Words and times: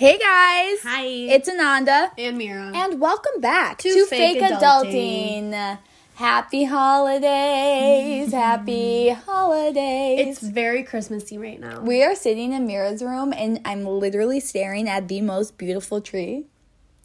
Hey 0.00 0.16
guys! 0.16 0.78
Hi. 0.82 1.04
It's 1.04 1.46
Ananda. 1.46 2.10
and 2.16 2.38
Mira. 2.38 2.72
And 2.74 2.98
welcome 3.02 3.38
back 3.38 3.76
to, 3.80 3.92
To 3.92 4.06
Fake, 4.06 4.40
Fake 4.40 4.50
Adulting. 4.50 5.78
Happy 6.14 6.64
holidays! 6.64 8.32
Happy 8.32 9.10
holidays! 9.26 10.26
it's 10.26 10.40
very 10.40 10.84
Christmassy 10.84 11.36
right 11.36 11.60
now. 11.60 11.82
we 11.82 12.02
are 12.02 12.14
sitting 12.14 12.54
in 12.54 12.66
Mira's 12.66 13.02
room 13.02 13.34
and 13.36 13.60
I'm 13.66 13.84
literally 13.84 14.40
staring 14.40 14.88
at 14.88 15.06
the 15.08 15.20
most 15.20 15.58
beautiful 15.58 16.00
tree. 16.00 16.46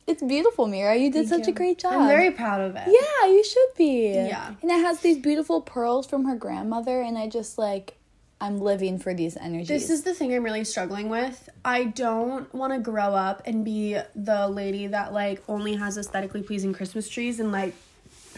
It's 0.08 0.24
beautiful, 0.24 0.66
Mira. 0.66 0.96
You 0.96 1.12
did 1.12 1.28
such 1.28 1.50
a 1.50 1.52
great 1.52 1.80
job. 1.80 1.96
I'm 1.96 2.08
very 2.08 2.32
proud 2.32 2.62
of 2.62 2.78
it. 2.78 2.88
Yeah, 2.88 3.28
you 3.28 3.44
should 3.44 3.76
be. 3.76 4.14
Yeah. 4.14 4.54
And 4.62 4.72
it 4.72 4.80
has 4.80 5.02
these 5.02 5.18
beautiful 5.18 5.60
pearls 5.60 6.08
from 6.08 6.24
her 6.24 6.36
grandmother, 6.38 7.02
and 7.02 7.18
I 7.18 7.28
just 7.28 7.58
like, 7.58 7.98
I'm 8.42 8.60
living 8.60 9.00
for 9.00 9.14
these 9.14 9.38
energies. 9.38 9.68
This 9.68 9.90
is 9.90 10.04
the 10.04 10.14
thing 10.14 10.34
I'm 10.34 10.44
really 10.44 10.64
struggling 10.66 11.10
with. 11.10 11.50
I 11.64 11.86
don't 11.86 12.54
want 12.54 12.74
to 12.74 12.80
grow 12.80 13.14
up 13.16 13.42
and 13.46 13.64
be 13.64 13.98
the 14.16 14.48
lady 14.48 14.88
that 14.88 15.14
like 15.14 15.42
only 15.48 15.76
has 15.76 15.98
aesthetically 15.98 16.44
pleasing 16.44 16.74
Christmas 16.74 17.08
trees 17.08 17.40
and 17.40 17.52
like 17.52 17.74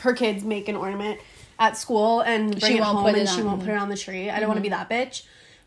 her 0.01 0.13
kids 0.13 0.43
make 0.43 0.67
an 0.67 0.75
ornament 0.75 1.19
at 1.59 1.75
school 1.75 2.21
and 2.21 2.51
bring 2.59 2.73
She 2.73 2.77
it 2.77 2.81
won't 2.81 2.95
home 2.97 3.05
put 3.05 3.15
it 3.15 3.21
and 3.21 3.29
she 3.29 3.39
on. 3.41 3.47
won't 3.47 3.59
put 3.61 3.69
it 3.69 3.77
on 3.77 3.89
the 3.89 3.97
tree. 3.97 4.29
I 4.29 4.39
don't 4.39 4.47
want 4.47 4.59
to 4.59 4.61
be 4.63 4.69
that 4.69 4.89
bitch. 4.89 5.23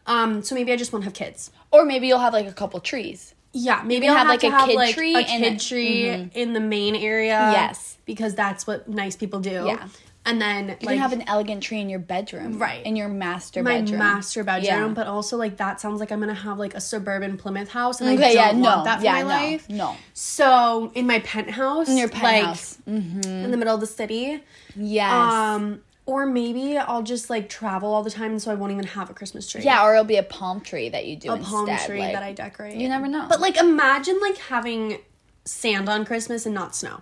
Um, 0.06 0.42
so 0.42 0.54
maybe 0.54 0.72
I 0.72 0.76
just 0.76 0.92
won't 0.92 1.04
have 1.04 1.14
kids. 1.14 1.50
or 1.72 1.84
maybe 1.84 2.06
you'll 2.06 2.18
have 2.20 2.32
like 2.32 2.46
a 2.46 2.52
couple 2.52 2.78
trees. 2.80 3.34
Yeah, 3.52 3.82
maybe 3.84 4.08
I'll 4.08 4.14
have, 4.16 4.28
like, 4.28 4.40
to 4.40 4.46
a 4.46 4.50
have 4.50 4.68
kid 4.68 4.76
like 4.76 4.94
tree 4.94 5.16
a 5.16 5.18
and 5.18 5.42
kid 5.42 5.54
a- 5.54 5.58
tree 5.58 6.30
in 6.34 6.52
the 6.52 6.60
main 6.60 6.94
area. 6.94 7.50
Yes. 7.52 7.98
because 8.06 8.36
that's 8.36 8.64
what 8.64 8.88
nice 8.88 9.16
people 9.16 9.40
do. 9.40 9.64
Yeah. 9.66 9.88
And 10.30 10.40
then 10.40 10.68
You 10.68 10.86
like 10.86 10.88
can 10.88 10.98
have 10.98 11.12
an 11.12 11.24
elegant 11.26 11.62
tree 11.62 11.80
in 11.80 11.88
your 11.90 11.98
bedroom. 11.98 12.58
Right. 12.58 12.84
In 12.86 12.96
your 12.96 13.08
master 13.08 13.62
bedroom, 13.62 13.74
my 13.78 13.80
bedroom. 13.82 13.98
master 13.98 14.44
bedroom, 14.44 14.64
Yeah. 14.88 14.88
but 14.94 15.06
also 15.06 15.36
like 15.36 15.56
that 15.58 15.80
sounds 15.80 16.00
like 16.00 16.10
I'm 16.12 16.20
gonna 16.20 16.34
have 16.34 16.58
like 16.58 16.74
a 16.74 16.80
suburban 16.80 17.36
Plymouth 17.36 17.70
house, 17.70 18.00
and 18.00 18.08
I 18.10 18.14
Okay, 18.14 18.22
don't 18.22 18.34
yeah, 18.34 18.46
want 18.52 18.58
no. 18.58 18.84
that 18.84 18.98
for 19.00 19.04
yeah, 19.04 19.12
my 19.12 19.22
no. 19.22 19.26
life. 19.28 19.68
No. 19.68 19.96
So 20.14 20.92
in 20.94 21.06
my 21.06 21.18
penthouse, 21.20 21.88
In 21.88 21.96
your 21.96 22.08
like, 22.08 22.16
penthouse. 22.16 22.78
Mm-hmm. 22.88 23.28
in 23.28 23.50
the 23.50 23.56
middle 23.56 23.74
of 23.74 23.80
the 23.80 23.86
city, 23.86 24.42
yes. 24.76 25.12
um, 25.12 25.80
or 26.06 26.26
maybe 26.26 26.76
I'll 26.76 27.02
just 27.02 27.30
like 27.30 27.48
travel 27.48 27.92
all 27.92 28.02
the 28.02 28.10
time, 28.10 28.38
so 28.38 28.50
I 28.50 28.54
won't 28.54 28.72
even 28.72 28.84
have 28.86 29.10
a 29.10 29.14
Christmas 29.14 29.48
tree. 29.50 29.62
yeah, 29.62 29.84
or 29.84 29.92
it'll 29.94 30.04
be 30.04 30.16
a 30.16 30.22
palm 30.22 30.60
tree 30.60 30.88
that 30.88 31.06
you 31.06 31.16
do 31.16 31.30
a 31.30 31.34
instead. 31.36 31.50
palm 31.50 31.76
tree 31.86 32.00
like- 32.00 32.12
that 32.14 32.22
I 32.22 32.32
decorate. 32.32 32.76
You 32.76 32.88
never 32.88 33.06
know. 33.06 33.26
But 33.28 33.40
like, 33.40 33.56
imagine 33.56 34.18
like 34.20 34.36
having 34.38 34.98
sand 35.44 35.88
on 35.88 36.04
Christmas 36.04 36.46
and 36.46 36.54
not 36.54 36.74
snow. 36.76 37.00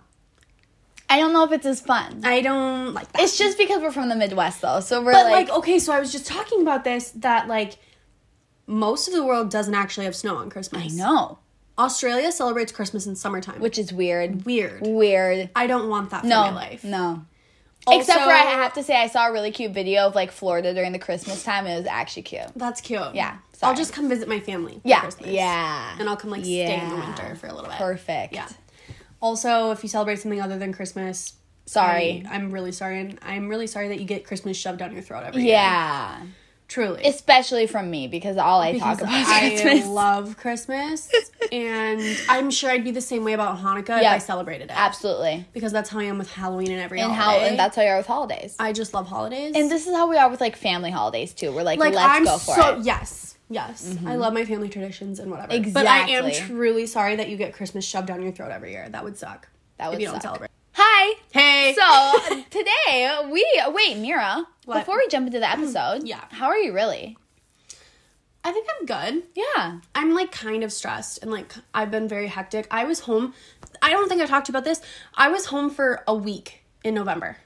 I 1.10 1.18
don't 1.18 1.32
know 1.32 1.44
if 1.44 1.52
it's 1.52 1.64
as 1.66 1.80
fun. 1.80 2.20
I 2.24 2.40
don't 2.42 2.92
like 2.94 3.10
that. 3.12 3.22
It's 3.22 3.38
just 3.38 3.56
because 3.56 3.80
we're 3.80 3.92
from 3.92 4.08
the 4.10 4.14
Midwest, 4.16 4.60
though. 4.60 4.80
So 4.80 5.02
we're 5.02 5.12
But 5.12 5.24
like, 5.26 5.48
like, 5.48 5.58
okay, 5.58 5.78
so 5.78 5.92
I 5.92 6.00
was 6.00 6.12
just 6.12 6.26
talking 6.26 6.60
about 6.62 6.84
this 6.84 7.10
that 7.16 7.48
like 7.48 7.76
most 8.66 9.08
of 9.08 9.14
the 9.14 9.24
world 9.24 9.50
doesn't 9.50 9.74
actually 9.74 10.04
have 10.04 10.14
snow 10.16 10.36
on 10.36 10.50
Christmas. 10.50 10.82
I 10.92 10.96
know, 10.96 11.38
Australia 11.78 12.30
celebrates 12.32 12.72
Christmas 12.72 13.06
in 13.06 13.16
summertime. 13.16 13.60
which 13.60 13.78
is 13.78 13.92
weird. 13.92 14.44
weird. 14.44 14.82
Weird. 14.86 15.48
I 15.56 15.66
don't 15.66 15.88
want 15.88 16.10
that 16.10 16.22
for 16.22 16.26
No, 16.26 16.42
my 16.42 16.50
life. 16.50 16.84
no. 16.84 17.24
Also- 17.86 18.00
Except 18.00 18.20
for 18.24 18.30
I 18.30 18.38
have 18.38 18.74
to 18.74 18.82
say, 18.82 18.94
I 19.00 19.06
saw 19.06 19.28
a 19.28 19.32
really 19.32 19.50
cute 19.50 19.72
video 19.72 20.02
of 20.08 20.14
like 20.14 20.30
Florida 20.30 20.74
during 20.74 20.92
the 20.92 20.98
Christmas 20.98 21.42
time. 21.42 21.66
It 21.66 21.78
was 21.78 21.86
actually 21.86 22.22
cute. 22.24 22.42
That's 22.54 22.82
cute. 22.82 23.14
Yeah, 23.14 23.38
I'll 23.62 23.74
just 23.74 23.94
come 23.94 24.10
visit 24.10 24.28
my 24.28 24.40
family. 24.40 24.74
For 24.74 24.80
Yeah, 24.88 25.00
Christmas. 25.00 25.28
yeah. 25.30 25.96
And 25.98 26.06
I'll 26.06 26.16
come 26.18 26.30
like 26.30 26.44
stay 26.44 26.78
in 26.78 26.88
the 26.90 26.96
winter 26.96 27.34
for 27.36 27.46
a 27.46 27.54
little 27.54 27.70
bit. 27.70 27.78
Perfect. 27.78 28.34
Yeah. 28.34 28.48
Also, 29.20 29.70
if 29.70 29.82
you 29.82 29.88
celebrate 29.88 30.18
something 30.20 30.40
other 30.40 30.58
than 30.58 30.72
Christmas, 30.72 31.34
Sorry. 31.66 32.24
I, 32.30 32.36
am 32.36 32.50
really 32.50 32.72
sorry, 32.72 32.98
and 33.00 33.18
I'm 33.20 33.48
really 33.48 33.66
sorry 33.66 33.88
that 33.88 34.00
you 34.00 34.06
get 34.06 34.24
Christmas 34.24 34.56
shoved 34.56 34.78
down 34.78 34.92
your 34.92 35.02
throat 35.02 35.24
every 35.24 35.42
year. 35.42 35.52
Yeah. 35.52 36.22
Truly. 36.66 37.02
Especially 37.04 37.66
from 37.66 37.90
me 37.90 38.08
because 38.08 38.36
all 38.36 38.60
I 38.60 38.72
because 38.72 38.98
talk 38.98 39.08
about 39.08 39.20
is 39.20 39.26
Christmas. 39.26 39.60
I 39.60 39.62
Christmas. 39.62 39.86
love 39.94 40.36
Christmas, 40.36 41.10
and 41.50 42.02
I'm 42.28 42.50
sure 42.50 42.70
I'd 42.70 42.84
be 42.84 42.90
the 42.90 43.00
same 43.00 43.24
way 43.24 43.32
about 43.32 43.58
Hanukkah 43.58 44.00
Yeah. 44.02 44.10
if 44.10 44.16
I 44.16 44.18
celebrated 44.18 44.64
it. 44.70 44.78
Absolutely. 44.78 45.46
Because 45.54 45.72
that's 45.72 45.88
how 45.88 45.98
I 45.98 46.04
am 46.04 46.18
with 46.18 46.30
Halloween 46.30 46.70
and 46.70 46.80
every 46.80 47.00
And 47.00 47.10
how 47.12 47.38
and 47.38 47.58
that's 47.58 47.74
how 47.74 47.82
you 47.82 47.88
are 47.88 47.96
with 47.96 48.06
holidays. 48.06 48.54
I 48.58 48.72
just 48.74 48.92
love 48.92 49.06
holidays. 49.06 49.52
and 49.54 49.70
this 49.70 49.86
is 49.86 49.94
how 49.94 50.08
we 50.08 50.18
are 50.18 50.28
with 50.30 50.42
like 50.42 50.56
family 50.56 50.90
holidays 50.90 51.32
too. 51.32 51.52
We're 51.52 51.62
like, 51.62 51.78
like 51.78 51.94
let's 51.94 52.06
I'm 52.06 52.24
go 52.24 52.36
for 52.36 52.54
so 52.54 52.60
it. 52.60 52.72
Mm-hmm. 52.72 52.82
Yes, 53.48 53.84
yes. 53.86 53.96
I 53.98 54.00
mm-hmm. 54.00 54.20
love 54.20 54.32
my 54.32 54.44
family 54.44 54.68
traditions 54.68 55.18
and 55.18 55.30
whatever. 55.30 55.52
Exactly. 55.52 55.72
But 55.72 55.86
I 55.86 56.10
am 56.10 56.30
truly 56.32 56.86
sorry 56.86 57.16
that 57.16 57.28
you 57.28 57.36
get 57.36 57.52
Christmas 57.52 57.84
shoved 57.84 58.06
down 58.06 58.22
your 58.22 58.32
throat 58.32 58.50
every 58.50 58.72
year. 58.72 58.88
That 58.88 59.04
would 59.04 59.16
suck. 59.16 59.48
That 59.78 59.86
if 59.86 59.92
would 59.92 60.00
you 60.00 60.08
don't 60.08 60.22
celebrate. 60.22 60.50
Hi. 60.72 61.14
Hey. 61.32 61.74
So 61.74 62.42
today 62.50 63.28
we 63.30 63.44
wait, 63.68 63.98
Mira. 63.98 64.46
What? 64.64 64.80
Before 64.80 64.96
we 64.96 65.08
jump 65.08 65.26
into 65.26 65.40
the 65.40 65.50
episode, 65.50 66.06
Yeah. 66.06 66.24
How 66.30 66.46
are 66.46 66.58
you 66.58 66.72
really? 66.72 67.16
I 68.44 68.52
think 68.52 68.66
I'm 68.78 68.86
good. 68.86 69.24
Yeah. 69.34 69.80
I'm 69.94 70.14
like 70.14 70.30
kind 70.30 70.62
of 70.62 70.72
stressed 70.72 71.20
and 71.22 71.30
like 71.30 71.52
I've 71.74 71.90
been 71.90 72.08
very 72.08 72.28
hectic. 72.28 72.66
I 72.70 72.84
was 72.84 73.00
home. 73.00 73.34
I 73.82 73.90
don't 73.90 74.08
think 74.08 74.22
I 74.22 74.26
talked 74.26 74.48
about 74.48 74.64
this. 74.64 74.80
I 75.14 75.28
was 75.28 75.46
home 75.46 75.70
for 75.70 76.02
a 76.06 76.14
week 76.14 76.62
in 76.84 76.94
November. 76.94 77.38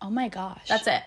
Oh 0.00 0.10
my 0.10 0.28
gosh. 0.28 0.66
That's 0.68 0.86
it. 0.86 1.02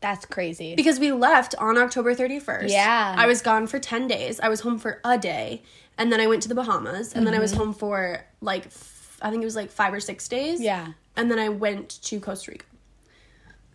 That's 0.00 0.24
crazy. 0.26 0.74
Because 0.74 0.98
we 0.98 1.12
left 1.12 1.54
on 1.58 1.76
October 1.76 2.14
31st. 2.14 2.68
Yeah. 2.70 3.14
I 3.18 3.26
was 3.26 3.42
gone 3.42 3.66
for 3.66 3.78
10 3.78 4.08
days. 4.08 4.40
I 4.40 4.48
was 4.48 4.60
home 4.60 4.78
for 4.78 5.00
a 5.04 5.18
day. 5.18 5.62
And 5.98 6.10
then 6.10 6.20
I 6.20 6.26
went 6.26 6.42
to 6.42 6.48
the 6.48 6.54
Bahamas. 6.54 7.12
And 7.12 7.26
then 7.26 7.34
I 7.34 7.38
was 7.38 7.52
home 7.52 7.74
for 7.74 8.24
like, 8.40 8.66
f- 8.66 9.18
I 9.20 9.30
think 9.30 9.42
it 9.42 9.44
was 9.44 9.56
like 9.56 9.70
five 9.70 9.92
or 9.92 10.00
six 10.00 10.26
days. 10.28 10.60
Yeah. 10.60 10.92
And 11.16 11.30
then 11.30 11.38
I 11.38 11.50
went 11.50 12.00
to 12.04 12.18
Costa 12.20 12.52
Rica. 12.52 12.64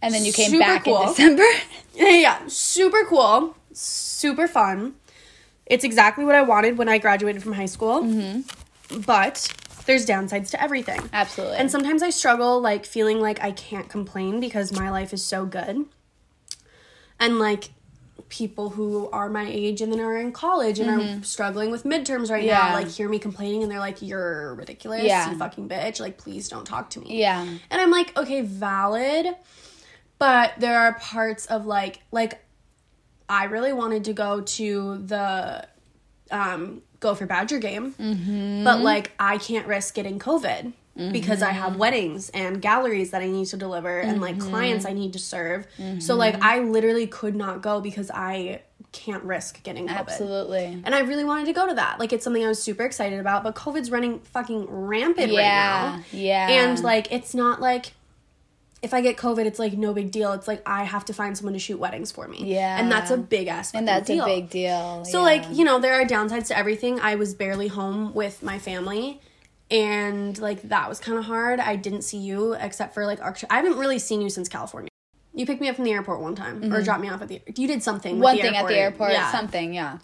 and 0.02 0.14
then 0.14 0.26
you 0.26 0.34
came 0.34 0.50
super 0.50 0.60
back 0.60 0.84
cool. 0.86 1.02
in 1.02 1.08
December. 1.10 1.44
Yeah, 1.94 2.10
yeah, 2.10 2.40
super 2.48 3.06
cool, 3.08 3.56
super 3.74 4.48
fun. 4.48 4.96
It's 5.68 5.84
exactly 5.84 6.26
what 6.26 6.36
I 6.36 6.42
wanted 6.42 6.78
when 6.78 6.90
I 6.90 6.98
graduated 6.98 7.44
from 7.44 7.54
high 7.54 7.66
school. 7.68 8.02
Mm-hmm. 8.02 9.02
But 9.02 9.48
there's 9.86 10.06
downsides 10.06 10.50
to 10.52 10.62
everything. 10.62 11.08
Absolutely. 11.14 11.58
And 11.58 11.70
sometimes 11.70 12.02
I 12.02 12.10
struggle 12.10 12.60
like 12.62 12.86
feeling 12.86 13.20
like 13.20 13.42
I 13.44 13.52
can't 13.52 13.90
complain 13.90 14.40
because 14.40 14.72
my 14.72 14.90
life 14.90 15.14
is 15.14 15.24
so 15.24 15.46
good. 15.46 15.86
And 17.20 17.40
like 17.40 17.70
people 18.30 18.72
who 18.72 19.10
are 19.12 19.30
my 19.30 19.46
age 19.48 19.82
and 19.82 19.92
then 19.92 20.00
are 20.00 20.18
in 20.18 20.32
college 20.32 20.80
and 20.80 20.90
are 20.90 21.24
struggling 21.24 21.70
with 21.72 21.84
midterms 21.84 22.30
right 22.32 22.40
Mm-hmm. 22.42 22.48
Yeah. 22.48 22.70
now 22.70 22.74
like 22.74 22.88
hear 22.90 23.08
me 23.08 23.20
complaining 23.20 23.62
and 23.62 23.72
they're 23.72 23.80
like 23.80 24.02
you're 24.02 24.56
ridiculous 24.56 25.04
Yeah. 25.04 25.30
you 25.32 25.38
fucking 25.38 25.70
bitch 25.70 26.00
like 26.00 26.18
please 26.18 26.50
don't 26.50 26.66
talk 26.66 26.90
to 26.92 27.00
me 27.00 27.20
yeah. 27.20 27.42
and 27.44 27.82
I'm 27.82 27.92
like, 27.92 28.18
okay, 28.18 28.42
valid. 28.42 29.28
But 30.18 30.54
there 30.60 30.80
are 30.80 30.94
parts 31.00 31.46
of 31.48 31.66
like 31.66 32.00
like 32.12 32.44
I 33.30 33.46
really 33.46 33.74
wanted 33.74 34.06
to 34.06 34.14
go 34.14 34.42
to 34.42 34.98
the 34.98 35.68
um 36.32 36.82
Gopher 37.00 37.26
Badger 37.28 37.60
game. 37.60 37.94
But 38.64 38.82
like 38.82 39.12
I 39.20 39.38
can't 39.38 39.68
risk 39.68 39.94
getting 39.94 40.18
COVID 40.20 40.74
because 40.96 41.42
I 41.42 41.52
have 41.52 41.72
mm-hmm. 41.72 41.80
weddings 41.80 42.30
and 42.30 42.62
galleries 42.62 43.12
that 43.12 43.22
I 43.22 43.28
need 43.28 43.48
to 43.48 43.58
deliver 43.58 44.00
and 44.00 44.22
like 44.22 44.38
mm-hmm. 44.38 44.50
clients 44.50 44.86
I 44.86 44.94
need 44.94 45.14
to 45.14 45.20
serve. 45.20 45.68
So 45.78 45.84
mm-hmm. 45.84 46.14
like 46.14 46.42
I 46.42 46.60
literally 46.60 47.06
could 47.06 47.36
not 47.36 47.62
go 47.62 47.82
because 47.82 48.10
I 48.12 48.62
can't 48.94 49.24
risk 49.24 49.62
getting 49.64 49.88
COVID. 49.88 50.00
Absolutely. 50.00 50.82
And 50.86 50.96
I 50.96 51.00
really 51.00 51.26
wanted 51.26 51.48
to 51.48 51.54
go 51.54 51.68
to 51.68 51.74
that. 51.74 52.00
Like 52.00 52.14
it's 52.14 52.24
something 52.24 52.44
I 52.44 52.48
was 52.48 52.64
super 52.64 52.84
excited 52.84 53.20
about, 53.20 53.44
but 53.44 53.56
COVID's 53.56 53.92
running 53.92 54.20
fucking 54.20 54.68
rampant 54.70 55.34
right 55.34 55.38
now. 55.38 56.04
Yeah. 56.12 56.50
And 56.50 56.82
like 56.82 57.12
it's 57.12 57.36
not 57.36 57.60
like 57.60 57.92
if 58.82 58.94
I 58.94 59.02
get 59.02 59.18
COVID, 59.18 59.46
it's 59.46 59.60
like 59.60 59.74
no 59.74 59.94
big 59.94 60.12
deal. 60.12 60.32
It's 60.32 60.48
like 60.48 60.62
I 60.66 60.86
have 60.86 61.04
to 61.06 61.14
find 61.14 61.38
someone 61.38 61.54
to 61.54 61.60
shoot 61.60 61.78
weddings 61.78 62.12
for 62.12 62.26
me. 62.28 62.54
Yeah. 62.54 62.80
And 62.80 62.90
that's 62.90 63.12
a 63.12 63.18
big 63.18 63.48
ass 63.48 63.74
and 63.74 63.86
that's 63.86 64.08
deal. 64.08 64.24
a 64.24 64.28
big 64.28 64.50
deal. 64.50 65.04
So 65.04 65.18
yeah. 65.18 65.24
like, 65.26 65.44
you 65.52 65.66
know, 65.66 65.80
there 65.80 66.00
are 66.00 66.06
downsides 66.06 66.48
to 66.48 66.58
everything. 66.58 67.02
I 67.02 67.16
was 67.16 67.34
barely 67.34 67.68
home 67.68 68.14
with 68.14 68.42
my 68.44 68.60
family 68.60 69.20
and 69.72 70.38
like 70.40 70.64
that 70.64 70.88
was 70.90 71.00
kind 71.00 71.18
of 71.18 71.26
hard. 71.26 71.60
I 71.60 71.76
didn't 71.76 72.04
see 72.04 72.18
you 72.18 72.54
except 72.54 72.94
for 72.94 73.06
like 73.06 73.22
Arct- 73.22 73.46
I 73.50 73.58
haven't 73.58 73.78
really 73.78 74.00
seen 74.00 74.22
you 74.22 74.30
since 74.30 74.48
California. 74.48 74.90
You 75.34 75.46
picked 75.46 75.60
me 75.60 75.68
up 75.68 75.76
from 75.76 75.86
the 75.86 75.92
airport 75.92 76.22
one 76.22 76.36
time 76.36 76.64
or 76.64 76.68
mm-hmm. 76.68 76.84
dropped 76.84 77.02
me 77.02 77.10
off 77.10 77.22
at 77.22 77.28
the 77.28 77.42
you 77.56 77.68
did 77.68 77.84
something 77.84 78.20
one 78.20 78.38
thing 78.38 78.56
at 78.56 78.68
the 78.68 78.78
airport, 78.78 79.12
Yeah. 79.12 79.32
something, 79.32 79.74
yeah. 79.74 79.98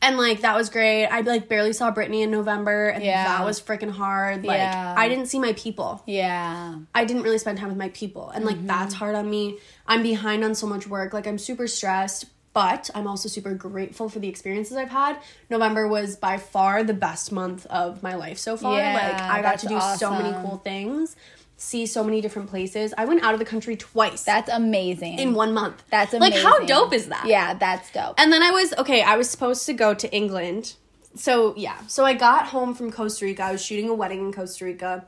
And 0.00 0.16
like 0.16 0.40
that 0.40 0.56
was 0.56 0.68
great. 0.70 1.06
I 1.06 1.20
like 1.20 1.48
barely 1.48 1.72
saw 1.72 1.92
Brittany 1.92 2.22
in 2.22 2.30
November 2.32 2.88
and 2.88 3.04
Yeah. 3.04 3.24
that 3.24 3.44
was 3.44 3.60
freaking 3.60 3.92
hard. 3.92 4.44
Like 4.44 4.58
Yeah. 4.58 4.94
I 4.96 5.08
didn't 5.08 5.26
see 5.26 5.38
my 5.38 5.52
people. 5.52 6.02
Yeah. 6.06 6.76
I 6.94 7.04
didn't 7.04 7.22
really 7.22 7.38
spend 7.38 7.58
time 7.58 7.68
with 7.68 7.78
my 7.78 7.90
people. 7.90 8.30
And 8.30 8.44
like 8.44 8.66
that's 8.66 8.94
mm-hmm. 8.94 8.98
hard 8.98 9.14
on 9.14 9.30
me. 9.30 9.58
I'm 9.86 10.02
behind 10.02 10.42
on 10.42 10.56
so 10.56 10.66
much 10.66 10.88
work. 10.88 11.12
Like 11.12 11.28
I'm 11.28 11.38
super 11.38 11.68
stressed, 11.68 12.24
but 12.52 12.90
I'm 12.94 13.06
also 13.06 13.28
super 13.28 13.54
grateful 13.54 14.08
for 14.08 14.18
the 14.18 14.28
experiences 14.28 14.76
I've 14.76 14.90
had. 14.90 15.18
November 15.48 15.88
was 15.88 16.16
by 16.16 16.36
far 16.36 16.84
the 16.84 16.94
best 16.94 17.32
month 17.32 17.66
of 17.66 18.02
my 18.02 18.14
life 18.14 18.38
so 18.38 18.56
far. 18.56 18.78
Yeah, 18.78 18.94
like 18.94 19.20
I 19.20 19.42
got 19.42 19.58
to 19.60 19.68
do 19.68 19.74
that's 19.74 20.00
so 20.00 20.10
many 20.10 20.32
cool 20.42 20.58
things, 20.58 21.16
see 21.56 21.86
so 21.86 22.04
many 22.04 22.20
different 22.20 22.50
places. 22.50 22.92
I 22.98 23.04
went 23.04 23.22
out 23.22 23.32
of 23.32 23.38
the 23.38 23.46
country 23.46 23.76
twice 23.76 24.24
That's 24.24 24.50
amazing. 24.50 25.18
in 25.18 25.34
one 25.34 25.54
month. 25.54 25.82
That's 25.90 26.12
amazing. 26.12 26.44
Like 26.44 26.44
how 26.44 26.64
dope 26.66 26.92
is 26.92 27.08
that? 27.08 27.24
Yeah, 27.26 27.54
that's 27.54 27.90
dope. 27.92 28.14
And 28.18 28.32
then 28.32 28.42
I 28.42 28.50
was 28.50 28.74
okay, 28.78 29.02
I 29.02 29.16
was 29.16 29.30
supposed 29.30 29.64
to 29.66 29.72
go 29.72 29.94
to 29.94 30.12
England. 30.14 30.74
So 31.14 31.54
yeah. 31.56 31.78
So 31.86 32.04
I 32.04 32.14
got 32.14 32.46
home 32.46 32.74
from 32.74 32.90
Costa 32.90 33.24
Rica. 33.24 33.44
I 33.44 33.52
was 33.52 33.64
shooting 33.64 33.88
a 33.88 33.94
wedding 33.94 34.20
in 34.20 34.32
Costa 34.32 34.64
Rica. 34.64 35.06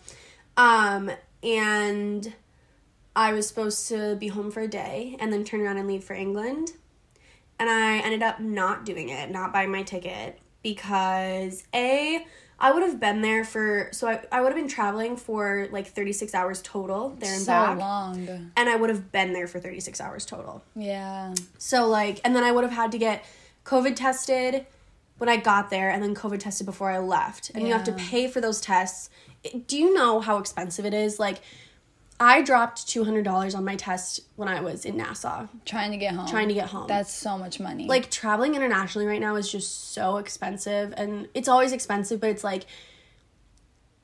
Um 0.56 1.10
and 1.42 2.32
I 3.16 3.32
was 3.32 3.46
supposed 3.46 3.88
to 3.88 4.16
be 4.16 4.28
home 4.28 4.50
for 4.50 4.60
a 4.60 4.68
day 4.68 5.16
and 5.20 5.32
then 5.32 5.44
turn 5.44 5.60
around 5.60 5.76
and 5.76 5.86
leave 5.86 6.04
for 6.04 6.14
England. 6.14 6.72
And 7.58 7.70
I 7.70 7.98
ended 7.98 8.22
up 8.22 8.40
not 8.40 8.84
doing 8.84 9.08
it, 9.08 9.30
not 9.30 9.52
buying 9.52 9.70
my 9.70 9.82
ticket 9.82 10.38
because 10.62 11.64
A 11.74 12.24
I 12.58 12.72
would 12.72 12.82
have 12.82 13.00
been 13.00 13.20
there 13.20 13.44
for 13.44 13.88
so 13.92 14.08
I, 14.08 14.22
I 14.30 14.40
would 14.40 14.48
have 14.48 14.56
been 14.56 14.68
traveling 14.68 15.16
for 15.16 15.68
like 15.70 15.86
36 15.88 16.34
hours 16.34 16.62
total 16.62 17.10
there 17.18 17.32
and 17.32 17.42
so 17.42 17.52
back. 17.52 17.78
long. 17.78 18.50
And 18.56 18.68
I 18.68 18.76
would 18.76 18.90
have 18.90 19.10
been 19.10 19.32
there 19.32 19.46
for 19.46 19.58
36 19.60 20.00
hours 20.00 20.24
total. 20.24 20.64
Yeah. 20.76 21.34
So 21.58 21.86
like 21.86 22.20
and 22.24 22.34
then 22.34 22.44
I 22.44 22.52
would 22.52 22.64
have 22.64 22.72
had 22.72 22.92
to 22.92 22.98
get 22.98 23.24
COVID 23.64 23.96
tested 23.96 24.66
when 25.18 25.28
I 25.28 25.36
got 25.36 25.70
there 25.70 25.90
and 25.90 26.02
then 26.02 26.14
COVID 26.14 26.40
tested 26.40 26.66
before 26.66 26.90
I 26.90 26.98
left. 26.98 27.50
And 27.54 27.66
you 27.66 27.72
have 27.72 27.84
to 27.84 27.92
pay 27.92 28.28
for 28.28 28.40
those 28.40 28.60
tests. 28.60 29.10
Do 29.66 29.76
you 29.76 29.92
know 29.92 30.20
how 30.20 30.38
expensive 30.38 30.86
it 30.86 30.94
is? 30.94 31.18
Like 31.18 31.40
I 32.20 32.42
dropped 32.42 32.86
$200 32.86 33.56
on 33.56 33.64
my 33.64 33.76
test 33.76 34.20
when 34.36 34.48
I 34.48 34.60
was 34.60 34.84
in 34.84 34.96
Nassau 34.96 35.46
Trying 35.64 35.90
to 35.90 35.96
get 35.96 36.14
home. 36.14 36.26
trying 36.28 36.48
to 36.48 36.54
get 36.54 36.68
home. 36.68 36.86
That's 36.86 37.12
so 37.12 37.36
much 37.36 37.58
money. 37.58 37.86
like 37.86 38.10
traveling 38.10 38.54
internationally 38.54 39.06
right 39.06 39.20
now 39.20 39.36
is 39.36 39.50
just 39.50 39.92
so 39.92 40.18
expensive 40.18 40.94
and 40.96 41.28
it's 41.34 41.48
always 41.48 41.72
expensive 41.72 42.20
but 42.20 42.30
it's 42.30 42.44
like 42.44 42.66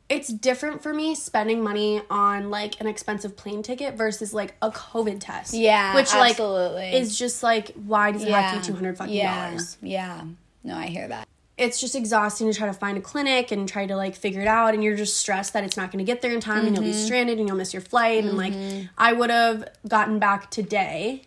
it's 0.08 0.28
different 0.28 0.82
for 0.82 0.92
me 0.92 1.14
spending 1.14 1.62
money 1.62 2.02
on 2.10 2.50
like 2.50 2.80
an 2.80 2.88
expensive 2.88 3.36
plane 3.36 3.62
ticket 3.62 3.94
versus 3.94 4.34
like 4.34 4.56
a 4.60 4.70
covid 4.70 5.20
test 5.20 5.54
yeah, 5.54 5.94
which 5.94 6.12
absolutely. 6.12 6.82
like 6.82 6.94
is 6.94 7.16
just 7.16 7.42
like 7.44 7.72
why 7.74 8.10
does 8.10 8.24
it 8.24 8.30
have 8.30 8.54
to 8.54 8.58
be 8.60 8.66
200 8.66 8.98
fucking 8.98 9.14
yeah. 9.14 9.50
dollars 9.50 9.76
Yeah. 9.80 10.24
No, 10.62 10.76
I 10.76 10.86
hear 10.86 11.08
that. 11.08 11.26
It's 11.60 11.78
just 11.80 11.94
exhausting 11.94 12.50
to 12.50 12.56
try 12.56 12.66
to 12.66 12.72
find 12.72 12.96
a 12.96 13.00
clinic 13.00 13.52
and 13.52 13.68
try 13.68 13.86
to 13.86 13.94
like 13.94 14.14
figure 14.16 14.40
it 14.40 14.48
out 14.48 14.72
and 14.74 14.82
you're 14.82 14.96
just 14.96 15.16
stressed 15.18 15.52
that 15.52 15.62
it's 15.62 15.76
not 15.76 15.92
going 15.92 16.04
to 16.04 16.10
get 16.10 16.22
there 16.22 16.32
in 16.32 16.40
time 16.40 16.66
and 16.66 16.74
you'll 16.74 16.84
be 16.84 16.90
Mm-hmm. 16.90 17.04
stranded 17.04 17.38
and 17.38 17.46
you'll 17.46 17.56
miss 17.56 17.72
your 17.74 17.82
flight 17.82 18.24
and 18.24 18.36
like 18.36 18.54
i 18.98 19.12
would 19.12 19.30
have 19.30 19.68
gotten 19.86 20.18
back 20.18 20.50
today 20.50 21.22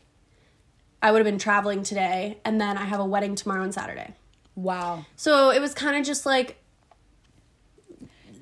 i 1.02 1.12
would 1.12 1.20
have 1.20 1.26
been 1.26 1.38
traveling 1.38 1.84
today 1.84 2.38
and 2.44 2.60
then 2.60 2.78
i 2.78 2.84
have 2.86 3.00
a 3.00 3.06
wedding 3.06 3.36
tomorrow 3.36 3.64
and 3.64 3.74
saturday 3.74 4.14
Wow. 4.56 5.06
so 5.16 5.52
it 5.52 5.62
was 5.62 5.74
kind 5.74 5.96
of 5.96 6.04
just 6.06 6.26
like 6.26 6.58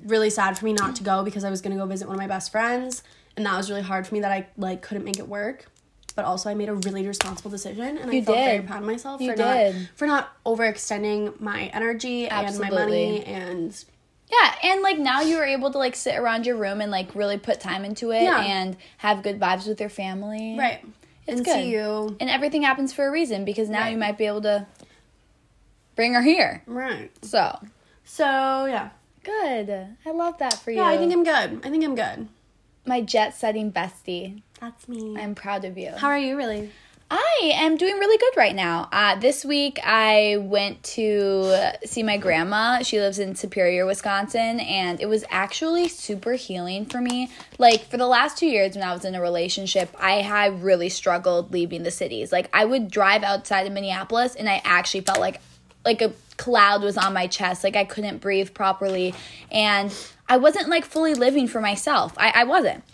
really 0.04 0.30
sad 0.30 0.58
for 0.58 0.64
me 0.64 0.72
not 0.72 0.96
to 0.96 1.02
go 1.04 1.22
because 1.22 1.44
I 1.44 1.50
was 1.50 1.60
going 1.60 1.72
to 1.76 1.78
go 1.80 1.86
visit 1.86 2.08
one 2.08 2.16
of 2.16 2.20
my 2.20 2.26
best 2.26 2.50
friends 2.50 3.02
and 3.36 3.46
that 3.46 3.56
was 3.56 3.70
really 3.70 3.82
hard 3.82 4.06
for 4.06 4.14
me 4.14 4.20
that 4.20 4.32
I 4.32 4.48
like 4.56 4.82
couldn't 4.82 5.04
make 5.04 5.18
it 5.18 5.28
work. 5.28 5.66
But 6.14 6.24
also 6.26 6.50
I 6.50 6.54
made 6.54 6.68
a 6.68 6.74
really 6.74 7.06
responsible 7.06 7.50
decision 7.50 7.96
and 7.98 8.10
I 8.10 8.14
You 8.14 8.22
felt 8.22 8.36
very 8.38 8.62
proud 8.62 8.80
of 8.82 8.86
myself 8.86 9.20
You 9.20 9.30
for 9.32 9.36
did. 9.36 9.74
not 9.76 9.84
for 9.96 10.06
not 10.06 10.44
overextending 10.44 11.40
my 11.40 11.64
energy 11.74 12.28
and 12.28 12.58
my 12.58 12.70
money 12.70 13.24
and 13.24 13.84
Yeah, 14.30 14.54
and 14.64 14.82
like 14.82 14.98
now 14.98 15.20
you 15.22 15.36
were 15.36 15.44
able 15.44 15.70
to 15.72 15.78
like 15.78 15.96
sit 15.96 16.16
around 16.16 16.44
your 16.46 16.56
room 16.56 16.80
and 16.80 16.90
like 16.90 17.14
really 17.14 17.38
put 17.38 17.60
time 17.60 17.84
into 17.84 18.10
it 18.12 18.22
Yeah. 18.22 18.42
and 18.42 18.76
have 18.98 19.22
good 19.22 19.38
vibes 19.40 19.66
with 19.66 19.80
your 19.80 19.88
family. 19.90 20.56
right. 20.58 20.84
It's 21.26 21.36
and 21.36 21.44
good. 21.44 21.64
you. 21.66 22.16
And 22.20 22.28
everything 22.28 22.62
happens 22.62 22.92
for 22.92 23.06
a 23.06 23.10
reason 23.10 23.44
because 23.44 23.68
now 23.68 23.82
Right. 23.82 23.92
you 23.92 23.98
might 23.98 24.18
be 24.18 24.26
able 24.26 24.42
to 24.42 24.66
bring 25.94 26.14
her 26.14 26.22
here. 26.22 26.62
Right. 26.66 27.10
So, 27.24 27.58
So, 28.04 28.66
yeah. 28.66 28.90
good. 29.22 29.70
I 30.04 30.10
love 30.10 30.38
that 30.38 30.54
for 30.54 30.70
you. 30.72 30.78
Yeah, 30.78 30.86
I 30.88 30.98
think 30.98 31.12
I'm 31.12 31.22
good. 31.24 31.60
I 31.64 31.70
think 31.70 31.84
I'm 31.84 31.94
good. 31.94 32.28
My 32.84 33.00
jet 33.00 33.34
setting 33.34 33.72
bestie. 33.72 34.42
That's 34.60 34.88
me. 34.88 35.16
I'm 35.18 35.34
proud 35.34 35.64
of 35.64 35.76
you. 35.76 35.90
How 35.96 36.08
are 36.08 36.18
you 36.18 36.36
really? 36.36 36.70
I 37.14 37.52
am 37.56 37.76
doing 37.76 37.98
really 37.98 38.16
good 38.16 38.38
right 38.38 38.54
now. 38.54 38.88
Uh, 38.90 39.16
this 39.16 39.44
week 39.44 39.78
I 39.84 40.38
went 40.40 40.82
to 40.84 41.72
see 41.84 42.02
my 42.02 42.16
grandma. 42.16 42.82
She 42.82 43.00
lives 43.00 43.18
in 43.18 43.34
Superior, 43.34 43.84
Wisconsin, 43.84 44.60
and 44.60 44.98
it 44.98 45.04
was 45.04 45.22
actually 45.28 45.88
super 45.88 46.32
healing 46.32 46.86
for 46.86 47.02
me. 47.02 47.30
Like 47.58 47.84
for 47.84 47.98
the 47.98 48.06
last 48.06 48.38
two 48.38 48.46
years 48.46 48.76
when 48.76 48.82
I 48.82 48.94
was 48.94 49.04
in 49.04 49.14
a 49.14 49.20
relationship, 49.20 49.94
I 50.00 50.22
had 50.22 50.62
really 50.62 50.88
struggled 50.88 51.52
leaving 51.52 51.82
the 51.82 51.90
cities. 51.90 52.32
Like 52.32 52.48
I 52.50 52.64
would 52.64 52.90
drive 52.90 53.22
outside 53.22 53.66
of 53.66 53.74
Minneapolis, 53.74 54.34
and 54.34 54.48
I 54.48 54.62
actually 54.64 55.02
felt 55.02 55.20
like 55.20 55.42
like 55.84 56.00
a 56.00 56.12
cloud 56.36 56.82
was 56.82 56.96
on 56.96 57.12
my 57.12 57.26
chest. 57.26 57.64
Like 57.64 57.76
I 57.76 57.84
couldn't 57.84 58.18
breathe 58.18 58.54
properly, 58.54 59.14
and 59.50 59.94
I 60.28 60.36
wasn't 60.36 60.68
like 60.68 60.84
fully 60.84 61.14
living 61.14 61.48
for 61.48 61.60
myself. 61.60 62.14
I, 62.16 62.32
I 62.34 62.44
wasn't. 62.44 62.84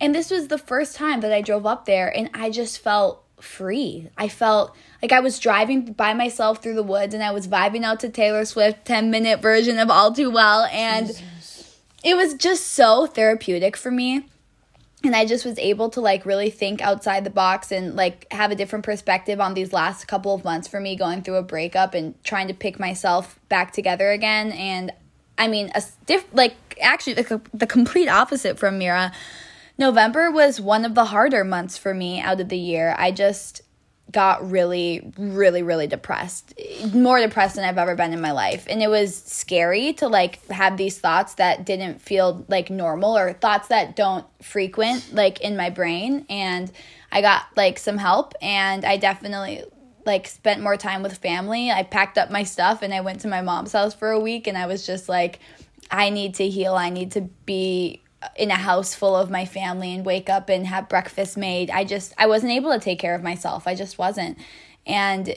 And 0.00 0.14
this 0.14 0.30
was 0.30 0.48
the 0.48 0.58
first 0.58 0.96
time 0.96 1.20
that 1.20 1.32
I 1.32 1.40
drove 1.42 1.66
up 1.66 1.84
there, 1.84 2.14
and 2.14 2.30
I 2.34 2.50
just 2.50 2.78
felt 2.78 3.24
free. 3.40 4.08
I 4.16 4.28
felt 4.28 4.74
like 5.02 5.12
I 5.12 5.20
was 5.20 5.38
driving 5.38 5.92
by 5.92 6.14
myself 6.14 6.62
through 6.62 6.74
the 6.74 6.82
woods 6.82 7.14
and 7.14 7.22
I 7.22 7.30
was 7.30 7.46
vibing 7.46 7.84
out 7.84 8.00
to 8.00 8.08
Taylor 8.08 8.44
Swift 8.44 8.84
10 8.84 9.10
minute 9.10 9.40
version 9.40 9.78
of 9.78 9.90
All 9.90 10.12
Too 10.12 10.30
Well 10.30 10.64
and 10.72 11.10
it 12.04 12.16
was 12.16 12.34
just 12.34 12.66
so 12.66 13.06
therapeutic 13.06 13.76
for 13.76 13.90
me. 13.90 14.26
And 15.04 15.14
I 15.14 15.26
just 15.26 15.44
was 15.44 15.58
able 15.58 15.90
to 15.90 16.00
like 16.00 16.26
really 16.26 16.50
think 16.50 16.82
outside 16.82 17.24
the 17.24 17.30
box 17.30 17.70
and 17.70 17.94
like 17.94 18.26
have 18.32 18.50
a 18.50 18.56
different 18.56 18.84
perspective 18.84 19.40
on 19.40 19.54
these 19.54 19.72
last 19.72 20.08
couple 20.08 20.34
of 20.34 20.44
months 20.44 20.66
for 20.66 20.80
me 20.80 20.96
going 20.96 21.22
through 21.22 21.36
a 21.36 21.42
breakup 21.42 21.94
and 21.94 22.22
trying 22.24 22.48
to 22.48 22.54
pick 22.54 22.80
myself 22.80 23.38
back 23.48 23.72
together 23.72 24.10
again 24.10 24.50
and 24.50 24.92
I 25.36 25.46
mean 25.46 25.70
a 25.74 25.82
diff- 26.06 26.34
like 26.34 26.56
actually 26.80 27.14
the, 27.14 27.40
the 27.54 27.66
complete 27.66 28.08
opposite 28.08 28.58
from 28.58 28.78
Mira. 28.78 29.12
November 29.78 30.32
was 30.32 30.60
one 30.60 30.84
of 30.84 30.96
the 30.96 31.06
harder 31.06 31.44
months 31.44 31.78
for 31.78 31.94
me 31.94 32.20
out 32.20 32.40
of 32.40 32.48
the 32.48 32.58
year. 32.58 32.96
I 32.98 33.12
just 33.12 33.62
got 34.10 34.50
really, 34.50 35.12
really, 35.18 35.62
really 35.62 35.86
depressed. 35.86 36.54
More 36.94 37.20
depressed 37.20 37.56
than 37.56 37.64
I've 37.64 37.78
ever 37.78 37.94
been 37.94 38.12
in 38.12 38.20
my 38.20 38.32
life. 38.32 38.66
And 38.68 38.82
it 38.82 38.88
was 38.88 39.14
scary 39.14 39.92
to 39.94 40.08
like 40.08 40.44
have 40.48 40.76
these 40.76 40.98
thoughts 40.98 41.34
that 41.34 41.66
didn't 41.66 42.00
feel 42.00 42.44
like 42.48 42.70
normal 42.70 43.16
or 43.16 43.32
thoughts 43.34 43.68
that 43.68 43.96
don't 43.96 44.26
frequent 44.42 45.12
like 45.12 45.40
in 45.40 45.56
my 45.56 45.70
brain. 45.70 46.24
And 46.30 46.70
I 47.12 47.20
got 47.20 47.44
like 47.56 47.78
some 47.78 47.98
help 47.98 48.34
and 48.40 48.84
I 48.84 48.96
definitely 48.96 49.64
like 50.06 50.26
spent 50.26 50.62
more 50.62 50.76
time 50.76 51.02
with 51.02 51.18
family. 51.18 51.70
I 51.70 51.82
packed 51.82 52.16
up 52.16 52.30
my 52.30 52.44
stuff 52.44 52.82
and 52.82 52.94
I 52.94 53.02
went 53.02 53.20
to 53.20 53.28
my 53.28 53.42
mom's 53.42 53.72
house 53.72 53.94
for 53.94 54.10
a 54.10 54.20
week 54.20 54.46
and 54.46 54.56
I 54.56 54.66
was 54.66 54.86
just 54.86 55.08
like 55.08 55.40
I 55.90 56.10
need 56.10 56.34
to 56.36 56.48
heal. 56.48 56.74
I 56.74 56.90
need 56.90 57.12
to 57.12 57.22
be 57.46 58.02
in 58.36 58.50
a 58.50 58.56
house 58.56 58.94
full 58.94 59.16
of 59.16 59.30
my 59.30 59.44
family 59.44 59.94
and 59.94 60.04
wake 60.04 60.28
up 60.28 60.48
and 60.48 60.66
have 60.66 60.88
breakfast 60.88 61.36
made. 61.36 61.70
I 61.70 61.84
just 61.84 62.12
I 62.18 62.26
wasn't 62.26 62.52
able 62.52 62.72
to 62.72 62.80
take 62.80 62.98
care 62.98 63.14
of 63.14 63.22
myself. 63.22 63.66
I 63.66 63.74
just 63.74 63.98
wasn't. 63.98 64.38
And 64.86 65.34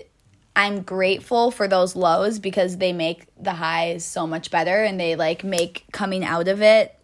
I'm 0.56 0.82
grateful 0.82 1.52
for 1.52 1.68
those 1.68 1.96
lows 1.96 2.40
because 2.40 2.78
they 2.78 2.92
make 2.92 3.28
the 3.42 3.54
highs 3.54 4.04
so 4.04 4.28
much 4.28 4.52
better 4.52 4.84
and 4.84 5.00
they 5.00 5.16
like 5.16 5.44
make 5.44 5.86
coming 5.92 6.26
out 6.26 6.48
of 6.48 6.62
it 6.62 6.98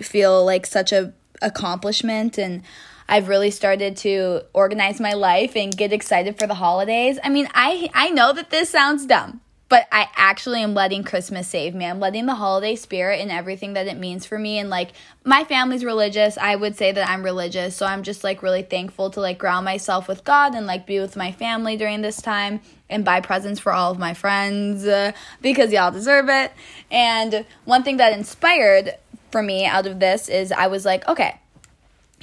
feel 0.00 0.44
like 0.44 0.66
such 0.66 0.92
a 0.92 1.12
accomplishment 1.42 2.38
and 2.38 2.62
I've 3.08 3.28
really 3.28 3.50
started 3.50 3.96
to 3.98 4.42
organize 4.52 5.00
my 5.00 5.12
life 5.12 5.56
and 5.56 5.76
get 5.76 5.92
excited 5.92 6.38
for 6.38 6.46
the 6.46 6.54
holidays. 6.54 7.18
I 7.22 7.28
mean, 7.28 7.48
I 7.54 7.88
I 7.94 8.10
know 8.10 8.32
that 8.32 8.50
this 8.50 8.70
sounds 8.70 9.06
dumb, 9.06 9.40
but 9.68 9.88
I 9.90 10.08
actually 10.14 10.62
am 10.62 10.74
letting 10.74 11.02
Christmas 11.02 11.48
save 11.48 11.74
me. 11.74 11.86
I'm 11.86 11.98
letting 11.98 12.26
the 12.26 12.36
holiday 12.36 12.76
spirit 12.76 13.20
and 13.20 13.32
everything 13.32 13.72
that 13.72 13.88
it 13.88 13.98
means 13.98 14.24
for 14.24 14.38
me 14.38 14.58
and 14.58 14.70
like 14.70 14.92
my 15.24 15.42
family's 15.42 15.84
religious. 15.84 16.38
I 16.38 16.54
would 16.54 16.76
say 16.76 16.92
that 16.92 17.08
I'm 17.08 17.24
religious, 17.24 17.74
so 17.74 17.84
I'm 17.84 18.04
just 18.04 18.22
like 18.22 18.42
really 18.42 18.62
thankful 18.62 19.10
to 19.10 19.20
like 19.20 19.38
ground 19.38 19.64
myself 19.64 20.06
with 20.06 20.24
God 20.24 20.54
and 20.54 20.66
like 20.66 20.86
be 20.86 21.00
with 21.00 21.16
my 21.16 21.32
family 21.32 21.76
during 21.76 22.00
this 22.00 22.22
time 22.22 22.60
and 22.88 23.04
buy 23.04 23.20
presents 23.20 23.58
for 23.58 23.72
all 23.72 23.90
of 23.90 23.98
my 23.98 24.14
friends 24.14 24.86
uh, 24.86 25.12
because 25.42 25.72
y'all 25.72 25.90
deserve 25.90 26.28
it. 26.28 26.52
And 26.90 27.44
one 27.64 27.82
thing 27.82 27.96
that 27.96 28.12
inspired 28.12 28.94
for 29.32 29.42
me 29.42 29.66
out 29.66 29.86
of 29.86 29.98
this 29.98 30.28
is 30.28 30.52
I 30.52 30.68
was 30.68 30.84
like, 30.84 31.06
okay, 31.08 31.40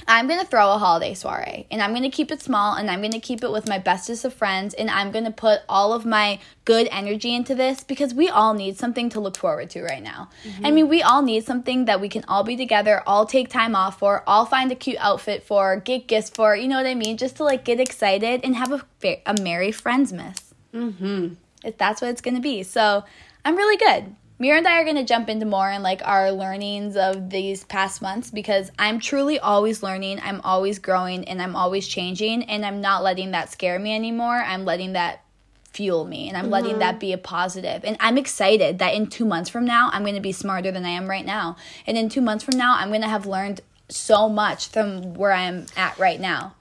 I'm 0.06 0.28
gonna 0.28 0.44
throw 0.44 0.72
a 0.72 0.78
holiday 0.78 1.14
soiree 1.14 1.66
and 1.70 1.80
I'm 1.80 1.94
gonna 1.94 2.10
keep 2.10 2.30
it 2.30 2.42
small 2.42 2.74
and 2.74 2.90
I'm 2.90 3.00
gonna 3.00 3.20
keep 3.20 3.42
it 3.42 3.50
with 3.50 3.68
my 3.68 3.78
bestest 3.78 4.24
of 4.24 4.34
friends 4.34 4.74
and 4.74 4.90
I'm 4.90 5.10
gonna 5.10 5.30
put 5.30 5.60
all 5.68 5.94
of 5.94 6.04
my 6.04 6.40
good 6.64 6.88
energy 6.90 7.34
into 7.34 7.54
this 7.54 7.82
because 7.82 8.12
we 8.12 8.28
all 8.28 8.52
need 8.52 8.76
something 8.76 9.08
to 9.10 9.20
look 9.20 9.36
forward 9.36 9.70
to 9.70 9.82
right 9.82 10.02
now. 10.02 10.28
I 10.62 10.70
mean, 10.70 10.88
we 10.88 11.02
all 11.02 11.22
need 11.22 11.44
something 11.44 11.86
that 11.86 12.00
we 12.00 12.08
can 12.08 12.24
all 12.28 12.44
be 12.44 12.56
together, 12.56 13.02
all 13.06 13.24
take 13.24 13.48
time 13.48 13.74
off 13.74 13.98
for, 13.98 14.22
all 14.26 14.44
find 14.44 14.70
a 14.70 14.74
cute 14.74 14.98
outfit 14.98 15.42
for, 15.42 15.76
get 15.76 16.06
gifts 16.06 16.30
for, 16.30 16.54
you 16.54 16.68
know 16.68 16.76
what 16.76 16.86
I 16.86 16.94
mean? 16.94 17.16
Just 17.16 17.36
to 17.36 17.44
like 17.44 17.64
get 17.64 17.80
excited 17.80 18.42
and 18.44 18.56
have 18.56 18.72
a, 18.72 18.84
fa- 18.98 19.26
a 19.26 19.40
Merry 19.40 19.72
Friendsmas. 19.72 20.52
Mm-hmm. 20.74 21.34
If 21.64 21.78
that's 21.78 22.02
what 22.02 22.10
it's 22.10 22.20
gonna 22.20 22.40
be. 22.40 22.62
So 22.62 23.04
I'm 23.44 23.56
really 23.56 23.78
good. 23.78 24.14
Mira 24.44 24.58
and 24.58 24.68
I 24.68 24.78
are 24.78 24.84
going 24.84 24.96
to 24.96 25.04
jump 25.04 25.30
into 25.30 25.46
more 25.46 25.70
and 25.70 25.82
like 25.82 26.02
our 26.04 26.30
learnings 26.30 26.98
of 26.98 27.30
these 27.30 27.64
past 27.64 28.02
months 28.02 28.30
because 28.30 28.70
I'm 28.78 29.00
truly 29.00 29.38
always 29.38 29.82
learning, 29.82 30.20
I'm 30.22 30.42
always 30.42 30.78
growing, 30.78 31.24
and 31.24 31.40
I'm 31.40 31.56
always 31.56 31.88
changing, 31.88 32.42
and 32.42 32.62
I'm 32.62 32.82
not 32.82 33.02
letting 33.02 33.30
that 33.30 33.50
scare 33.50 33.78
me 33.78 33.94
anymore. 33.94 34.36
I'm 34.36 34.66
letting 34.66 34.92
that 34.92 35.24
fuel 35.72 36.04
me 36.04 36.28
and 36.28 36.36
I'm 36.36 36.50
letting 36.50 36.80
that 36.80 36.96
mm-hmm. 36.96 36.98
be 36.98 37.12
a 37.14 37.18
positive. 37.18 37.84
And 37.84 37.96
I'm 38.00 38.18
excited 38.18 38.80
that 38.80 38.92
in 38.92 39.06
2 39.06 39.24
months 39.24 39.48
from 39.48 39.64
now 39.64 39.88
I'm 39.94 40.02
going 40.02 40.14
to 40.14 40.20
be 40.20 40.32
smarter 40.32 40.70
than 40.70 40.84
I 40.84 40.90
am 40.90 41.08
right 41.08 41.24
now. 41.24 41.56
And 41.86 41.96
in 41.96 42.10
2 42.10 42.20
months 42.20 42.44
from 42.44 42.58
now 42.58 42.76
I'm 42.76 42.90
going 42.90 43.00
to 43.00 43.08
have 43.08 43.24
learned 43.24 43.62
so 43.88 44.28
much 44.28 44.68
from 44.68 45.14
where 45.14 45.32
I 45.32 45.44
am 45.44 45.64
at 45.74 45.98
right 45.98 46.20
now. 46.20 46.54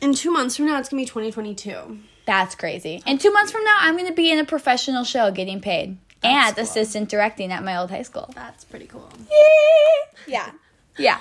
In 0.00 0.14
two 0.14 0.30
months 0.30 0.56
from 0.56 0.66
now, 0.66 0.78
it's 0.78 0.88
gonna 0.88 1.02
be 1.02 1.06
2022. 1.06 1.98
That's 2.26 2.54
crazy. 2.54 3.02
And 3.04 3.20
2 3.20 3.32
months 3.32 3.50
from 3.50 3.64
now 3.64 3.76
I'm 3.80 3.96
going 3.96 4.06
to 4.06 4.14
be 4.14 4.30
in 4.30 4.38
a 4.38 4.44
professional 4.44 5.02
show 5.02 5.32
getting 5.32 5.60
paid. 5.60 5.98
And 6.24 6.54
cool. 6.56 6.64
assistant 6.64 7.08
directing 7.08 7.52
at 7.52 7.62
my 7.64 7.76
old 7.76 7.90
high 7.90 8.02
school. 8.02 8.30
That's 8.34 8.64
pretty 8.64 8.86
cool. 8.86 9.08
Yeah. 10.26 10.50
Yeah. 10.98 11.18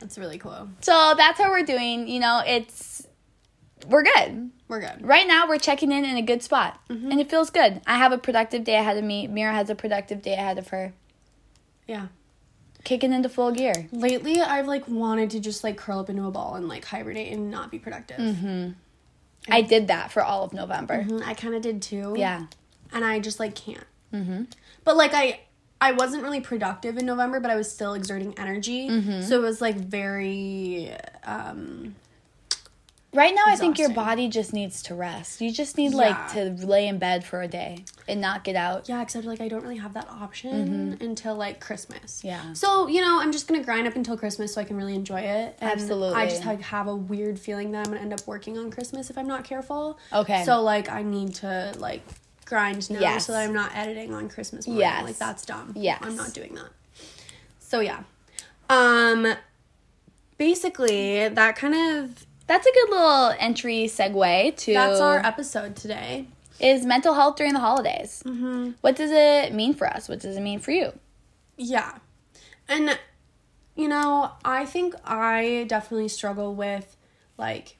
That's 0.00 0.16
really 0.18 0.38
cool. 0.38 0.68
So 0.80 1.14
that's 1.16 1.38
how 1.40 1.50
we're 1.50 1.64
doing. 1.64 2.08
You 2.08 2.20
know, 2.20 2.42
it's 2.46 3.06
we're 3.88 4.02
good. 4.04 4.50
We're 4.68 4.80
good. 4.80 5.02
Right 5.06 5.26
now 5.26 5.48
we're 5.48 5.58
checking 5.58 5.90
in 5.92 6.04
in 6.04 6.16
a 6.16 6.22
good 6.22 6.42
spot. 6.42 6.78
And 6.88 7.20
it 7.20 7.28
feels 7.30 7.50
good. 7.50 7.80
I 7.86 7.96
have 7.98 8.12
a 8.12 8.18
productive 8.18 8.64
day 8.64 8.76
ahead 8.76 8.96
of 8.96 9.04
me. 9.04 9.26
Mira 9.26 9.52
has 9.52 9.70
a 9.70 9.74
productive 9.74 10.22
day 10.22 10.34
ahead 10.34 10.58
of 10.58 10.68
her. 10.68 10.92
Yeah. 11.86 12.08
kicking 12.84 13.12
into 13.12 13.28
full 13.28 13.50
gear. 13.50 13.88
Lately, 13.92 14.40
I've 14.40 14.66
like 14.66 14.86
wanted 14.88 15.30
to 15.30 15.40
just 15.40 15.64
like 15.64 15.76
curl 15.76 15.98
up 16.00 16.10
into 16.10 16.24
a 16.26 16.30
ball 16.30 16.54
and 16.54 16.68
like 16.68 16.84
hibernate 16.84 17.32
and 17.32 17.50
not 17.50 17.70
be 17.70 17.78
productive. 17.78 18.18
Mm-hmm. 18.18 18.70
I 19.50 19.62
did 19.62 19.88
that 19.88 20.12
for 20.12 20.22
all 20.22 20.44
of 20.44 20.52
November. 20.52 21.02
Mhm, 21.04 21.22
I 21.26 21.32
kind 21.34 21.54
of 21.54 21.62
did 21.62 21.80
too. 21.82 22.14
Yeah. 22.16 22.46
and 22.92 23.04
I 23.04 23.18
just 23.20 23.40
like 23.40 23.54
can't. 23.54 23.84
Mm-hmm. 24.12 24.44
But 24.84 24.96
like 24.96 25.12
I, 25.14 25.40
I 25.80 25.92
wasn't 25.92 26.22
really 26.22 26.40
productive 26.40 26.96
in 26.98 27.06
November, 27.06 27.40
but 27.40 27.50
I 27.50 27.56
was 27.56 27.70
still 27.70 27.94
exerting 27.94 28.34
energy. 28.38 28.88
Mm-hmm. 28.88 29.22
So 29.22 29.36
it 29.36 29.42
was 29.42 29.60
like 29.60 29.76
very. 29.76 30.92
um 31.24 31.94
Right 33.14 33.34
now, 33.34 33.44
I 33.46 33.56
think 33.56 33.78
your 33.78 33.88
body 33.88 34.28
just 34.28 34.52
needs 34.52 34.82
to 34.84 34.94
rest. 34.94 35.40
You 35.40 35.50
just 35.50 35.78
need 35.78 35.94
like 35.94 36.32
to 36.34 36.50
lay 36.64 36.86
in 36.86 36.98
bed 36.98 37.24
for 37.24 37.40
a 37.40 37.48
day 37.48 37.86
and 38.06 38.20
not 38.20 38.44
get 38.44 38.54
out. 38.54 38.86
Yeah, 38.86 39.00
except 39.00 39.24
like 39.24 39.40
I 39.40 39.48
don't 39.48 39.62
really 39.62 39.78
have 39.78 39.94
that 39.94 40.10
option 40.10 40.98
until 41.00 41.34
like 41.34 41.58
Christmas. 41.58 42.18
Mm-hmm. 42.18 42.26
Yeah. 42.26 42.52
So 42.52 42.86
you 42.86 43.00
know, 43.00 43.18
I'm 43.18 43.32
just 43.32 43.48
gonna 43.48 43.64
grind 43.64 43.86
up 43.88 43.96
until 43.96 44.18
Christmas 44.18 44.52
so 44.52 44.60
I 44.60 44.64
can 44.64 44.76
really 44.76 44.94
enjoy 44.94 45.20
it. 45.20 45.56
And 45.58 45.70
Absolutely. 45.70 46.16
I 46.16 46.26
just 46.28 46.44
like 46.44 46.60
have 46.60 46.86
a 46.86 46.94
weird 46.94 47.38
feeling 47.40 47.72
that 47.72 47.86
I'm 47.86 47.92
gonna 47.94 48.02
end 48.02 48.12
up 48.12 48.26
working 48.26 48.58
on 48.58 48.70
Christmas 48.70 49.08
if 49.08 49.16
I'm 49.16 49.26
not 49.26 49.42
careful. 49.42 49.98
Okay. 50.12 50.44
So 50.44 50.60
like 50.60 50.90
I 50.90 51.02
need 51.02 51.34
to 51.36 51.72
like 51.78 52.02
grind 52.48 52.88
now 52.90 52.98
Yes. 53.00 53.26
so 53.26 53.32
that 53.32 53.44
I'm 53.46 53.52
not 53.52 53.70
editing 53.74 54.14
on 54.14 54.28
Christmas 54.28 54.66
morning. 54.66 54.80
Yes. 54.80 55.04
Like 55.04 55.18
that's 55.18 55.44
dumb. 55.44 55.72
Yes. 55.76 55.98
I'm 56.02 56.16
not 56.16 56.32
doing 56.32 56.54
that. 56.54 56.70
So 57.60 57.80
yeah. 57.80 58.02
Um 58.70 59.34
basically 60.38 61.28
that 61.28 61.56
kind 61.56 61.74
of 61.74 62.26
That's 62.46 62.66
a 62.66 62.72
good 62.72 62.90
little 62.90 63.34
entry 63.38 63.84
segue 63.84 64.56
to 64.56 64.72
that's 64.72 65.00
our 65.00 65.18
episode 65.18 65.76
today. 65.76 66.26
is 66.60 66.84
mental 66.86 67.14
health 67.14 67.36
during 67.36 67.52
the 67.52 67.60
holidays. 67.60 68.22
Mm-hmm. 68.26 68.72
What 68.80 68.96
does 68.96 69.10
it 69.12 69.52
mean 69.54 69.74
for 69.74 69.86
us? 69.86 70.08
What 70.08 70.20
does 70.20 70.36
it 70.36 70.40
mean 70.40 70.58
for 70.58 70.70
you? 70.70 70.92
Yeah. 71.56 71.98
And 72.68 72.98
you 73.76 73.88
know, 73.88 74.32
I 74.44 74.64
think 74.66 74.94
I 75.04 75.64
definitely 75.68 76.08
struggle 76.08 76.54
with 76.54 76.96
like 77.36 77.76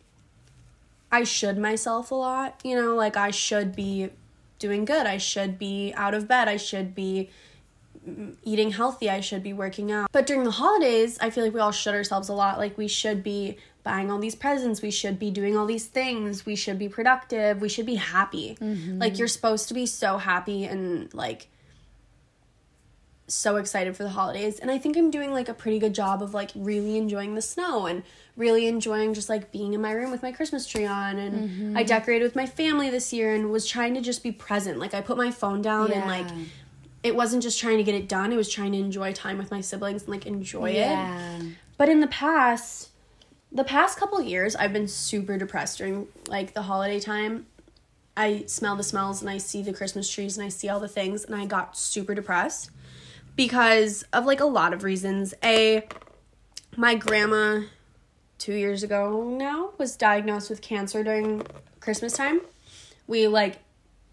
I 1.11 1.25
should 1.25 1.57
myself 1.59 2.11
a 2.11 2.15
lot, 2.15 2.61
you 2.63 2.77
know, 2.77 2.95
like 2.95 3.17
I 3.17 3.31
should 3.31 3.75
be 3.75 4.11
doing 4.59 4.85
good. 4.85 5.07
I 5.07 5.19
should 5.19 5.59
be 5.59 5.93
out 5.97 6.15
of 6.15 6.29
bed. 6.29 6.49
I 6.49 6.57
should 6.57 6.95
be 6.95 7.31
eating 8.43 8.73
healthy. 8.73 9.11
I 9.11 9.21
should 9.21 9.43
be 9.43 9.53
working 9.53 9.93
out. 9.93 10.11
But 10.12 10.27
during 10.27 10.45
the 10.45 10.50
holidays, 10.50 11.19
I 11.21 11.31
feel 11.31 11.45
like 11.45 11.55
we 11.55 11.61
all 11.61 11.73
should 11.73 11.95
ourselves 11.95 12.29
a 12.29 12.33
lot. 12.33 12.59
Like 12.59 12.79
we 12.79 12.88
should 12.88 13.23
be 13.23 13.59
buying 13.83 14.11
all 14.11 14.19
these 14.19 14.35
presents. 14.35 14.83
We 14.83 14.91
should 14.91 15.19
be 15.19 15.31
doing 15.31 15.57
all 15.57 15.67
these 15.67 15.87
things. 15.87 16.45
We 16.45 16.57
should 16.57 16.79
be 16.79 16.88
productive. 16.88 17.61
We 17.61 17.69
should 17.69 17.87
be 17.87 17.97
happy. 17.97 18.57
Mm-hmm. 18.61 18.99
Like 18.99 19.19
you're 19.19 19.29
supposed 19.29 19.69
to 19.69 19.75
be 19.75 19.87
so 19.87 20.19
happy 20.19 20.65
and 20.65 21.12
like 21.15 21.49
so 23.30 23.56
excited 23.56 23.97
for 23.97 24.02
the 24.02 24.08
holidays 24.11 24.58
and 24.58 24.70
i 24.70 24.78
think 24.78 24.97
i'm 24.97 25.11
doing 25.11 25.32
like 25.32 25.49
a 25.49 25.54
pretty 25.54 25.78
good 25.78 25.94
job 25.94 26.23
of 26.23 26.35
like 26.35 26.50
really 26.54 26.97
enjoying 26.97 27.35
the 27.35 27.42
snow 27.42 27.87
and 27.87 28.02
really 28.37 28.66
enjoying 28.66 29.12
just 29.12 29.28
like 29.28 29.52
being 29.52 29.75
in 29.75 29.80
my 29.80 29.92
room 29.92 30.11
with 30.11 30.23
my 30.23 30.32
christmas 30.32 30.66
tree 30.66 30.87
on 30.87 31.18
and 31.18 31.50
mm-hmm. 31.50 31.76
i 31.76 31.82
decorated 31.82 32.25
with 32.25 32.35
my 32.37 32.47
family 32.47 32.88
this 32.88 33.12
year 33.12 33.35
and 33.35 33.50
was 33.50 33.66
trying 33.66 33.94
to 33.94 34.00
just 34.00 34.23
be 34.23 34.32
present. 34.32 34.78
Like 34.78 34.94
i 34.94 35.00
put 35.00 35.16
my 35.16 35.30
phone 35.30 35.62
down 35.62 35.92
and 35.92 36.06
like 36.06 36.26
it 37.02 37.14
wasn't 37.14 37.42
just 37.42 37.61
trying 37.61 37.76
to 37.78 37.85
get 37.85 37.94
it 37.94 38.08
done 38.08 38.32
it 38.32 38.37
was 38.37 38.49
trying 38.49 38.73
to 38.73 38.78
enjoy 38.78 39.12
time 39.12 39.38
with 39.38 39.50
my 39.50 39.61
siblings 39.61 40.02
and 40.02 40.11
like 40.11 40.26
enjoy 40.26 40.70
it. 40.70 40.87
But 41.76 41.88
in 41.88 42.00
the 42.00 42.08
past, 42.08 42.90
the 43.52 43.64
past 43.64 43.99
couple 43.99 44.20
years, 44.20 44.56
I've 44.56 44.73
been 44.73 44.88
super 44.88 45.38
depressed 45.38 45.78
during 45.78 46.08
like 46.26 46.54
the 46.54 46.62
holiday 46.62 46.99
time. 46.99 47.47
I 48.16 48.44
smell 48.47 48.75
the 48.75 48.82
smells 48.82 49.20
and 49.20 49.30
I 49.30 49.38
see 49.38 49.62
the 49.62 49.73
Christmas 49.73 50.11
trees 50.11 50.37
and 50.37 50.44
I 50.44 50.49
see 50.49 50.68
all 50.68 50.80
the 50.80 50.88
things 50.88 51.25
and 51.25 51.37
I 51.37 51.47
got 51.47 51.76
super 51.76 52.16
depressed 52.16 52.73
because 53.38 54.02
of 54.12 54.26
like 54.26 54.40
a 54.40 54.45
lot 54.45 54.75
of 54.75 54.83
reasons. 54.83 55.33
A 55.45 55.87
my 56.76 56.97
grandma 56.97 57.62
2 58.38 58.52
years 58.52 58.83
ago 58.83 59.25
now 59.30 59.71
was 59.78 59.97
diagnosed 59.97 60.50
with 60.50 60.61
cancer 60.61 61.04
during 61.04 61.47
Christmas 61.80 62.12
time. 62.12 62.40
We 63.07 63.28
like 63.28 63.61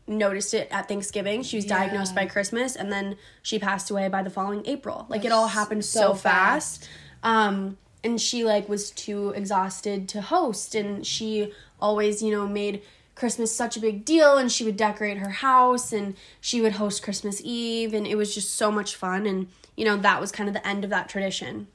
noticed 0.07 0.53
it 0.53 0.67
at 0.69 0.87
Thanksgiving. 0.87 1.41
She 1.41 1.57
was 1.57 1.65
diagnosed 1.65 2.13
by 2.13 2.27
Christmas 2.27 2.75
and 2.75 2.91
then 2.91 3.17
she 3.41 3.57
passed 3.57 3.89
away 3.89 4.07
by 4.09 4.21
the 4.21 4.29
following 4.29 4.61
April. 4.65 5.07
Like 5.09 5.25
it 5.25 5.31
all 5.31 5.47
happened 5.47 5.83
so, 5.83 5.99
so 5.99 6.13
fast. 6.13 6.87
Um 7.23 7.77
and 8.03 8.21
she 8.21 8.43
like 8.43 8.69
was 8.69 8.91
too 8.91 9.29
exhausted 9.29 10.07
to 10.09 10.21
host 10.21 10.75
and 10.75 11.03
she 11.05 11.51
always, 11.81 12.21
you 12.21 12.29
know, 12.29 12.47
made 12.47 12.83
Christmas 13.15 13.55
such 13.55 13.77
a 13.77 13.79
big 13.79 14.03
deal 14.05 14.37
and 14.37 14.51
she 14.51 14.63
would 14.65 14.77
decorate 14.77 15.17
her 15.17 15.29
house 15.29 15.91
and 15.93 16.15
she 16.41 16.61
would 16.61 16.73
host 16.73 17.01
Christmas 17.01 17.41
Eve 17.43 17.93
and 17.93 18.05
it 18.05 18.15
was 18.15 18.35
just 18.35 18.53
so 18.55 18.69
much 18.71 18.95
fun 18.95 19.25
and 19.25 19.47
you 19.77 19.85
know 19.85 19.97
that 19.97 20.19
was 20.21 20.31
kind 20.31 20.47
of 20.49 20.53
the 20.53 20.67
end 20.67 20.83
of 20.83 20.89
that 20.89 21.07
tradition 21.09 21.67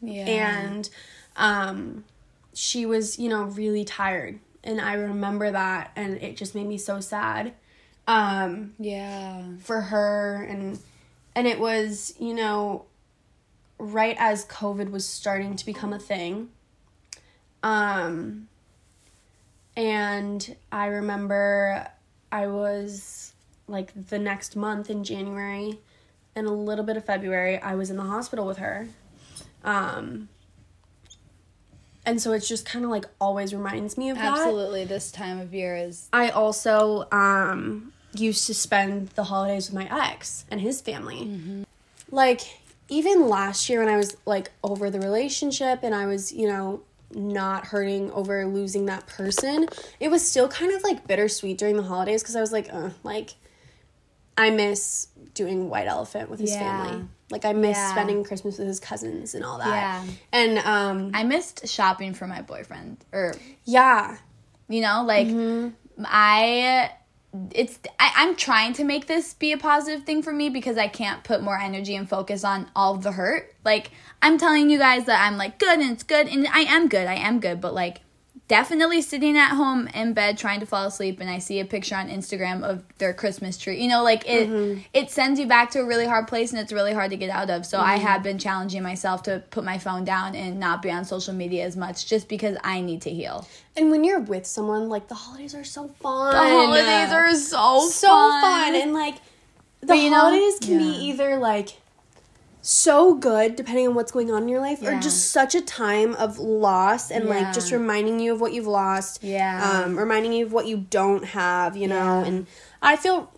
Yeah. 0.00 0.24
and 0.26 0.88
um 1.36 2.04
she 2.54 2.86
was 2.86 3.18
you 3.18 3.28
know 3.28 3.44
really 3.44 3.84
tired 3.84 4.38
and 4.64 4.80
i 4.80 4.94
remember 4.94 5.50
that 5.50 5.90
and 5.94 6.16
it 6.22 6.36
just 6.36 6.54
made 6.54 6.66
me 6.66 6.78
so 6.78 7.00
sad 7.00 7.52
um 8.08 8.72
yeah. 8.78 9.42
for 9.60 9.80
her 9.82 10.46
and 10.48 10.78
and 11.34 11.46
it 11.46 11.60
was 11.60 12.14
you 12.18 12.32
know 12.32 12.86
right 13.78 14.16
as 14.18 14.44
covid 14.46 14.90
was 14.90 15.06
starting 15.06 15.54
to 15.56 15.66
become 15.66 15.92
a 15.92 15.98
thing 15.98 16.48
um 17.62 18.48
and 19.76 20.56
i 20.72 20.86
remember 20.86 21.86
i 22.32 22.46
was 22.46 23.34
like 23.68 23.92
the 24.08 24.18
next 24.18 24.56
month 24.56 24.90
in 24.90 25.04
january 25.04 25.78
and 26.34 26.46
a 26.46 26.50
little 26.52 26.84
bit 26.84 26.96
of 26.96 27.04
february 27.04 27.58
i 27.58 27.74
was 27.74 27.90
in 27.90 27.96
the 27.96 28.04
hospital 28.04 28.46
with 28.46 28.58
her 28.58 28.88
um 29.64 30.28
and 32.04 32.22
so 32.22 32.32
it's 32.32 32.48
just 32.48 32.64
kind 32.64 32.84
of 32.84 32.90
like 32.90 33.04
always 33.20 33.52
reminds 33.52 33.98
me 33.98 34.10
of 34.10 34.16
that 34.16 34.38
Absolutely. 34.38 34.84
This 34.84 35.10
time 35.10 35.40
of 35.40 35.52
year 35.52 35.76
is 35.76 36.08
I 36.12 36.30
also 36.30 37.08
um 37.10 37.92
used 38.14 38.46
to 38.46 38.54
spend 38.54 39.08
the 39.10 39.24
holidays 39.24 39.68
with 39.70 39.74
my 39.74 40.04
ex 40.12 40.44
and 40.48 40.60
his 40.60 40.80
family. 40.80 41.64
Like 42.10 42.42
even 42.88 43.28
last 43.28 43.68
year 43.68 43.80
when 43.80 43.92
I 43.92 43.96
was 43.96 44.16
like 44.24 44.52
over 44.62 44.88
the 44.88 45.00
relationship 45.00 45.80
and 45.82 45.94
I 45.96 46.06
was, 46.06 46.32
you 46.32 46.46
know, 46.46 46.82
not 47.14 47.66
hurting 47.66 48.10
over 48.12 48.46
losing 48.46 48.86
that 48.86 49.06
person, 49.06 49.68
it 50.00 50.08
was 50.10 50.26
still 50.28 50.48
kind 50.48 50.72
of 50.72 50.82
like 50.82 51.06
bittersweet 51.06 51.58
during 51.58 51.76
the 51.76 51.82
holidays 51.82 52.22
because 52.22 52.36
I 52.36 52.40
was 52.40 52.52
like, 52.52 52.68
uh, 52.72 52.90
like 53.02 53.34
I 54.38 54.50
miss 54.50 55.08
doing 55.34 55.70
white 55.70 55.86
elephant 55.86 56.28
with 56.30 56.40
his 56.40 56.50
Yeah. 56.50 56.84
family. 56.84 57.06
Like 57.30 57.44
I 57.44 57.52
miss 57.52 57.76
Yeah. 57.76 57.90
spending 57.92 58.22
Christmas 58.24 58.58
with 58.58 58.68
his 58.68 58.80
cousins 58.80 59.34
and 59.34 59.44
all 59.44 59.58
that. 59.58 59.68
Yeah. 59.68 60.04
And 60.32 60.58
um 60.58 61.10
I 61.14 61.24
missed 61.24 61.66
shopping 61.68 62.12
for 62.14 62.26
my 62.26 62.42
boyfriend 62.42 63.04
or 63.12 63.34
yeah. 63.64 64.18
you 64.68 64.80
know 64.80 65.04
like 65.06 65.28
i 66.04 66.90
it's 67.52 67.78
I, 67.98 68.12
i'm 68.16 68.36
trying 68.36 68.72
to 68.74 68.84
make 68.84 69.06
this 69.06 69.34
be 69.34 69.52
a 69.52 69.58
positive 69.58 70.04
thing 70.04 70.22
for 70.22 70.32
me 70.32 70.48
because 70.48 70.76
i 70.78 70.88
can't 70.88 71.24
put 71.24 71.42
more 71.42 71.58
energy 71.58 71.94
and 71.94 72.08
focus 72.08 72.44
on 72.44 72.70
all 72.74 72.96
the 72.96 73.12
hurt. 73.12 73.54
Like 73.64 73.90
i'm 74.22 74.38
telling 74.38 74.70
you 74.70 74.78
guys 74.78 75.04
that 75.06 75.26
i'm 75.26 75.36
like 75.36 75.58
good 75.58 75.78
and 75.78 75.92
it's 75.92 76.02
good 76.02 76.28
and 76.28 76.46
i 76.48 76.60
am 76.60 76.88
good 76.88 77.06
i 77.06 77.14
am 77.14 77.40
good 77.40 77.60
but 77.60 77.74
like 77.74 78.00
definitely 78.48 79.02
sitting 79.02 79.36
at 79.36 79.50
home 79.50 79.88
in 79.88 80.12
bed 80.12 80.38
trying 80.38 80.60
to 80.60 80.66
fall 80.66 80.86
asleep 80.86 81.20
and 81.20 81.28
i 81.28 81.38
see 81.38 81.58
a 81.58 81.64
picture 81.64 81.96
on 81.96 82.08
instagram 82.08 82.62
of 82.62 82.84
their 82.98 83.12
christmas 83.12 83.58
tree. 83.58 83.82
You 83.82 83.88
know 83.88 84.02
like 84.02 84.28
it 84.28 84.48
mm-hmm. 84.48 84.80
it 84.92 85.10
sends 85.10 85.40
you 85.40 85.46
back 85.46 85.70
to 85.70 85.80
a 85.80 85.84
really 85.84 86.06
hard 86.06 86.28
place 86.28 86.52
and 86.52 86.60
it's 86.60 86.72
really 86.72 86.92
hard 86.92 87.10
to 87.10 87.16
get 87.16 87.30
out 87.30 87.50
of. 87.50 87.66
So 87.66 87.80
i 87.80 87.96
mm-hmm. 87.96 88.06
have 88.06 88.22
been 88.22 88.38
challenging 88.38 88.82
myself 88.82 89.22
to 89.24 89.42
put 89.50 89.64
my 89.64 89.78
phone 89.78 90.04
down 90.04 90.34
and 90.34 90.60
not 90.60 90.82
be 90.82 90.90
on 90.90 91.04
social 91.04 91.34
media 91.34 91.64
as 91.64 91.76
much 91.76 92.06
just 92.06 92.28
because 92.28 92.56
i 92.62 92.80
need 92.80 93.02
to 93.02 93.10
heal. 93.10 93.46
And 93.76 93.90
when 93.90 94.04
you're 94.04 94.20
with 94.20 94.46
someone, 94.46 94.88
like 94.88 95.08
the 95.08 95.14
holidays 95.14 95.54
are 95.54 95.64
so 95.64 95.88
fun. 95.88 96.32
The 96.32 96.38
holidays 96.38 97.12
are 97.12 97.34
so 97.34 97.88
so 97.90 98.08
fun, 98.08 98.74
and 98.74 98.94
like 98.94 99.16
the 99.80 99.96
you 99.96 100.10
know- 100.10 100.20
holidays 100.20 100.58
can 100.60 100.78
be 100.78 100.84
either 101.08 101.36
like 101.36 101.76
so 102.68 103.14
good 103.14 103.54
depending 103.54 103.86
on 103.86 103.94
what's 103.94 104.10
going 104.10 104.30
on 104.32 104.42
in 104.42 104.48
your 104.48 104.60
life 104.60 104.82
or 104.82 104.98
just 104.98 105.30
such 105.30 105.54
a 105.54 105.60
time 105.60 106.14
of 106.16 106.38
loss 106.40 107.10
and 107.12 107.24
Yeah. 107.26 107.30
like 107.30 107.54
just 107.54 107.70
reminding 107.70 108.18
you 108.18 108.32
of 108.32 108.40
what 108.40 108.52
you've 108.52 108.66
lost 108.66 109.22
Yeah. 109.22 109.82
um 109.84 109.96
reminding 109.96 110.32
you 110.32 110.46
of 110.46 110.52
what 110.52 110.66
you 110.66 110.78
don't 110.90 111.24
have 111.26 111.76
you 111.76 111.86
know 111.86 112.22
Yeah. 112.22 112.24
and 112.26 112.46
i 112.82 112.96
feel 112.96 113.30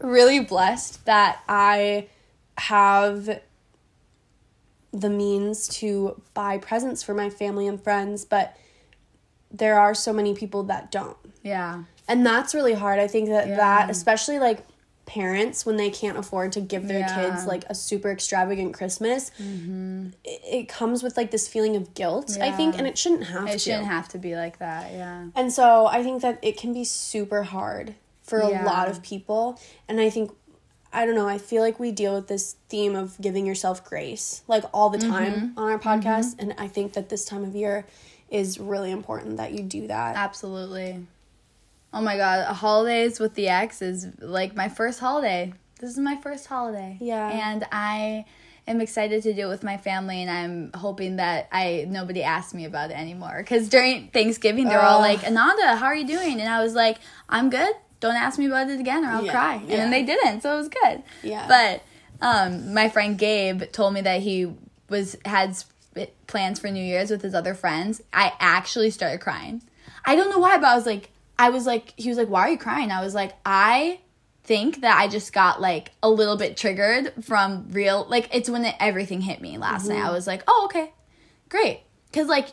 really 0.00 0.40
blessed 0.40 1.04
that 1.04 1.38
i 1.48 2.08
have 2.58 3.40
the 4.92 5.08
means 5.10 5.68
to 5.68 6.20
buy 6.34 6.58
presents 6.58 7.02
for 7.04 7.14
my 7.14 7.30
family 7.30 7.66
and 7.68 7.80
friends 7.82 8.24
but 8.24 8.56
there 9.50 9.78
are 9.78 9.94
so 9.94 10.12
many 10.12 10.34
people 10.34 10.64
that 10.64 10.90
don't 10.90 11.16
Yeah. 11.42 11.84
and 12.08 12.26
that's 12.26 12.52
really 12.52 12.74
hard 12.74 12.98
i 12.98 13.06
think 13.06 13.28
that 13.28 13.46
that 13.56 13.90
especially 13.90 14.38
like 14.40 14.66
parents 15.04 15.66
when 15.66 15.76
they 15.76 15.90
can't 15.90 16.16
afford 16.16 16.52
to 16.52 16.60
give 16.60 16.86
their 16.88 17.00
Yeah. 17.00 17.08
Mm-hmm. 17.08 17.30
kids 17.32 17.46
like 17.46 17.64
a 17.68 17.74
super 17.74 18.10
extravagant 18.10 18.72
christmas 18.74 19.30
it, 19.38 20.14
it 20.24 20.68
comes 20.68 21.02
with 21.02 21.16
like 21.16 21.30
this 21.30 21.48
feeling 21.48 21.74
of 21.76 21.92
guilt 21.94 22.36
i 22.40 22.50
think 22.52 22.78
and 22.78 22.86
it 22.86 22.96
shouldn't 22.96 23.24
have 23.24 23.46
to 23.46 23.52
It 23.54 23.60
shouldn't 23.60 23.86
have 23.86 24.08
to 24.10 24.18
be 24.18 24.36
like 24.36 24.58
that. 24.58 24.92
Yeah. 24.92 25.26
and 25.34 25.52
so 25.52 25.86
i 25.86 26.02
think 26.02 26.22
that 26.22 26.38
it 26.42 26.56
can 26.56 26.72
be 26.72 26.84
super 26.84 27.42
hard 27.42 27.94
for 28.22 28.38
a 28.40 28.48
lot 28.64 28.88
of 28.88 29.02
people 29.02 29.60
and 29.88 30.00
i 30.00 30.08
think 30.10 30.30
I 30.94 31.06
don't 31.06 31.14
know, 31.14 31.26
I 31.26 31.38
feel 31.38 31.62
like 31.62 31.80
we 31.80 31.90
deal 31.90 32.14
with 32.14 32.28
this 32.28 32.56
theme 32.68 32.94
of 32.94 33.18
giving 33.18 33.46
yourself 33.46 33.82
grace 33.82 34.42
like 34.46 34.62
all 34.74 34.90
the 34.90 34.98
time 34.98 35.54
on 35.56 35.70
our 35.72 35.78
podcast 35.78 36.34
and 36.38 36.54
I 36.58 36.68
think 36.68 36.92
that 36.92 37.08
this 37.08 37.24
time 37.24 37.44
of 37.44 37.56
year 37.56 37.86
is 38.28 38.58
really 38.60 38.90
important 38.90 39.38
that 39.38 39.52
you 39.54 39.62
do 39.62 39.86
that. 39.86 40.16
Absolutely. 40.16 41.06
Oh 41.94 42.00
my 42.00 42.16
god, 42.16 42.46
holidays 42.54 43.20
with 43.20 43.34
the 43.34 43.48
ex 43.48 43.82
is 43.82 44.06
like 44.20 44.56
my 44.56 44.68
first 44.68 44.98
holiday. 45.00 45.52
This 45.78 45.90
is 45.90 45.98
my 45.98 46.16
first 46.22 46.46
holiday. 46.46 46.96
Yeah. 47.00 47.28
And 47.28 47.66
I 47.72 48.24
am 48.66 48.80
excited 48.80 49.22
to 49.24 49.34
do 49.34 49.42
it 49.42 49.48
with 49.48 49.64
my 49.64 49.76
family 49.76 50.22
and 50.22 50.30
I'm 50.30 50.70
hoping 50.80 51.16
that 51.16 51.48
I 51.50 51.84
nobody 51.88 52.22
asks 52.22 52.54
me 52.54 52.64
about 52.64 52.90
it 52.90 52.96
anymore 52.96 53.42
cuz 53.46 53.68
during 53.68 54.08
Thanksgiving 54.08 54.68
they're 54.68 54.80
all 54.80 55.00
like, 55.00 55.24
"Ananda, 55.24 55.76
how 55.76 55.86
are 55.86 55.94
you 55.94 56.06
doing?" 56.06 56.40
And 56.40 56.48
I 56.48 56.62
was 56.62 56.74
like, 56.74 56.98
"I'm 57.28 57.50
good. 57.50 57.74
Don't 58.00 58.16
ask 58.16 58.38
me 58.38 58.46
about 58.46 58.70
it 58.70 58.80
again 58.80 59.04
or 59.04 59.08
I'll 59.10 59.24
Yeah, 59.24 59.32
cry." 59.32 59.54
And 59.56 59.68
yeah. 59.68 59.76
then 59.78 59.90
they 59.90 60.04
didn't, 60.04 60.42
so 60.42 60.54
it 60.54 60.58
was 60.58 60.68
good. 60.68 61.02
Yeah. 61.22 61.46
But 61.48 61.82
um 62.24 62.72
my 62.72 62.88
friend 62.88 63.18
Gabe 63.18 63.64
told 63.72 63.92
me 63.94 64.00
that 64.02 64.20
he 64.22 64.52
was 64.88 65.16
had 65.24 65.56
plans 66.26 66.58
for 66.60 66.68
New 66.68 66.84
Year's 66.84 67.10
with 67.10 67.22
his 67.22 67.34
other 67.34 67.54
friends. 67.54 68.00
I 68.12 68.32
actually 68.38 68.90
started 68.90 69.20
crying. 69.20 69.62
I 70.04 70.16
don't 70.16 70.30
know 70.30 70.38
why, 70.38 70.56
but 70.58 70.66
I 70.66 70.74
was 70.74 70.86
like, 70.86 71.10
I 71.42 71.50
was 71.50 71.66
like, 71.66 71.92
he 71.96 72.08
was 72.08 72.16
like, 72.18 72.28
why 72.28 72.42
are 72.42 72.50
you 72.50 72.56
crying? 72.56 72.92
I 72.92 73.02
was 73.02 73.16
like, 73.16 73.32
I 73.44 73.98
think 74.44 74.82
that 74.82 74.96
I 74.96 75.08
just 75.08 75.32
got 75.32 75.60
like 75.60 75.90
a 76.00 76.08
little 76.08 76.36
bit 76.36 76.56
triggered 76.56 77.24
from 77.24 77.66
real, 77.72 78.06
like, 78.08 78.32
it's 78.32 78.48
when 78.48 78.64
it, 78.64 78.76
everything 78.78 79.22
hit 79.22 79.40
me 79.40 79.58
last 79.58 79.88
night. 79.88 79.96
I 79.96 80.02
mm-hmm. 80.02 80.12
was 80.12 80.28
like, 80.28 80.44
oh, 80.46 80.62
okay, 80.66 80.92
great. 81.48 81.80
Cause 82.12 82.28
like 82.28 82.50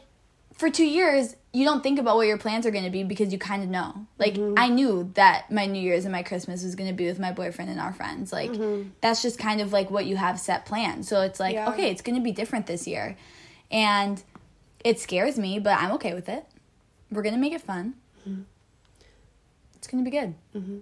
for 0.57 0.71
two 0.71 0.87
years, 0.87 1.35
you 1.53 1.65
don't 1.65 1.83
think 1.83 1.99
about 1.99 2.15
what 2.15 2.25
your 2.25 2.39
plans 2.39 2.65
are 2.65 2.71
going 2.71 2.83
to 2.83 2.89
be 2.89 3.03
because 3.03 3.31
you 3.31 3.37
kind 3.37 3.61
of 3.61 3.69
know. 3.69 4.07
Like, 4.17 4.33
mm-hmm. 4.33 4.55
I 4.57 4.69
knew 4.69 5.11
that 5.13 5.51
my 5.51 5.67
New 5.67 5.81
Year's 5.81 6.05
and 6.05 6.11
my 6.11 6.23
Christmas 6.23 6.63
was 6.63 6.73
going 6.73 6.89
to 6.89 6.95
be 6.95 7.05
with 7.05 7.19
my 7.19 7.31
boyfriend 7.31 7.69
and 7.69 7.79
our 7.79 7.93
friends. 7.93 8.33
Like, 8.33 8.49
mm-hmm. 8.49 8.89
that's 9.01 9.21
just 9.21 9.37
kind 9.37 9.61
of 9.61 9.71
like 9.71 9.91
what 9.91 10.07
you 10.07 10.15
have 10.15 10.39
set 10.39 10.65
planned. 10.65 11.05
So 11.05 11.21
it's 11.21 11.39
like, 11.39 11.53
Yeah. 11.53 11.69
okay, 11.69 11.91
it's 11.91 12.01
going 12.01 12.15
to 12.15 12.23
be 12.23 12.31
different 12.31 12.65
this 12.65 12.87
year. 12.87 13.17
And 13.69 14.23
it 14.83 14.99
scares 14.99 15.37
me, 15.37 15.59
but 15.59 15.77
I'm 15.77 15.91
okay 15.91 16.15
with 16.15 16.27
it. 16.27 16.43
We're 17.11 17.21
going 17.21 17.35
to 17.35 17.41
make 17.41 17.53
it 17.53 17.61
fun. 17.61 17.93
It's 19.79 19.87
going 19.87 20.03
to 20.03 20.09
be 20.11 20.15
good. 20.15 20.35
Mm-hmm. 20.55 20.77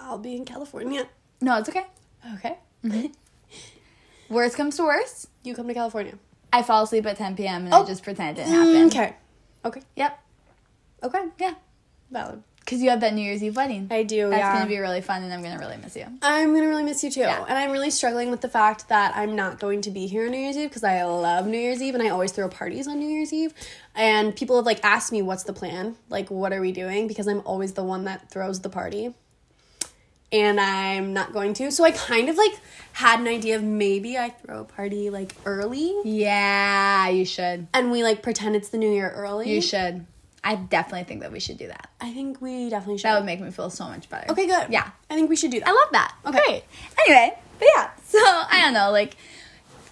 I'll 0.00 0.18
be 0.18 0.36
in 0.36 0.44
California. 0.44 1.08
No, 1.40 1.58
it's 1.58 1.68
okay. 1.68 1.86
Okay. 2.36 2.58
Worst 4.28 4.56
comes 4.56 4.76
to 4.76 4.82
worst, 4.84 5.28
You 5.42 5.54
come 5.54 5.66
to 5.68 5.74
California. 5.74 6.14
I 6.52 6.62
fall 6.62 6.84
asleep 6.84 7.06
at 7.06 7.16
10 7.16 7.34
p.m. 7.36 7.64
and 7.64 7.74
Oh. 7.74 7.82
I 7.82 7.86
just 7.86 8.02
pretend 8.02 8.38
it 8.38 8.44
didn't 8.44 8.54
happen. 8.54 8.86
Okay. 8.86 9.16
Okay. 9.64 9.82
Yep. 9.96 10.20
Okay. 11.04 11.24
Yeah. 11.38 11.54
Valid. 12.10 12.42
Because 12.60 12.82
you 12.82 12.90
have 12.90 13.00
that 13.00 13.14
New 13.14 13.22
Year's 13.22 13.42
Eve 13.42 13.56
wedding. 13.56 13.88
I 13.90 14.02
do. 14.02 14.28
That's 14.28 14.40
yeah. 14.40 14.52
going 14.52 14.64
to 14.64 14.68
be 14.68 14.78
really 14.78 15.00
fun, 15.00 15.22
and 15.22 15.32
I'm 15.32 15.40
going 15.40 15.54
to 15.54 15.58
really 15.58 15.78
miss 15.78 15.96
you. 15.96 16.04
I'm 16.20 16.52
gonna 16.52 16.68
really 16.68 16.82
miss 16.82 17.02
you 17.02 17.10
too. 17.10 17.20
Yeah. 17.20 17.42
And 17.48 17.56
I'm 17.56 17.70
really 17.70 17.90
struggling 17.90 18.30
with 18.30 18.42
the 18.42 18.48
fact 18.50 18.90
that 18.90 19.16
I'm 19.16 19.34
not 19.34 19.58
going 19.58 19.80
to 19.82 19.90
be 19.90 20.06
here 20.06 20.26
on 20.26 20.32
New 20.32 20.38
Year's 20.38 20.58
Eve 20.58 20.68
because 20.68 20.84
I 20.84 21.02
love 21.04 21.46
New 21.46 21.56
Year's 21.56 21.80
Eve 21.80 21.94
and 21.94 22.02
I 22.02 22.10
always 22.10 22.30
throw 22.32 22.46
parties 22.50 22.86
on 22.86 22.98
New 22.98 23.08
Year's 23.08 23.32
Eve. 23.32 23.54
And 23.98 24.34
people 24.34 24.56
have 24.56 24.64
like 24.64 24.82
asked 24.84 25.10
me 25.12 25.20
what's 25.22 25.42
the 25.42 25.52
plan? 25.52 25.96
Like 26.08 26.30
what 26.30 26.52
are 26.52 26.60
we 26.60 26.72
doing? 26.72 27.08
Because 27.08 27.26
I'm 27.28 27.42
always 27.44 27.72
the 27.74 27.82
one 27.84 28.04
that 28.04 28.30
throws 28.30 28.60
the 28.60 28.70
party. 28.70 29.12
And 30.30 30.60
I'm 30.60 31.14
not 31.14 31.32
going 31.32 31.54
to. 31.54 31.70
So 31.70 31.84
I 31.84 31.90
kind 31.90 32.28
of 32.28 32.36
like 32.36 32.52
had 32.92 33.18
an 33.18 33.26
idea 33.26 33.56
of 33.56 33.62
maybe 33.62 34.18
I 34.18 34.28
throw 34.30 34.60
a 34.60 34.64
party 34.64 35.08
like 35.10 35.34
early 35.46 35.94
Yeah, 36.04 37.08
you 37.08 37.24
should. 37.24 37.66
and 37.72 37.90
we 37.90 38.02
like 38.02 38.22
pretend 38.22 38.54
it's 38.54 38.68
the 38.68 38.78
new 38.78 38.90
year 38.90 39.10
early. 39.10 39.50
You 39.52 39.60
should. 39.62 40.06
I 40.44 40.54
definitely 40.54 41.04
think 41.04 41.22
that 41.22 41.32
we 41.32 41.40
should 41.40 41.58
do 41.58 41.66
that. 41.66 41.90
I 42.00 42.12
think 42.12 42.40
we 42.40 42.68
definitely 42.70 42.98
should. 42.98 43.08
That 43.08 43.16
would 43.16 43.26
make 43.26 43.40
me 43.40 43.50
feel 43.50 43.70
so 43.70 43.84
much 43.86 44.08
better. 44.08 44.30
okay, 44.30 44.46
good. 44.46 44.66
Yeah. 44.70 44.88
I 45.10 45.14
think 45.14 45.28
we 45.30 45.34
should 45.36 45.50
do 45.50 45.58
that. 45.60 45.68
I 45.68 45.72
love 45.72 45.88
that. 45.92 46.14
Okay. 46.26 46.38
Great. 46.46 46.64
Anyway, 47.08 47.38
but 47.58 47.68
yeah. 47.74 47.90
So 48.08 48.18
I 48.22 48.62
don't 48.62 48.72
know, 48.72 48.90
like 48.90 49.16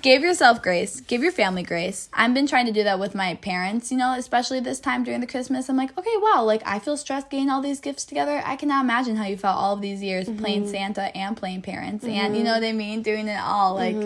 give 0.06 0.22
yourself 0.22 0.62
grace, 0.62 1.00
give 1.00 1.20
your 1.20 1.32
family 1.32 1.64
grace. 1.64 2.08
I've 2.12 2.32
been 2.32 2.46
trying 2.46 2.66
to 2.66 2.72
do 2.72 2.84
that 2.84 3.00
with 3.00 3.12
my 3.14 3.34
parents, 3.34 3.90
you 3.90 3.98
know, 3.98 4.14
especially 4.16 4.60
this 4.60 4.78
time 4.78 5.02
during 5.02 5.20
the 5.20 5.26
Christmas. 5.26 5.68
I'm 5.68 5.76
like, 5.76 5.98
okay, 5.98 6.14
wow, 6.18 6.44
like 6.44 6.62
I 6.64 6.78
feel 6.78 6.96
stressed 6.96 7.28
getting 7.28 7.50
all 7.50 7.60
these 7.60 7.80
gifts 7.80 8.04
together. 8.04 8.40
I 8.44 8.54
cannot 8.54 8.84
imagine 8.84 9.16
how 9.16 9.24
you 9.26 9.36
felt 9.36 9.56
all 9.58 9.74
of 9.74 9.80
these 9.80 10.02
years 10.04 10.28
playing 10.28 10.68
Santa 10.68 11.14
and 11.16 11.36
playing 11.36 11.62
parents 11.62 12.04
and 12.04 12.36
you 12.36 12.44
know 12.44 12.52
what 12.52 12.62
I 12.62 12.70
mean, 12.72 13.02
doing 13.02 13.26
it 13.26 13.40
all. 13.40 13.74
Like 13.74 13.96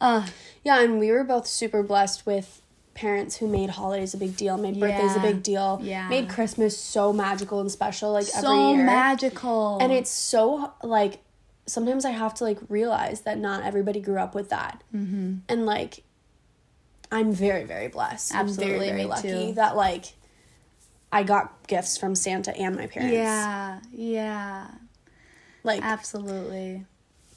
uh 0.00 0.26
Yeah, 0.64 0.82
and 0.82 0.98
we 0.98 1.12
were 1.12 1.22
both 1.22 1.46
super 1.46 1.84
blessed 1.84 2.26
with 2.26 2.60
parents 2.94 3.36
who 3.36 3.46
made 3.46 3.70
holidays 3.70 4.14
a 4.14 4.16
big 4.16 4.36
deal, 4.36 4.56
made 4.56 4.80
birthdays 4.80 5.16
a 5.16 5.20
big 5.20 5.42
deal, 5.42 5.80
Yeah. 5.82 6.08
made 6.08 6.28
Christmas 6.28 6.76
so 6.76 7.12
magical 7.12 7.60
and 7.60 7.70
special, 7.70 8.12
like 8.12 8.26
so 8.26 8.38
every 8.52 8.76
year. 8.78 8.84
magical. 8.84 9.78
and 9.80 9.92
it's 9.92 10.10
so 10.10 10.72
like 10.82 11.18
sometimes 11.66 12.04
I 12.04 12.10
have 12.10 12.34
to 12.34 12.44
like 12.44 12.58
realize 12.68 13.22
that 13.22 13.38
not 13.38 13.64
everybody 13.64 14.00
grew 14.00 14.18
up 14.18 14.34
with 14.34 14.50
that, 14.50 14.82
mm-hmm. 14.94 15.36
and 15.48 15.66
like 15.66 16.02
I'm 17.10 17.32
very 17.32 17.64
very 17.64 17.88
blessed. 17.88 18.34
I'm 18.34 18.46
Absolutely, 18.46 18.86
very 18.86 18.90
very 18.90 19.04
lucky 19.04 19.28
too. 19.28 19.52
that 19.54 19.76
like 19.76 20.14
I 21.12 21.22
got 21.22 21.66
gifts 21.66 21.96
from 21.96 22.14
Santa 22.14 22.56
and 22.56 22.76
my 22.76 22.86
parents. 22.86 23.14
Yeah, 23.14 23.80
yeah. 23.92 24.68
like 25.62 25.82
Absolutely. 25.82 26.84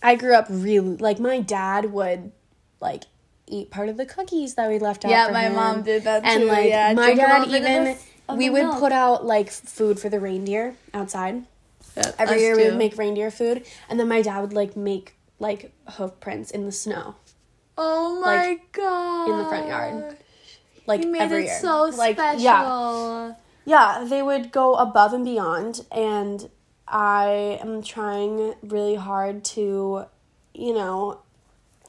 I 0.01 0.15
grew 0.15 0.35
up 0.35 0.47
really 0.49 0.97
like 0.97 1.19
my 1.19 1.39
dad 1.39 1.91
would 1.91 2.31
like 2.79 3.03
eat 3.47 3.71
part 3.71 3.89
of 3.89 3.97
the 3.97 4.05
cookies 4.05 4.55
that 4.55 4.69
we 4.69 4.79
left 4.79 5.05
out. 5.05 5.11
Yeah, 5.11 5.29
my 5.31 5.43
him. 5.43 5.55
mom 5.55 5.83
did 5.83 6.03
that 6.03 6.23
and 6.23 6.43
too, 6.43 6.47
like 6.47 6.69
yeah, 6.69 6.93
my 6.93 7.13
dad 7.13 7.47
little 7.47 7.53
bit 7.53 7.61
of 7.61 7.97
even 8.27 8.37
we 8.37 8.49
would 8.49 8.63
milk. 8.63 8.79
put 8.79 8.91
out 8.91 9.25
like 9.25 9.49
food 9.49 9.99
for 9.99 10.09
the 10.09 10.19
reindeer 10.19 10.75
outside. 10.93 11.43
Every 12.19 12.39
year 12.41 12.55
we 12.55 12.65
would 12.65 12.77
make 12.77 12.97
reindeer 12.97 13.31
food, 13.31 13.65
and 13.89 13.99
then 13.99 14.07
my 14.07 14.21
dad 14.21 14.41
would 14.41 14.53
like 14.53 14.75
make 14.75 15.15
like 15.39 15.71
hoof 15.88 16.19
prints 16.19 16.51
in 16.51 16.65
the 16.65 16.71
snow, 16.71 17.15
Oh 17.77 18.19
my 18.21 18.47
like, 18.47 18.71
god. 18.71 19.29
in 19.29 19.38
the 19.38 19.45
front 19.45 19.67
yard. 19.67 20.17
like 20.88 21.03
You 21.03 21.12
made 21.12 21.21
every 21.21 21.43
it 21.43 21.47
year. 21.47 21.60
so 21.60 21.83
like, 21.83 22.15
special. 22.15 22.41
Yeah, 22.41 23.33
yeah, 23.65 24.05
they 24.10 24.21
would 24.23 24.51
go 24.51 24.75
above 24.75 25.13
and 25.13 25.23
beyond, 25.25 25.86
and 25.91 26.49
I 26.88 27.60
am 27.62 27.83
trying 27.83 28.55
really 28.63 28.95
hard 28.95 29.43
to, 29.55 30.05
you 30.53 30.73
know, 30.73 31.19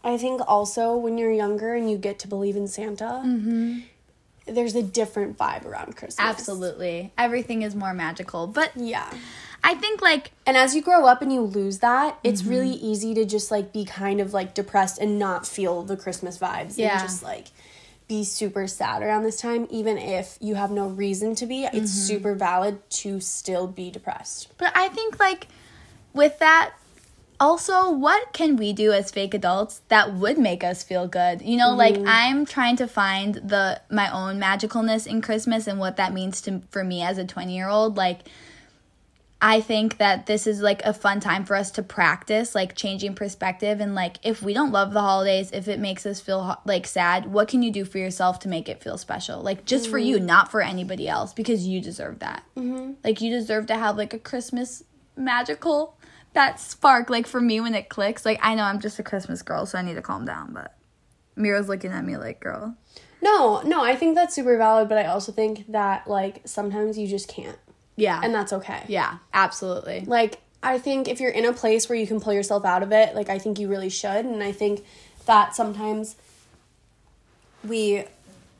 I 0.04 0.16
think 0.18 0.40
also 0.46 0.94
when 0.96 1.16
you're 1.18 1.32
younger 1.32 1.74
and 1.74 1.90
you 1.90 1.96
get 1.98 2.18
to 2.20 2.28
believe 2.28 2.56
in 2.56 2.68
Santa, 2.68 3.22
mm-hmm. 3.24 3.80
There's 4.48 4.74
a 4.74 4.82
different 4.82 5.36
vibe 5.38 5.64
around 5.64 5.96
Christmas. 5.96 6.18
Absolutely. 6.20 7.12
Everything 7.18 7.62
is 7.62 7.74
more 7.74 7.94
magical. 7.94 8.46
But 8.46 8.72
Yeah. 8.76 9.08
I 9.64 9.74
think 9.74 10.00
like 10.00 10.30
And 10.46 10.56
as 10.56 10.74
you 10.76 10.82
grow 10.82 11.06
up 11.06 11.20
and 11.22 11.32
you 11.32 11.40
lose 11.40 11.78
that, 11.78 12.18
it's 12.22 12.42
Mm-hmm. 12.42 12.50
really 12.50 12.70
easy 12.70 13.14
to 13.14 13.24
just 13.24 13.50
like 13.50 13.72
be 13.72 13.84
kind 13.84 14.20
of 14.20 14.32
like 14.32 14.54
depressed 14.54 14.98
and 14.98 15.18
not 15.18 15.46
feel 15.46 15.82
the 15.82 15.96
Christmas 15.96 16.38
vibes 16.38 16.78
Yeah. 16.78 16.92
and 16.92 17.00
just 17.08 17.22
like 17.22 17.46
be 18.08 18.24
super 18.24 18.66
sad 18.66 19.02
around 19.02 19.22
this 19.24 19.38
time 19.38 19.66
even 19.68 19.98
if 19.98 20.38
you 20.40 20.54
have 20.54 20.70
no 20.70 20.88
reason 20.88 21.34
to 21.36 21.46
be. 21.46 21.64
It's 21.64 21.74
Mm-hmm. 21.74 21.84
super 22.06 22.34
valid 22.34 22.88
to 22.90 23.20
still 23.20 23.66
be 23.66 23.90
depressed. 23.90 24.48
but 24.58 24.72
I 24.74 24.88
think 24.88 25.18
like 25.18 25.48
with 26.14 26.38
that 26.38 26.72
also 27.40 27.90
what 27.90 28.32
can 28.32 28.56
we 28.56 28.72
do 28.72 28.92
as 28.92 29.10
fake 29.10 29.34
adults 29.34 29.82
that 29.88 30.14
would 30.14 30.38
make 30.38 30.64
us 30.64 30.82
feel 30.82 31.06
good 31.06 31.40
you 31.42 31.56
know 31.56 31.74
like 31.74 31.96
i'm 32.06 32.44
trying 32.44 32.76
to 32.76 32.86
find 32.86 33.36
the 33.36 33.80
my 33.90 34.10
own 34.10 34.40
magicalness 34.40 35.06
in 35.06 35.20
christmas 35.20 35.66
and 35.66 35.78
what 35.78 35.96
that 35.96 36.12
means 36.12 36.40
to 36.40 36.60
for 36.70 36.82
me 36.82 37.02
as 37.02 37.18
a 37.18 37.24
20 37.24 37.54
year 37.54 37.68
old 37.68 37.96
like 37.96 38.20
I 39.40 39.60
think 39.60 39.98
that 39.98 40.26
this 40.26 40.48
is 40.48 40.60
like 40.60 40.82
a 40.84 40.92
fun 40.92 41.20
time 41.20 41.44
for 41.44 41.54
us 41.54 41.70
to 41.72 41.82
practice 41.82 42.56
like 42.56 42.74
changing 42.74 43.14
perspective 43.14 43.80
and 43.80 43.94
like 43.94 44.16
if 44.24 44.42
we 44.42 44.52
don't 44.52 44.72
love 44.72 44.92
the 44.92 45.00
holidays, 45.00 45.50
if 45.52 45.68
it 45.68 45.78
makes 45.78 46.04
us 46.06 46.20
feel 46.20 46.60
like 46.64 46.88
sad, 46.88 47.26
what 47.26 47.46
can 47.46 47.62
you 47.62 47.70
do 47.70 47.84
for 47.84 47.98
yourself 47.98 48.40
to 48.40 48.48
make 48.48 48.68
it 48.68 48.82
feel 48.82 48.98
special? 48.98 49.40
Like 49.40 49.64
just 49.64 49.88
for 49.88 49.98
you, 49.98 50.18
not 50.18 50.50
for 50.50 50.60
anybody 50.60 51.08
else 51.08 51.32
because 51.32 51.68
you 51.68 51.80
deserve 51.80 52.18
that. 52.18 52.42
Mm-hmm. 52.56 52.94
Like 53.04 53.20
you 53.20 53.30
deserve 53.30 53.66
to 53.66 53.76
have 53.76 53.96
like 53.96 54.12
a 54.12 54.18
Christmas 54.18 54.82
magical 55.16 55.96
that 56.34 56.60
spark 56.60 57.10
like 57.10 57.26
for 57.26 57.40
me 57.40 57.60
when 57.60 57.74
it 57.74 57.88
clicks. 57.88 58.24
Like 58.24 58.38
I 58.42 58.54
know 58.54 58.62
I'm 58.64 58.80
just 58.80 58.98
a 58.98 59.02
Christmas 59.02 59.42
girl, 59.42 59.66
so 59.66 59.78
I 59.78 59.82
need 59.82 59.94
to 59.94 60.02
calm 60.02 60.24
down, 60.24 60.52
but 60.52 60.76
Mira's 61.36 61.68
looking 61.68 61.90
at 61.92 62.04
me 62.04 62.16
like, 62.16 62.40
"Girl, 62.40 62.76
No, 63.22 63.60
no, 63.62 63.82
I 63.82 63.96
think 63.96 64.14
that's 64.14 64.34
super 64.34 64.56
valid, 64.58 64.88
but 64.88 64.98
I 64.98 65.06
also 65.06 65.32
think 65.32 65.70
that 65.72 66.08
like 66.08 66.42
sometimes 66.44 66.98
you 66.98 67.06
just 67.08 67.28
can't. 67.28 67.58
yeah." 67.96 68.20
And 68.22 68.34
that's 68.34 68.52
okay. 68.52 68.82
yeah, 68.88 69.18
absolutely. 69.32 70.04
Like, 70.06 70.40
I 70.62 70.78
think 70.78 71.08
if 71.08 71.20
you're 71.20 71.30
in 71.30 71.44
a 71.44 71.52
place 71.52 71.88
where 71.88 71.98
you 71.98 72.06
can 72.06 72.20
pull 72.20 72.32
yourself 72.32 72.64
out 72.64 72.82
of 72.82 72.92
it, 72.92 73.14
like, 73.14 73.28
I 73.28 73.38
think 73.38 73.58
you 73.58 73.68
really 73.68 73.88
should. 73.90 74.24
And 74.24 74.42
I 74.42 74.50
think 74.52 74.84
that 75.26 75.54
sometimes 75.54 76.16
we. 77.66 78.04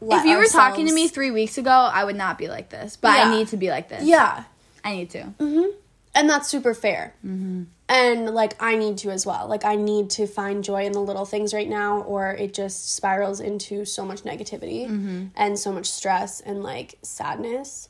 if 0.01 0.25
you 0.25 0.37
were 0.37 0.47
talking 0.47 0.87
to 0.87 0.95
me 0.95 1.09
three 1.09 1.31
weeks 1.31 1.59
ago, 1.59 1.71
I 1.71 2.05
would 2.05 2.17
not 2.17 2.39
be 2.39 2.49
like 2.49 2.69
this. 2.71 2.97
But 2.97 3.17
Yeah. 3.17 3.25
I 3.25 3.37
need 3.37 3.49
to 3.49 3.57
be 3.57 3.71
like 3.71 3.89
this. 3.89 4.05
Yeah. 4.05 4.45
I 4.85 4.95
need 4.97 5.11
to. 5.11 5.23
Mm-hmm. 5.41 5.71
And 6.19 6.29
that's 6.29 6.49
super 6.49 6.75
fair. 6.75 7.15
Mm-hmm. 7.25 7.63
And, 7.89 8.31
like, 8.35 8.61
I 8.61 8.75
need 8.75 8.99
to 8.99 9.11
as 9.11 9.25
well. 9.25 9.47
Like, 9.47 9.65
I 9.65 9.77
need 9.77 10.11
to 10.11 10.27
find 10.27 10.65
joy 10.65 10.85
in 10.85 10.91
the 10.91 11.01
little 11.01 11.25
things 11.25 11.55
right 11.55 11.69
now, 11.69 12.01
or 12.01 12.33
it 12.33 12.53
just 12.53 12.93
spirals 12.93 13.39
into 13.39 13.85
so 13.85 14.05
much 14.05 14.25
negativity 14.25 15.31
and 15.37 15.57
so 15.57 15.71
much 15.71 15.87
stress 15.87 16.41
and, 16.41 16.65
like, 16.65 16.99
sadness. 17.03 17.89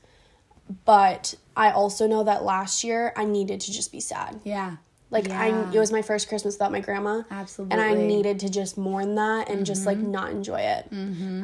But 0.84 1.36
I 1.56 1.70
also 1.70 2.06
know 2.06 2.22
that 2.24 2.44
last 2.44 2.84
year 2.84 3.14
I 3.16 3.24
needed 3.24 3.62
to 3.62 3.72
just 3.72 3.90
be 3.90 4.00
sad. 4.00 4.38
Yeah. 4.44 4.76
Like 5.10 5.30
I 5.30 5.48
it 5.72 5.78
was 5.78 5.90
my 5.90 6.02
first 6.02 6.28
Christmas 6.28 6.56
without 6.56 6.70
my 6.70 6.80
grandma. 6.80 7.22
Absolutely. 7.30 7.72
And 7.72 7.80
I 7.80 7.94
needed 7.94 8.40
to 8.40 8.50
just 8.50 8.76
mourn 8.76 9.14
that 9.14 9.48
and 9.48 9.64
just 9.64 9.86
Mm-hmm. 9.86 9.88
like 9.88 9.98
not 9.98 10.30
enjoy 10.30 10.60
it. 10.60 10.92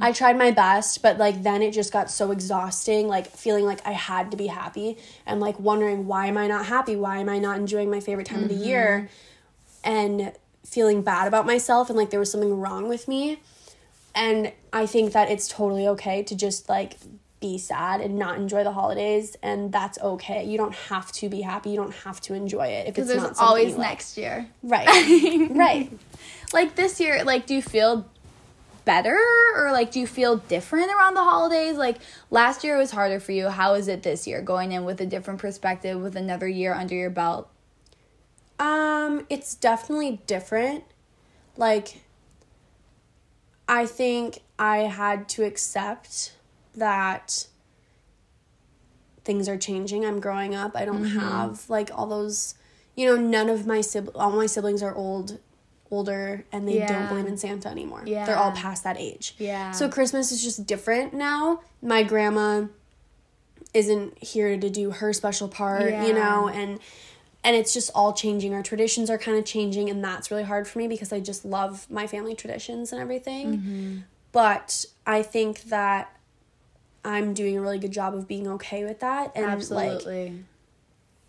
I 0.02 0.12
tried 0.12 0.36
my 0.36 0.50
best, 0.50 1.02
but 1.02 1.16
like 1.16 1.42
then 1.42 1.62
it 1.62 1.72
just 1.72 1.90
got 1.92 2.10
so 2.10 2.30
exhausting, 2.30 3.08
like 3.08 3.26
feeling 3.26 3.64
like 3.64 3.80
I 3.86 3.92
had 3.92 4.30
to 4.32 4.36
be 4.36 4.48
happy 4.48 4.98
and 5.24 5.40
like 5.40 5.58
wondering 5.58 6.06
why 6.06 6.26
am 6.26 6.36
I 6.36 6.46
not 6.46 6.66
happy? 6.66 6.94
Why 6.94 7.18
am 7.18 7.28
I 7.30 7.38
not 7.38 7.56
enjoying 7.56 7.90
my 7.90 8.00
favorite 8.00 8.26
time 8.26 8.42
of 8.42 8.48
the 8.50 8.54
year? 8.54 9.08
Mm-hmm. 9.84 9.90
And 9.90 10.32
feeling 10.66 11.02
bad 11.02 11.28
about 11.28 11.46
myself 11.46 11.88
and 11.88 11.96
like 11.96 12.10
there 12.10 12.20
was 12.20 12.30
something 12.30 12.58
wrong 12.58 12.88
with 12.88 13.08
me. 13.08 13.40
And 14.14 14.52
I 14.72 14.86
think 14.86 15.12
that 15.12 15.30
it's 15.30 15.48
totally 15.48 15.88
okay 15.88 16.22
to 16.22 16.34
just 16.36 16.68
like 16.68 16.96
be 17.44 17.58
sad 17.58 18.00
and 18.00 18.18
not 18.18 18.38
enjoy 18.38 18.64
the 18.64 18.72
holidays 18.72 19.36
and 19.42 19.70
that's 19.70 19.98
okay. 19.98 20.44
You 20.46 20.56
don't 20.56 20.74
have 20.74 21.12
to 21.12 21.28
be 21.28 21.42
happy. 21.42 21.70
You 21.70 21.76
don't 21.76 21.94
have 21.96 22.18
to 22.22 22.32
enjoy 22.32 22.68
it 22.68 22.88
if 22.88 22.88
it's 22.88 22.94
Because 22.96 23.08
there's 23.08 23.22
not 23.22 23.38
always 23.38 23.72
you 23.72 23.78
like. 23.78 23.88
next 23.90 24.16
year. 24.16 24.48
Right. 24.62 24.88
right. 25.50 25.92
Like 26.54 26.74
this 26.74 27.00
year, 27.00 27.22
like, 27.22 27.44
do 27.46 27.54
you 27.54 27.60
feel 27.60 28.06
better 28.86 29.18
or 29.56 29.72
like 29.72 29.90
do 29.92 30.00
you 30.00 30.06
feel 30.06 30.36
different 30.36 30.90
around 30.90 31.12
the 31.14 31.22
holidays? 31.22 31.76
Like 31.76 31.98
last 32.30 32.64
year 32.64 32.78
was 32.78 32.90
harder 32.90 33.20
for 33.20 33.32
you. 33.32 33.50
How 33.50 33.74
is 33.74 33.88
it 33.88 34.02
this 34.02 34.26
year 34.26 34.40
going 34.40 34.72
in 34.72 34.86
with 34.86 35.02
a 35.02 35.06
different 35.06 35.38
perspective 35.38 36.00
with 36.00 36.16
another 36.16 36.48
year 36.48 36.72
under 36.72 36.94
your 36.94 37.10
belt? 37.10 37.50
Um, 38.58 39.26
it's 39.28 39.54
definitely 39.54 40.22
different. 40.26 40.84
Like 41.58 42.00
I 43.68 43.84
think 43.84 44.40
I 44.58 44.78
had 44.78 45.28
to 45.30 45.44
accept 45.44 46.32
that 46.76 47.46
things 49.24 49.48
are 49.48 49.56
changing. 49.56 50.04
I'm 50.04 50.20
growing 50.20 50.54
up. 50.54 50.72
I 50.74 50.84
don't 50.84 51.04
have 51.04 51.68
like 51.68 51.90
all 51.94 52.06
those 52.06 52.54
you 52.96 53.06
know, 53.06 53.16
none 53.20 53.48
of 53.48 53.66
my 53.66 53.80
sib- 53.80 54.12
all 54.14 54.30
my 54.30 54.46
siblings 54.46 54.80
are 54.82 54.94
old 54.94 55.38
older 55.90 56.44
and 56.52 56.66
they 56.68 56.78
Yeah. 56.78 56.86
don't 56.92 57.08
believe 57.08 57.26
in 57.26 57.36
Santa 57.36 57.68
anymore. 57.68 58.02
Yeah. 58.06 58.24
They're 58.24 58.36
all 58.36 58.52
past 58.52 58.84
that 58.84 58.96
age. 58.98 59.34
Yeah. 59.38 59.72
So 59.72 59.88
Christmas 59.88 60.30
is 60.30 60.42
just 60.42 60.64
different 60.66 61.12
now. 61.12 61.60
My 61.82 62.02
grandma 62.04 62.66
isn't 63.72 64.22
here 64.22 64.56
to 64.58 64.70
do 64.70 64.90
her 64.92 65.12
special 65.12 65.48
part, 65.48 65.90
Yeah. 65.90 66.06
you 66.06 66.12
know, 66.12 66.48
and 66.48 66.78
and 67.46 67.54
it's 67.56 67.74
just 67.74 67.90
all 67.94 68.12
changing. 68.14 68.54
Our 68.54 68.62
traditions 68.62 69.10
are 69.10 69.18
kind 69.18 69.36
of 69.36 69.44
changing 69.44 69.90
and 69.90 70.02
that's 70.02 70.30
really 70.30 70.44
hard 70.44 70.66
for 70.68 70.78
me 70.78 70.88
because 70.88 71.12
I 71.12 71.20
just 71.20 71.44
love 71.44 71.86
my 71.90 72.06
family 72.06 72.34
traditions 72.34 72.90
and 72.92 73.00
everything. 73.02 73.56
Mm-hmm. 73.58 73.96
But 74.32 74.86
I 75.06 75.22
think 75.22 75.64
that 75.64 76.10
I'm 77.04 77.34
doing 77.34 77.58
a 77.58 77.60
really 77.60 77.78
good 77.78 77.92
job 77.92 78.14
of 78.14 78.26
being 78.26 78.48
okay 78.48 78.84
with 78.84 79.00
that 79.00 79.32
and 79.34 79.44
like 79.70 80.04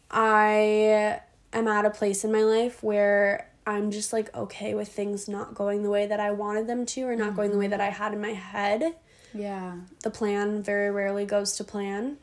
I 0.09 1.19
am 1.51 1.67
at 1.67 1.85
a 1.85 1.89
place 1.89 2.23
in 2.23 2.31
my 2.31 2.43
life 2.43 2.81
where 2.81 3.51
I'm 3.67 3.91
just 3.91 4.13
like 4.13 4.33
okay 4.35 4.73
with 4.73 4.87
things 4.89 5.27
not 5.27 5.55
going 5.55 5.83
the 5.83 5.89
way 5.89 6.05
that 6.05 6.19
I 6.19 6.31
wanted 6.31 6.67
them 6.67 6.85
to 6.87 7.01
or 7.01 7.15
not 7.15 7.35
going 7.35 7.51
the 7.51 7.57
way 7.57 7.67
that 7.67 7.81
I 7.81 7.89
had 7.89 8.13
in 8.13 8.21
my 8.21 8.33
head. 8.33 8.95
yeah. 9.33 9.77
The 10.03 10.11
plan 10.11 10.61
very 10.63 10.91
rarely 10.91 11.25
goes 11.25 11.53
to 11.57 11.63
plan, 11.63 12.17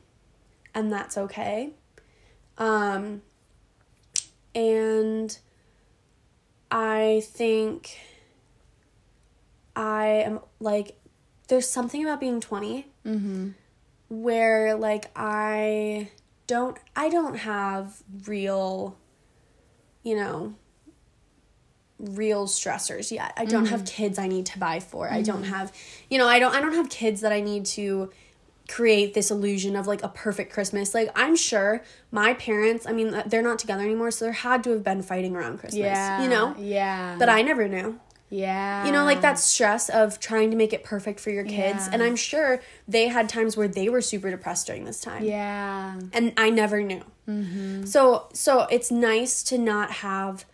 and 0.75 0.93
that's 0.93 1.19
okay. 1.19 1.71
Um 2.59 3.23
and 4.55 5.37
I 6.71 7.23
think 7.27 7.99
I 9.75 10.07
am 10.07 10.41
like 10.61 10.99
there's 11.49 11.69
something 11.69 12.03
about 12.05 12.21
being 12.21 12.41
20 12.41 12.87
Mm-hmm. 13.07 13.51
where 14.09 14.77
like 14.77 15.11
I 15.17 16.09
don't 16.47 16.77
I 16.95 17.09
don't 17.09 17.35
have 17.37 18.03
real 18.27 18.97
you 20.05 20.15
know 20.17 20.55
real 22.03 22.47
stressors 22.47 23.11
yet. 23.11 23.33
I 23.37 23.45
don't 23.45 23.67
have 23.67 23.81
mm-hmm. 23.85 24.03
kids 24.03 24.19
I 24.19 24.27
need 24.27 24.47
to 24.47 24.59
buy 24.59 24.81
for. 24.81 25.11
I 25.11 25.23
don't 25.23 25.43
mm-hmm. 25.43 25.53
have 25.53 25.73
you 26.11 26.19
know, 26.19 26.29
I 26.29 26.38
don't 26.38 26.55
I 26.55 26.61
don't 26.61 26.75
have 26.75 26.91
kids 26.91 27.21
that 27.21 27.33
I 27.33 27.41
need 27.41 27.65
to 27.67 28.11
create 28.69 29.15
this 29.15 29.31
illusion 29.31 29.77
of 29.77 29.87
like 29.87 30.03
a 30.03 30.09
perfect 30.09 30.53
Christmas. 30.53 30.95
Like 30.95 31.11
I'm 31.15 31.37
sure 31.37 31.83
my 32.11 32.35
parents, 32.35 32.87
I 32.87 32.93
mean 32.93 33.15
uh, 33.15 33.23
they're 33.27 33.43
not 33.43 33.59
together 33.59 33.83
anymore, 33.83 34.11
so 34.11 34.25
there 34.25 34.33
had 34.33 34.65
to 34.65 34.71
have 34.71 34.83
been 34.83 35.03
fighting 35.03 35.37
around 35.37 35.59
Christmas, 35.59 35.81
Yeah. 35.81 36.23
you 36.23 36.29
know? 36.29 36.55
Yeah. 36.59 37.17
But 37.19 37.29
I 37.29 37.43
never 37.43 37.69
knew. 37.69 37.99
Yeah. 38.33 38.87
You 38.87 38.92
know, 38.92 39.05
like 39.05 39.21
that 39.21 39.38
stress 39.38 39.90
of 39.90 40.18
trying 40.18 40.51
to 40.53 40.57
make 40.57 40.73
it 40.73 40.83
perfect 40.85 41.21
for 41.21 41.29
your 41.31 41.45
kids. 41.45 41.87
Yeah. 41.87 41.90
And 41.92 42.03
I'm 42.03 42.16
sure 42.16 42.62
they 42.88 43.09
had 43.09 43.29
times 43.29 43.57
where 43.59 43.68
they 43.68 43.90
were 43.90 44.01
super 44.01 44.31
depressed 44.31 44.66
during 44.66 44.85
this 44.87 45.01
time. 45.03 45.23
Yeah. 45.23 46.01
And 46.14 46.33
I 46.38 46.49
never 46.49 46.81
knew. 46.83 47.03
Mm-hmm. 47.29 47.85
So 47.85 48.29
so 48.33 48.62
it's 48.71 48.90
nice 48.90 49.42
to 49.45 49.59
not 49.59 49.90
have 49.90 50.47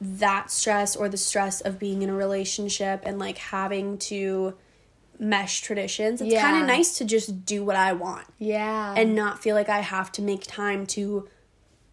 that 0.00 0.50
stress 0.52 0.94
or 0.94 1.08
the 1.08 1.16
stress 1.16 1.60
of 1.60 1.78
being 1.80 2.02
in 2.02 2.10
a 2.10 2.14
relationship 2.14 3.02
and 3.04 3.18
like 3.18 3.38
having 3.38 3.98
to 3.98 4.54
mesh 5.18 5.62
traditions. 5.62 6.20
It's 6.20 6.30
Yeah. 6.32 6.42
kind 6.42 6.60
of 6.60 6.66
nice 6.68 6.96
to 6.98 7.04
just 7.04 7.44
do 7.44 7.64
what 7.64 7.74
I 7.76 7.92
want 7.92 8.26
Yeah. 8.38 8.94
and 8.96 9.14
not 9.16 9.42
feel 9.42 9.56
like 9.56 9.68
I 9.68 9.80
have 9.80 10.12
to 10.12 10.22
make 10.22 10.44
time 10.46 10.86
to 10.88 11.28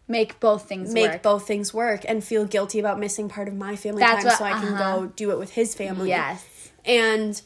make 0.06 0.38
both 0.40 0.68
things 0.68 0.92
make 0.92 1.10
work. 1.10 1.22
both 1.22 1.46
things 1.46 1.72
work 1.72 2.04
and 2.06 2.22
feel 2.22 2.44
guilty 2.44 2.78
about 2.78 2.98
missing 2.98 3.28
part 3.28 3.48
of 3.48 3.54
my 3.54 3.74
family 3.76 4.00
That's 4.00 4.22
time 4.22 4.26
what- 4.26 4.38
so 4.38 4.44
I 4.44 4.52
can 4.52 4.74
uh-huh. 4.74 4.96
go 5.00 5.06
do 5.06 5.30
it 5.30 5.38
with 5.38 5.52
his 5.52 5.74
family. 5.74 6.08
Yes. 6.10 6.44
And 6.84 7.40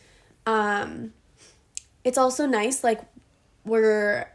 um 0.46 1.12
it's 2.04 2.18
also 2.18 2.46
nice 2.46 2.82
like 2.82 3.00
we're 3.64 4.28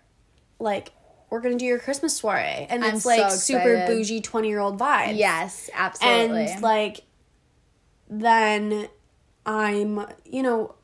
like 0.60 0.92
we're 1.30 1.42
gonna 1.42 1.58
do 1.58 1.66
your 1.66 1.80
Christmas 1.80 2.16
soiree 2.16 2.68
and 2.70 2.86
I'm 2.86 2.96
it's 2.96 3.06
like 3.06 3.32
so 3.32 3.36
super 3.38 3.86
bougie 3.88 4.22
20 4.22 4.48
year 4.48 4.60
old 4.60 4.80
vibes. 4.80 5.18
Yes, 5.18 5.70
absolutely. 5.74 6.46
And 6.46 6.62
like 6.62 7.02
then 8.10 8.88
I'm 9.46 10.06
you 10.26 10.44
know 10.44 10.76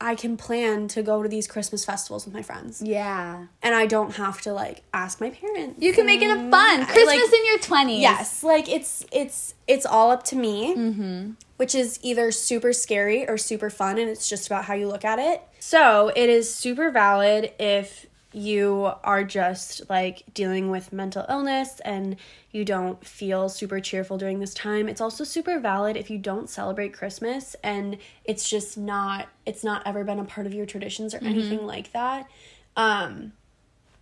I 0.00 0.14
can 0.14 0.36
plan 0.36 0.88
to 0.88 1.02
go 1.02 1.22
to 1.22 1.28
these 1.28 1.46
Christmas 1.46 1.84
festivals 1.84 2.24
with 2.24 2.34
my 2.34 2.42
friends. 2.42 2.80
yeah. 2.84 3.46
And 3.62 3.74
I 3.74 3.86
don't 3.86 4.14
have 4.14 4.40
to 4.42 4.52
like 4.52 4.82
ask 4.94 5.20
my 5.20 5.30
parents. 5.30 5.82
You 5.82 5.92
can 5.92 6.06
make 6.06 6.22
it 6.22 6.30
a 6.30 6.50
fun 6.50 6.80
uh, 6.82 6.86
Christmas 6.86 7.06
like, 7.06 7.32
in 7.32 7.46
your 7.46 7.58
20s. 7.58 8.00
Yes, 8.00 8.42
like 8.42 8.68
it's 8.68 9.04
it's 9.12 9.54
it's 9.66 9.84
all 9.84 10.10
up 10.10 10.22
to 10.24 10.36
me, 10.36 11.34
which 11.56 11.74
is 11.74 11.98
either 12.02 12.30
super 12.30 12.72
scary 12.72 13.28
or 13.28 13.36
super 13.36 13.70
fun, 13.70 13.98
and 13.98 14.08
it's 14.08 14.28
just 14.28 14.46
about 14.46 14.64
how 14.66 14.74
you 14.74 14.88
look 14.88 15.04
at 15.04 15.18
it. 15.18 15.42
So 15.58 16.12
it 16.14 16.28
is 16.28 16.52
super 16.52 16.90
valid 16.90 17.52
if 17.58 18.06
you 18.32 18.92
are 19.04 19.24
just 19.24 19.88
like 19.88 20.22
dealing 20.34 20.70
with 20.70 20.92
mental 20.92 21.24
illness 21.28 21.80
and 21.80 22.16
you 22.50 22.64
don't 22.64 23.04
feel 23.04 23.48
super 23.48 23.80
cheerful 23.80 24.18
during 24.18 24.38
this 24.38 24.52
time. 24.52 24.88
It's 24.88 25.00
also 25.00 25.24
super 25.24 25.58
valid 25.58 25.96
if 25.96 26.10
you 26.10 26.18
don't 26.18 26.50
celebrate 26.50 26.92
Christmas 26.92 27.56
and 27.62 27.96
it's 28.24 28.48
just 28.48 28.76
not 28.76 29.28
it's 29.46 29.64
not 29.64 29.82
ever 29.86 30.04
been 30.04 30.18
a 30.18 30.24
part 30.24 30.46
of 30.46 30.52
your 30.52 30.66
traditions 30.66 31.14
or 31.14 31.18
anything 31.24 31.66
like 31.66 31.92
that. 31.92 32.28
Um 32.76 33.32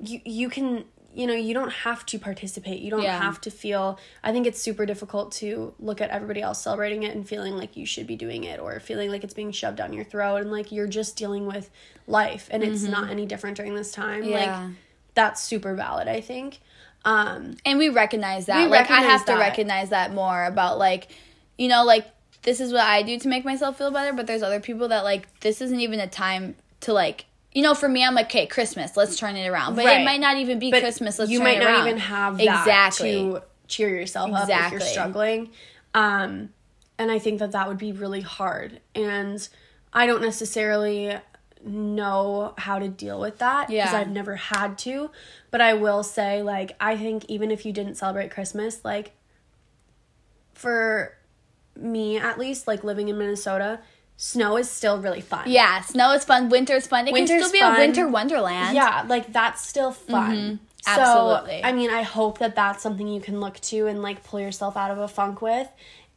you 0.01 0.21
you 0.25 0.49
can 0.49 0.85
you 1.17 1.27
know 1.27 1.35
you 1.35 1.55
don't 1.55 1.73
have 1.73 2.05
to 2.07 2.19
participate 2.19 2.81
you 2.81 2.91
don't 2.91 3.03
Yeah. 3.03 3.19
have 3.21 3.41
to 3.43 3.51
feel 3.51 3.99
i 4.23 4.33
think 4.33 4.47
it's 4.47 4.61
super 4.61 4.85
difficult 4.87 5.33
to 5.43 5.75
look 5.79 6.01
at 6.01 6.11
everybody 6.11 6.43
else 6.43 6.63
celebrating 6.63 7.03
it 7.05 7.15
and 7.17 7.27
feeling 7.27 7.57
like 7.57 7.77
you 7.77 7.87
should 7.87 8.07
be 8.07 8.17
doing 8.17 8.45
it 8.45 8.61
or 8.61 8.79
feeling 8.81 9.11
like 9.11 9.25
it's 9.25 9.35
being 9.35 9.51
shoved 9.53 9.79
down 9.79 9.93
your 9.93 10.05
throat 10.05 10.37
and 10.43 10.51
like 10.53 10.71
you're 10.73 10.87
just 10.87 11.17
dealing 11.17 11.47
with 11.47 11.71
life 12.07 12.49
and 12.51 12.63
it's 12.63 12.83
not 12.83 13.09
any 13.11 13.25
different 13.27 13.57
during 13.57 13.75
this 13.75 13.93
time 13.93 14.23
Mm-hmm. 14.23 14.31
Yeah. 14.31 14.63
like 14.67 14.75
that's 15.15 15.43
super 15.43 15.75
valid 15.75 16.07
i 16.09 16.21
think 16.21 16.61
um 17.05 17.57
And 17.65 17.79
we 17.79 17.89
recognize 17.89 18.47
that. 18.47 18.57
We 18.65 18.69
like 18.69 18.91
I 18.91 18.95
recognize 18.95 19.11
have 19.11 19.25
to 19.27 19.35
recognize 19.37 19.89
that 19.91 20.13
more 20.13 20.45
about 20.45 20.77
like 20.79 21.09
you 21.57 21.69
know 21.69 21.85
like 21.85 22.07
this 22.43 22.61
is 22.61 22.73
what 22.73 22.83
I 22.85 23.03
do 23.03 23.19
to 23.19 23.29
make 23.29 23.45
myself 23.45 23.77
feel 23.79 23.91
better, 23.91 24.13
but 24.13 24.27
there's 24.29 24.43
other 24.43 24.61
people 24.61 24.87
that 24.89 25.03
like 25.03 25.41
this 25.41 25.61
isn't 25.61 25.81
even 25.81 25.99
a 25.99 26.07
time 26.07 26.55
to 26.81 26.93
like 26.93 27.25
you 27.57 27.63
know, 27.63 27.73
for 27.75 27.89
me, 27.89 28.05
I'm 28.05 28.15
like, 28.15 28.27
okay, 28.27 28.47
Christmas, 28.47 28.99
let's 28.99 29.17
turn 29.17 29.35
it 29.35 29.49
around. 29.49 29.77
But 29.77 29.87
Right. 29.87 30.03
it 30.03 30.05
might 30.05 30.21
not 30.21 30.37
even 30.37 30.59
be 30.59 30.71
but 30.71 30.83
Christmas. 30.83 31.19
Let's 31.19 31.31
you 31.31 31.41
might 31.41 31.59
not 31.59 31.69
around. 31.69 31.87
even 31.89 31.99
have 31.99 32.37
that 32.37 32.61
exactly. 32.61 33.13
to 33.13 33.43
cheer 33.67 33.89
yourself 33.89 34.31
up 34.33 34.49
if 34.49 34.73
you're 34.73 34.81
struggling 34.81 35.51
um 35.95 36.51
and 36.99 37.11
i 37.11 37.19
think 37.19 37.41
that 37.41 37.51
that 37.53 37.67
would 37.67 37.79
be 37.79 37.91
really 37.91 38.21
hard 38.21 38.81
and 38.95 39.49
i 39.93 40.07
don't 40.07 40.23
necessarily 40.23 41.17
know 41.65 42.55
how 42.59 42.79
to 42.79 42.87
deal 42.89 43.19
with 43.19 43.39
that 43.39 43.67
because 43.67 43.93
Yeah. 43.93 43.99
i've 43.99 44.11
never 44.11 44.37
had 44.37 44.79
to 44.79 45.11
but 45.51 45.61
i 45.61 45.75
will 45.75 46.05
say 46.05 46.43
like 46.43 46.77
i 46.79 46.97
think 46.97 47.25
even 47.29 47.51
if 47.51 47.67
you 47.67 47.73
didn't 47.73 47.97
celebrate 47.97 48.31
christmas 48.31 48.85
like 48.85 49.13
for 50.55 51.17
me 51.75 52.19
at 52.19 52.39
least 52.39 52.67
like 52.69 52.85
living 52.85 53.09
in 53.09 53.19
minnesota 53.19 53.81
snow 54.17 54.57
is 54.57 54.71
still 54.71 54.99
really 54.99 55.21
fun 55.21 55.45
Yeah, 55.47 55.81
snow 55.83 56.13
is 56.13 56.25
fun. 56.25 56.49
Winter's 56.49 56.87
fun. 56.87 57.07
It 57.09 57.15
can 57.15 57.27
still 57.27 57.53
be 57.53 57.61
fun. 57.61 57.77
a 57.77 57.79
winter 57.79 58.09
wonderland. 58.09 58.75
yeah, 58.75 59.05
like 59.07 59.33
that's 59.33 59.67
still 59.67 59.93
mm-hmm. 59.93 60.13
fun. 60.13 60.61
Absolutely. 60.87 61.63
So, 61.63 61.69
I 61.69 61.73
mean, 61.73 61.91
I 61.91 62.03
hope 62.03 62.39
that 62.39 62.55
that's 62.55 62.83
something 62.83 63.09
you 63.09 63.21
can 63.21 63.41
look 63.41 63.59
to 63.61 63.87
and 63.89 64.03
like 64.03 64.23
pull 64.23 64.41
yourself 64.41 64.77
out 64.77 64.91
of 64.91 64.99
a 64.99 65.09
funk 65.09 65.43
with. 65.43 65.69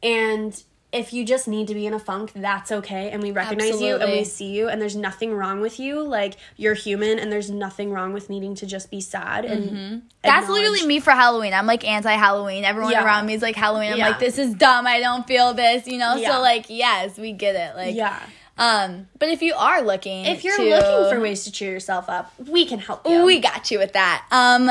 And 0.04 0.62
if 0.92 1.14
you 1.14 1.24
just 1.24 1.48
need 1.48 1.68
to 1.68 1.76
be 1.76 1.86
in 1.86 1.94
a 1.94 2.00
funk, 2.00 2.32
that's 2.36 2.72
okay. 2.72 3.12
And 3.12 3.22
we 3.22 3.30
recognize 3.32 3.80
you 3.80 3.98
and 3.98 4.12
we 4.12 4.24
see 4.24 4.48
you, 4.48 4.70
and 4.70 4.82
there's 4.82 4.96
nothing 4.96 5.34
wrong 5.34 5.62
with 5.62 5.80
you. 5.80 6.02
Like, 6.02 6.36
you're 6.58 6.74
human, 6.74 7.20
and 7.20 7.32
there's 7.32 7.52
nothing 7.52 7.92
wrong 7.92 8.12
with 8.12 8.28
needing 8.30 8.56
to 8.56 8.66
just 8.66 8.90
be 8.90 9.00
sad. 9.00 9.46
And 9.46 9.70
Mm-hmm. 9.70 9.98
That's 10.24 10.50
literally 10.50 10.86
me 10.88 11.00
for 11.00 11.12
Halloween. 11.12 11.54
I'm 11.54 11.68
like 11.68 11.88
anti 11.88 12.12
Halloween. 12.14 12.64
Everyone 12.66 12.92
Yeah. 12.92 13.06
around 13.06 13.28
me 13.28 13.36
is 13.36 13.42
like 13.44 13.56
Halloween. 13.56 13.92
I'm 13.92 13.98
Yeah. 14.00 14.10
like, 14.10 14.20
this 14.20 14.38
is 14.40 14.54
dumb. 14.56 14.88
I 14.88 15.00
don't 15.00 15.28
feel 15.28 15.54
this, 15.54 15.86
you 15.86 15.98
know? 16.00 16.16
Yeah. 16.16 16.32
So, 16.36 16.42
like, 16.42 16.66
yes, 16.70 17.18
we 17.20 17.34
get 17.34 17.56
it. 17.56 17.76
Like, 17.76 17.94
Yeah. 17.96 18.20
Um, 18.58 19.08
but 19.20 19.30
if 19.30 19.42
you 19.42 19.54
are 19.54 19.82
looking, 19.82 20.26
If 20.26 20.44
you're 20.44 20.58
to- 20.58 20.64
looking 20.70 21.14
for 21.16 21.22
ways 21.22 21.44
to 21.46 21.52
cheer 21.52 21.72
yourself 21.72 22.10
up, 22.10 22.34
we 22.48 22.66
can 22.66 22.80
help 22.80 23.08
you. 23.08 23.24
we 23.26 23.40
got 23.40 23.72
you 23.72 23.80
with 23.80 23.94
that. 23.94 24.26
Um, 24.32 24.70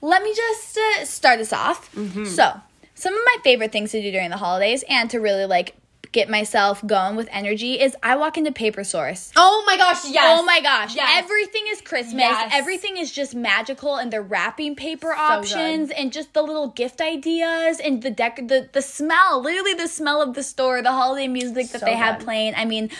let 0.00 0.22
me 0.22 0.34
just 0.34 0.78
uh, 0.78 1.04
start 1.04 1.38
this 1.38 1.52
off. 1.52 1.92
Mm-hmm. 1.94 2.24
So, 2.24 2.58
some 2.98 3.14
of 3.14 3.20
my 3.24 3.36
favorite 3.44 3.72
things 3.72 3.92
to 3.92 4.02
do 4.02 4.10
during 4.10 4.30
the 4.30 4.36
holidays 4.36 4.84
and 4.88 5.08
to 5.10 5.18
really 5.18 5.46
like 5.46 5.74
get 6.10 6.28
myself 6.28 6.84
going 6.86 7.16
with 7.16 7.28
energy 7.30 7.78
is 7.78 7.94
I 8.02 8.16
walk 8.16 8.38
into 8.38 8.50
Paper 8.50 8.82
Source. 8.82 9.30
oh 9.36 9.62
my 9.66 9.76
gosh, 9.76 10.08
yes. 10.08 10.38
Oh 10.38 10.42
my 10.42 10.60
gosh. 10.60 10.96
Yes. 10.96 11.22
Everything 11.22 11.64
is 11.68 11.80
Christmas. 11.80 12.22
Yes. 12.22 12.50
Everything 12.54 12.96
is 12.96 13.12
just 13.12 13.34
magical 13.34 13.96
and 13.96 14.12
the 14.12 14.20
wrapping 14.22 14.74
paper 14.74 15.08
good. 15.08 15.20
options 15.20 15.90
and 15.90 16.12
just 16.12 16.32
the 16.32 16.42
little 16.42 16.68
gift 16.68 17.00
ideas 17.00 17.78
and 17.78 18.02
the 18.02 18.10
dec 18.10 18.48
the 18.48 18.68
the 18.72 18.82
smell, 18.82 19.42
literally 19.42 19.74
the 19.74 19.88
smell 19.88 20.22
of 20.22 20.34
the 20.34 20.42
store, 20.42 20.82
the 20.82 20.92
holiday 20.92 21.28
music 21.28 21.68
that 21.72 21.80
So 21.80 21.86
they 21.86 21.94
have 21.94 22.20
playing. 22.20 22.54
I 22.56 22.64
mean, 22.64 22.90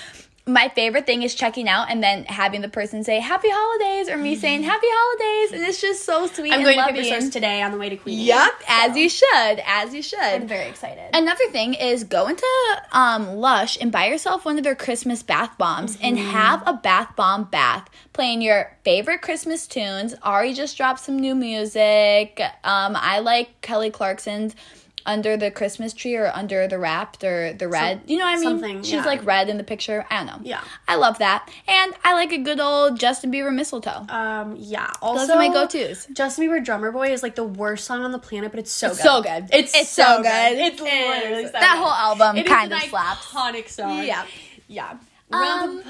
my 0.48 0.68
favorite 0.74 1.06
thing 1.06 1.22
is 1.22 1.34
checking 1.34 1.68
out 1.68 1.90
and 1.90 2.02
then 2.02 2.24
having 2.24 2.60
the 2.62 2.68
person 2.68 3.04
say 3.04 3.20
happy 3.20 3.48
holidays 3.50 4.08
or 4.08 4.16
me 4.16 4.34
saying 4.34 4.62
happy 4.62 4.86
holidays 4.88 5.52
and 5.52 5.68
it's 5.68 5.80
just 5.80 6.04
so 6.04 6.26
sweet 6.26 6.52
I'm 6.52 6.60
and 6.60 6.64
going 6.64 6.78
to. 6.78 6.92
Paper 6.92 7.04
Source 7.04 7.28
today 7.30 7.62
on 7.62 7.70
the 7.72 7.78
way 7.78 7.88
to 7.90 7.96
Queenie. 7.96 8.24
Yep, 8.24 8.52
as 8.68 8.96
you 8.96 9.08
should, 9.08 9.62
as 9.66 9.94
you 9.94 10.02
should. 10.02 10.18
I'm 10.18 10.48
very 10.48 10.66
excited. 10.66 11.10
Another 11.12 11.48
thing 11.50 11.74
is 11.74 12.04
go 12.04 12.26
into 12.28 12.46
um, 12.92 13.36
Lush 13.36 13.78
and 13.80 13.92
buy 13.92 14.06
yourself 14.08 14.44
one 14.44 14.58
of 14.58 14.64
their 14.64 14.74
Christmas 14.74 15.22
bath 15.22 15.56
bombs 15.58 15.96
and 16.02 16.16
Mm-hmm. 16.18 16.30
have 16.30 16.62
a 16.66 16.72
bath 16.72 17.14
bomb 17.14 17.44
bath 17.44 17.88
playing 18.12 18.40
your 18.42 18.76
favorite 18.82 19.20
Christmas 19.22 19.66
tunes. 19.66 20.14
Ari 20.22 20.54
just 20.54 20.76
dropped 20.76 21.00
some 21.00 21.18
new 21.18 21.34
music. 21.34 22.40
Um, 22.64 22.96
I 22.96 23.18
like 23.20 23.60
Kelly 23.60 23.90
Clarkson's 23.90 24.56
Under 25.08 25.36
the 25.36 25.50
Christmas 25.50 25.92
Tree 25.94 26.14
or 26.14 26.30
Under 26.34 26.68
the 26.68 26.78
Wrapped 26.78 27.24
or 27.24 27.52
the 27.54 27.66
Red. 27.66 28.02
you 28.06 28.18
know 28.18 28.26
what 28.26 28.30
I 28.30 28.34
mean? 28.36 28.42
something, 28.44 28.82
She's 28.82 28.92
yeah. 28.92 29.04
like 29.04 29.24
red 29.24 29.48
in 29.48 29.56
the 29.56 29.64
picture. 29.64 30.04
I 30.10 30.18
don't 30.18 30.26
know. 30.26 30.38
Yeah. 30.44 30.60
I 30.86 30.96
love 30.96 31.18
that. 31.18 31.48
And 31.66 31.94
I 32.04 32.12
like 32.14 32.30
a 32.32 32.38
good 32.38 32.60
old 32.60 33.00
Justin 33.00 33.32
Bieber 33.32 33.52
mistletoe. 33.52 34.04
um, 34.10 34.54
yeah. 34.58 34.92
Also, 35.02 35.20
Those 35.22 35.30
are 35.30 35.36
my 35.38 35.48
go-tos. 35.48 36.06
Justin 36.12 36.44
Bieber 36.46 36.64
"Drummer 36.64 36.92
Boy" 36.92 37.10
is 37.12 37.22
like 37.22 37.34
the 37.34 37.44
worst 37.44 37.86
song 37.86 38.02
on 38.04 38.12
the 38.12 38.18
planet, 38.18 38.50
but 38.52 38.60
it's 38.60 38.70
so 38.70 38.88
good. 38.90 38.98
so 38.98 39.22
good. 39.22 39.48
It's, 39.52 39.74
It's 39.74 39.88
so, 39.90 40.02
so 40.02 40.16
good. 40.18 40.24
good. 40.24 40.58
It's 40.58 40.80
literally 40.80 41.46
so 41.46 41.52
That 41.52 41.72
good. 41.74 41.82
whole 41.82 41.90
album 41.90 42.36
It 42.36 42.46
kind 42.46 42.72
of 42.72 42.80
slaps. 42.82 43.26
Iconic 43.26 43.68
song. 43.68 44.04
Yeah. 44.04 44.24
yeah. 44.68 44.98
Um, 45.30 45.82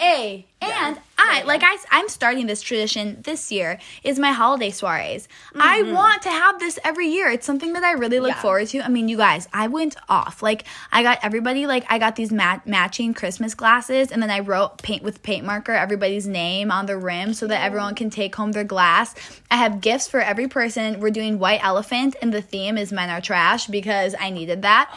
A 0.00 0.46
and 0.62 0.98
I 1.18 1.42
like 1.42 1.62
I 1.62 1.76
I'm 1.90 2.08
starting 2.08 2.46
this 2.46 2.62
tradition 2.62 3.20
this 3.22 3.52
year 3.52 3.78
is 4.02 4.18
my 4.18 4.32
holiday 4.32 4.70
soirees. 4.70 5.28
I 5.54 5.82
want 5.82 6.22
to 6.22 6.30
have 6.30 6.58
this 6.58 6.78
every 6.82 7.08
year. 7.08 7.28
It's 7.28 7.44
something 7.46 7.74
that 7.74 7.84
I 7.84 7.92
really 7.92 8.18
look 8.18 8.30
Yeah. 8.30 8.40
forward 8.40 8.68
to. 8.68 8.80
I 8.80 8.88
mean, 8.88 9.08
you 9.08 9.18
guys, 9.18 9.48
I 9.52 9.66
went 9.68 9.96
off. 10.08 10.42
Like 10.42 10.64
I 10.90 11.02
got 11.02 11.18
everybody 11.22 11.66
like 11.66 11.84
I 11.90 11.98
got 11.98 12.16
these 12.16 12.32
mat- 12.32 12.66
matching 12.66 13.12
Christmas 13.12 13.54
glasses 13.54 14.10
and 14.10 14.22
then 14.22 14.30
I 14.30 14.40
wrote 14.40 14.82
paint 14.82 15.02
with 15.02 15.22
paint 15.22 15.44
marker 15.44 15.72
everybody's 15.72 16.26
name 16.26 16.70
on 16.70 16.86
the 16.86 16.96
rim 16.96 17.34
so 17.34 17.46
that 17.48 17.62
everyone 17.62 17.94
can 17.94 18.08
take 18.08 18.34
home 18.34 18.52
their 18.52 18.64
glass. 18.64 19.14
I 19.50 19.56
have 19.56 19.82
gifts 19.82 20.08
for 20.08 20.20
every 20.20 20.48
person. 20.48 21.00
We're 21.00 21.10
doing 21.10 21.38
white 21.38 21.62
elephant 21.62 22.16
and 22.22 22.32
the 22.32 22.42
theme 22.42 22.78
is 22.78 22.92
men 22.92 23.10
are 23.10 23.20
trash 23.20 23.66
because 23.66 24.14
I 24.18 24.30
needed 24.30 24.62
that. 24.62 24.94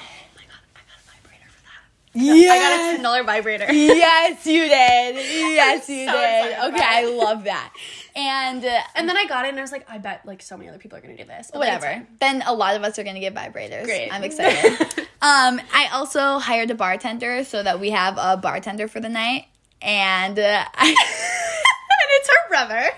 I 2.16 2.20
got 2.60 2.74
a 2.74 2.94
ten 2.96 3.02
dollar 3.04 3.24
vibrator. 3.24 3.72
yes, 3.72 4.46
you 4.46 4.68
did. 4.68 5.16
Yes, 5.54 5.90
you 5.90 6.06
so 6.08 6.14
did. 6.14 6.74
Okay, 6.74 6.84
I 6.86 7.06
love 7.06 7.44
that. 7.46 7.74
And 8.16 8.64
uh, 8.64 8.80
And 8.96 9.10
then 9.10 9.18
I 9.18 9.26
got 9.26 9.46
it, 9.46 9.50
and 9.50 9.58
I 9.58 9.62
was 9.62 9.72
like, 9.72 9.90
I 9.90 9.98
bet 9.98 10.26
like 10.26 10.42
so 10.42 10.56
many 10.58 10.70
other 10.70 10.78
people 10.78 10.98
are 10.98 11.02
gonna 11.02 11.18
do 11.18 11.24
this. 11.26 11.50
But 11.52 11.60
then 11.60 11.74
whatever. 11.80 11.86
fine. 11.86 12.08
Then 12.20 12.44
a 12.46 12.54
lot 12.54 12.76
of 12.76 12.84
us 12.84 13.00
are 13.00 13.04
gonna 13.04 13.20
get 13.20 13.34
vibrators. 13.34 13.86
Great. 13.86 14.10
I'm 14.12 14.24
excited. 14.24 14.80
um, 15.22 15.60
I 15.74 15.90
also 15.92 16.38
hired 16.40 16.70
a 16.72 16.76
bartender 16.76 17.44
so 17.44 17.64
that 17.64 17.80
we 17.80 17.90
have 17.92 18.18
a 18.20 18.38
bartender 18.38 18.88
for 18.88 19.00
the 19.00 19.10
night, 19.10 19.46
and 19.82 20.38
uh, 20.38 20.66
I, 20.74 20.88
and 20.90 22.10
it's 22.12 22.30
her 22.30 22.50
brother. 22.50 22.90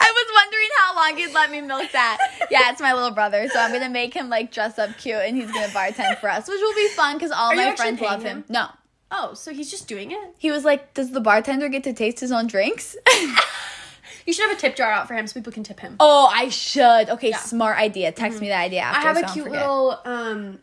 I 0.00 0.10
was 0.12 0.26
wondering 0.34 0.68
how 0.78 0.87
long 0.98 1.16
he'd 1.16 1.32
let 1.32 1.50
me 1.50 1.60
milk 1.60 1.90
that. 1.92 2.18
Yeah, 2.50 2.70
it's 2.70 2.80
my 2.80 2.92
little 2.94 3.10
brother, 3.12 3.48
so 3.48 3.58
I'm 3.60 3.72
gonna 3.72 3.88
make 3.88 4.14
him 4.14 4.28
like 4.28 4.52
dress 4.52 4.78
up 4.78 4.96
cute, 4.98 5.16
and 5.16 5.36
he's 5.36 5.50
gonna 5.52 5.68
bartend 5.68 6.18
for 6.20 6.28
us, 6.30 6.48
which 6.48 6.60
will 6.60 6.74
be 6.74 6.88
fun 6.88 7.16
because 7.16 7.30
all 7.30 7.52
Are 7.52 7.56
my 7.56 7.74
friends 7.76 8.00
love 8.00 8.22
him. 8.22 8.38
him? 8.38 8.44
No. 8.48 8.68
oh, 9.10 9.34
so 9.34 9.52
he's 9.52 9.70
just 9.70 9.88
doing 9.88 10.10
it. 10.12 10.34
He 10.38 10.50
was 10.50 10.64
like, 10.64 10.92
"Does 10.94 11.10
the 11.12 11.20
bartender 11.20 11.68
get 11.68 11.84
to 11.84 11.92
taste 11.92 12.20
his 12.20 12.32
own 12.32 12.46
drinks?" 12.46 12.96
You 14.26 14.34
should 14.34 14.46
have 14.50 14.58
a 14.58 14.60
tip 14.60 14.76
jar 14.76 14.90
out 14.92 15.08
for 15.08 15.14
him 15.14 15.26
so 15.26 15.32
people 15.34 15.52
can 15.54 15.62
tip 15.64 15.80
him. 15.80 15.96
oh, 16.00 16.30
I 16.30 16.50
should. 16.50 17.08
Okay, 17.08 17.30
Yeah. 17.30 17.36
Mm-hmm. 17.38 17.48
smart 17.48 17.78
idea. 17.78 18.12
Text 18.12 18.42
me 18.42 18.48
that 18.48 18.60
idea. 18.60 18.82
I 18.82 19.00
have 19.00 19.16
so 19.16 19.24
a 19.24 19.28
cute 19.32 19.50
little 19.50 19.98
um 20.04 20.58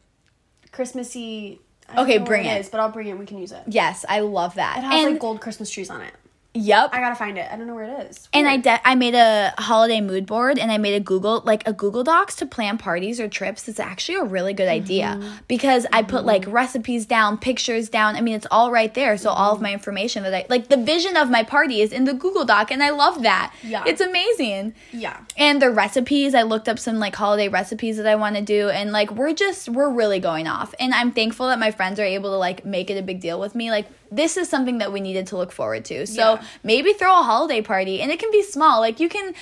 Christmassy. 0.71 1.59
I 1.89 2.03
Okay, 2.03 2.17
bring 2.19 2.45
it. 2.45 2.59
is, 2.59 2.69
but 2.69 2.79
I'll 2.79 2.89
bring 2.91 3.07
it. 3.07 3.17
We 3.17 3.25
can 3.25 3.37
use 3.39 3.51
it. 3.51 3.63
Yes, 3.67 4.05
I 4.07 4.19
love 4.19 4.55
that. 4.55 4.77
It 4.79 4.83
has 4.83 5.03
and 5.05 5.13
like 5.13 5.21
gold 5.21 5.41
Christmas 5.41 5.69
trees 5.71 5.89
on 5.89 6.01
it. 6.01 6.13
Yep. 6.55 6.89
I 6.93 6.99
gotta 6.99 7.15
find 7.15 7.37
it. 7.37 7.47
I 7.51 7.55
don't 7.55 7.67
know 7.67 7.75
where 7.75 7.83
it 7.85 8.09
is. 8.09 8.27
and 8.33 8.47
I 8.47 8.57
de- 8.57 8.87
I 8.87 8.95
made 8.95 9.15
a 9.15 9.53
holiday 9.57 10.01
mood 10.01 10.25
board 10.25 10.57
and 10.57 10.71
I 10.71 10.77
made 10.77 10.95
a 10.95 10.99
Google 10.99 11.41
like 11.45 11.67
a 11.67 11.73
Google 11.73 12.03
Docs 12.03 12.37
to 12.37 12.45
plan 12.45 12.77
parties 12.77 13.19
or 13.19 13.27
trips. 13.27 13.67
It's 13.67 13.79
actually 13.79 14.15
a 14.15 14.23
really 14.23 14.53
good 14.53 14.67
idea 14.67 15.17
mm-hmm. 15.19 15.35
because 15.47 15.85
I 15.91 16.03
put 16.03 16.25
like 16.25 16.43
mm-hmm. 16.43 16.51
recipes 16.51 17.05
down, 17.05 17.37
pictures 17.37 17.89
down. 17.89 18.15
I 18.15 18.21
mean, 18.21 18.35
it's 18.35 18.47
all 18.49 18.71
right 18.71 18.93
there. 18.93 19.17
So 19.17 19.29
all 19.29 19.51
of 19.51 19.57
mm-hmm. 19.57 19.63
my 19.63 19.73
information 19.73 20.23
that 20.23 20.33
I 20.33 20.45
like 20.49 20.69
the 20.69 20.77
vision 20.77 21.17
of 21.17 21.29
my 21.29 21.43
party 21.43 21.81
is 21.81 21.91
in 21.91 22.05
the 22.05 22.13
Google 22.13 22.45
Doc 22.45 22.71
and 22.71 22.81
I 22.81 22.91
love 22.91 23.23
that. 23.23 23.53
Yeah. 23.63 23.83
It's 23.85 24.01
amazing. 24.01 24.73
yeah. 24.91 25.19
And 25.37 25.61
the 25.61 25.71
recipes, 25.71 26.33
I 26.33 26.43
looked 26.43 26.69
up 26.69 26.79
some 26.79 26.99
like 26.99 27.15
holiday 27.15 27.49
recipes 27.49 27.97
that 27.97 28.07
I 28.07 28.15
want 28.15 28.35
to 28.35 28.41
do 28.41 28.69
and 28.69 28.91
like 28.91 29.11
we're 29.11 29.33
just 29.33 29.69
we're 29.69 29.89
really 29.89 30.19
going 30.19 30.47
off. 30.47 30.73
And 30.79 30.93
I'm 30.93 31.11
thankful 31.11 31.47
that 31.47 31.59
my 31.59 31.71
friends 31.71 31.99
are 31.99 32.05
able 32.05 32.31
to 32.31 32.37
like 32.37 32.65
make 32.65 32.89
it 32.89 32.97
a 32.97 33.03
big 33.03 33.19
deal 33.19 33.39
with 33.39 33.55
me. 33.55 33.71
Like 33.71 33.87
this 34.15 34.37
is 34.37 34.49
something 34.49 34.77
that 34.79 34.91
we 34.93 34.99
needed 35.01 35.27
to 35.27 35.37
look 35.37 35.51
forward 35.51 35.85
to. 35.85 36.05
So 36.07 36.33
Yeah. 36.35 36.43
maybe 36.63 36.93
throw 36.93 37.19
a 37.19 37.23
holiday 37.23 37.61
party 37.61 38.01
and 38.01 38.11
it 38.11 38.19
can 38.19 38.31
be 38.31 38.41
small. 38.43 38.79
Like 38.79 38.99
you 38.99 39.09
can 39.09 39.33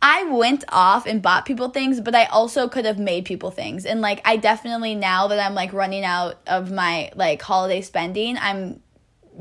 I 0.00 0.22
went 0.24 0.64
off 0.68 1.06
and 1.06 1.20
bought 1.20 1.44
people 1.44 1.70
things, 1.70 2.00
but 2.00 2.14
I 2.14 2.26
also 2.26 2.68
could 2.68 2.84
have 2.84 3.00
made 3.00 3.24
people 3.24 3.50
things. 3.50 3.84
And 3.84 4.00
like 4.00 4.20
I 4.24 4.36
definitely 4.36 4.94
now 4.94 5.26
that 5.28 5.40
I'm 5.40 5.54
like 5.54 5.72
running 5.72 6.04
out 6.04 6.36
of 6.46 6.70
my 6.70 7.10
like 7.16 7.42
holiday 7.42 7.80
spending, 7.80 8.38
I'm 8.38 8.80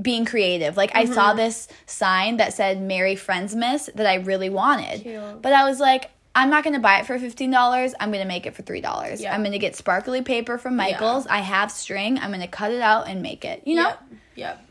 being 0.01 0.25
creative. 0.25 0.75
Like 0.77 0.91
I 0.95 1.05
saw 1.05 1.29
Mm-hmm. 1.29 1.37
this 1.37 1.67
sign 1.85 2.37
that 2.37 2.53
said 2.53 2.81
Merry 2.81 3.15
Friendsmas 3.15 3.91
that 3.93 4.07
I 4.07 4.15
really 4.15 4.49
wanted. 4.49 5.01
Cute. 5.03 5.41
But 5.41 5.53
I 5.53 5.67
was 5.69 5.79
like, 5.79 6.09
I'm 6.35 6.49
not 6.51 6.63
gonna 6.63 6.79
buy 6.79 6.99
it 6.99 7.05
for 7.07 7.17
fifteen 7.19 7.49
dollars. 7.51 7.93
I'm 7.99 8.11
gonna 8.11 8.25
make 8.25 8.45
it 8.45 8.55
for 8.55 8.61
three 8.61 8.81
dollars. 8.81 9.21
Yeah. 9.21 9.33
I'm 9.33 9.43
gonna 9.43 9.57
get 9.59 9.75
sparkly 9.75 10.21
paper 10.21 10.57
from 10.59 10.75
Michaels. 10.75 11.25
I 11.27 11.39
have 11.39 11.71
string. 11.71 12.17
I'm 12.19 12.31
gonna 12.31 12.47
cut 12.47 12.71
it 12.71 12.81
out 12.81 13.07
and 13.07 13.21
make 13.23 13.43
it. 13.45 13.63
You 13.65 13.75
know? 13.75 13.87
Yep. 13.89 14.03
Yep. 14.35 14.63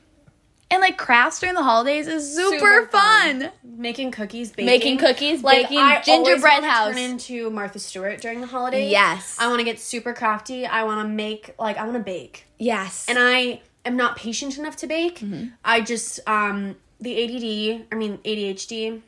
And 0.71 0.81
like 0.81 0.99
crafts 0.99 1.39
during 1.39 1.55
the 1.55 1.63
holidays 1.63 2.09
is 2.09 2.35
super, 2.35 2.59
Super 2.59 2.87
fun. 2.89 3.41
fun. 3.43 3.51
Making 3.63 4.11
cookies, 4.11 4.51
baking, 4.51 4.67
Making 4.67 4.99
cookies, 4.99 5.43
like, 5.45 5.63
baking, 5.69 5.79
I 5.79 6.03
gingerbread 6.03 6.65
house. 6.65 6.95
Turn 6.95 6.99
into 7.03 7.51
Martha 7.51 7.79
Stewart 7.79 8.21
during 8.21 8.41
the 8.41 8.47
holidays. 8.49 8.91
Yes. 8.91 9.37
I 9.39 9.47
want 9.49 9.61
to 9.61 9.65
get 9.65 9.79
super 9.79 10.13
crafty. 10.13 10.67
I 10.67 10.83
want 10.85 11.01
to 11.07 11.09
make 11.09 11.55
like 11.59 11.77
I 11.79 11.85
want 11.85 11.95
to 11.97 12.03
bake, 12.03 12.47
Yes. 12.59 13.07
and 13.09 13.17
I 13.19 13.61
am 13.85 13.97
not 13.97 14.17
patient 14.17 14.59
enough 14.59 14.77
to 14.79 14.87
bake. 14.89 15.21
Mm-hmm. 15.21 15.49
I 15.65 15.81
just 15.83 16.21
um 16.29 16.77
the 17.01 17.13
ADD, 17.23 17.87
I 17.93 17.95
mean 17.95 18.19
ADHD 18.25 19.01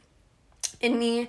in 0.81 0.97
me 0.97 1.29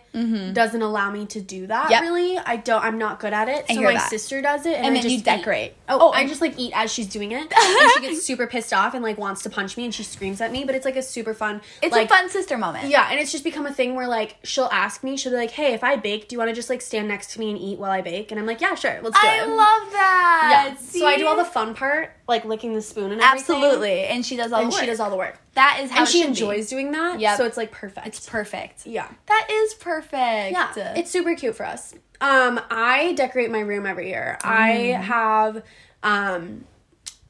doesn't 0.53 0.81
allow 0.83 1.09
me 1.09 1.25
to 1.25 1.41
do 1.41 1.65
that 1.67 1.85
Mm-hmm. 1.85 1.91
Yep. 1.91 2.01
really. 2.03 2.37
I 2.37 2.55
don't 2.57 2.83
I'm 2.83 2.97
not 2.99 3.19
good 3.19 3.33
at 3.33 3.49
it. 3.49 3.65
I 3.69 3.73
so 3.75 3.81
my 3.81 3.93
that. 3.93 4.09
sister 4.09 4.41
does 4.41 4.65
it 4.67 4.75
and, 4.75 4.85
And 4.87 4.97
I 4.97 5.01
then 5.01 5.09
you 5.09 5.17
just 5.17 5.25
decorate. 5.25 5.71
Eat. 5.71 5.75
Oh, 5.89 5.97
Oh. 6.01 6.11
I 6.11 6.27
just 6.27 6.39
like 6.41 6.53
eat 6.59 6.71
as 6.75 6.91
she's 6.93 7.07
doing 7.07 7.31
it. 7.31 7.51
and 7.51 7.91
she 7.95 8.01
gets 8.01 8.23
super 8.23 8.45
pissed 8.45 8.73
off 8.73 8.93
and 8.93 9.01
like 9.03 9.17
wants 9.17 9.41
to 9.43 9.49
punch 9.49 9.75
me 9.75 9.85
and 9.85 9.93
she 9.95 10.03
screams 10.03 10.39
at 10.39 10.51
me, 10.51 10.65
but 10.65 10.75
it's 10.75 10.85
like 10.85 10.95
a 10.97 11.01
super 11.01 11.33
fun 11.33 11.61
it's 11.81 11.91
like 11.91 12.05
a 12.05 12.09
fun 12.09 12.29
sister 12.29 12.57
moment. 12.59 12.89
yeah, 12.89 13.07
and 13.09 13.19
it's 13.19 13.31
just 13.31 13.43
become 13.43 13.65
a 13.65 13.73
thing 13.73 13.95
where 13.95 14.07
like 14.07 14.35
she'll 14.43 14.69
ask 14.71 15.03
me, 15.03 15.17
she'll 15.17 15.31
be 15.31 15.37
like, 15.37 15.51
"Hey, 15.51 15.73
if 15.73 15.83
I 15.83 15.95
bake, 15.95 16.27
do 16.27 16.35
you 16.35 16.37
want 16.37 16.49
to 16.49 16.55
just 16.55 16.69
like 16.69 16.81
stand 16.81 17.07
next 17.07 17.31
to 17.33 17.39
me 17.39 17.49
and 17.49 17.57
eat 17.59 17.79
while 17.79 17.91
I 17.91 18.01
bake?" 18.01 18.29
And 18.31 18.39
I'm 18.39 18.45
like, 18.45 18.61
"Yeah, 18.61 18.75
sure, 18.75 18.99
let's 19.01 19.19
do 19.19 19.27
I 19.27 19.43
it." 19.43 19.47
love 19.49 19.91
that. 19.93 20.73
yeah. 20.73 20.75
So 20.77 21.07
I 21.07 21.17
do 21.17 21.25
all 21.27 21.35
the 21.37 21.43
fun 21.45 21.73
part, 21.73 22.11
like 22.27 22.45
licking 22.45 22.73
the 22.75 22.81
spoon 22.83 23.11
and 23.11 23.21
everything. 23.21 23.55
Absolutely. 23.55 24.01
And 24.03 24.23
she 24.25 24.35
does 24.37 24.51
all 24.51 24.61
And 24.61 24.71
the 24.71 24.75
she 24.75 24.81
work. 24.81 24.87
does 24.87 24.99
all 24.99 25.09
the 25.09 25.15
work, 25.17 25.39
that 25.55 25.79
is 25.81 25.89
how 25.91 25.99
and 26.01 26.07
she 26.07 26.19
should 26.19 26.25
be. 26.25 26.29
enjoys 26.29 26.69
doing 26.69 26.91
that. 26.91 27.19
yeah 27.19 27.35
So 27.35 27.45
it's 27.45 27.57
like 27.57 27.71
perfect. 27.71 28.05
It's 28.07 28.29
perfect. 28.29 28.85
yeah, 28.85 29.07
That 29.27 29.38
is 29.49 29.73
perfect. 29.75 30.51
yeah. 30.51 30.93
It's 30.95 31.11
super 31.11 31.35
cute 31.35 31.55
for 31.55 31.65
us. 31.65 31.93
Um, 32.21 32.59
I 32.69 33.13
decorate 33.13 33.51
my 33.51 33.59
room 33.59 33.85
every 33.85 34.09
year. 34.09 34.37
Mm. 34.41 34.49
I 34.49 34.69
have 35.01 35.63
um. 36.03 36.65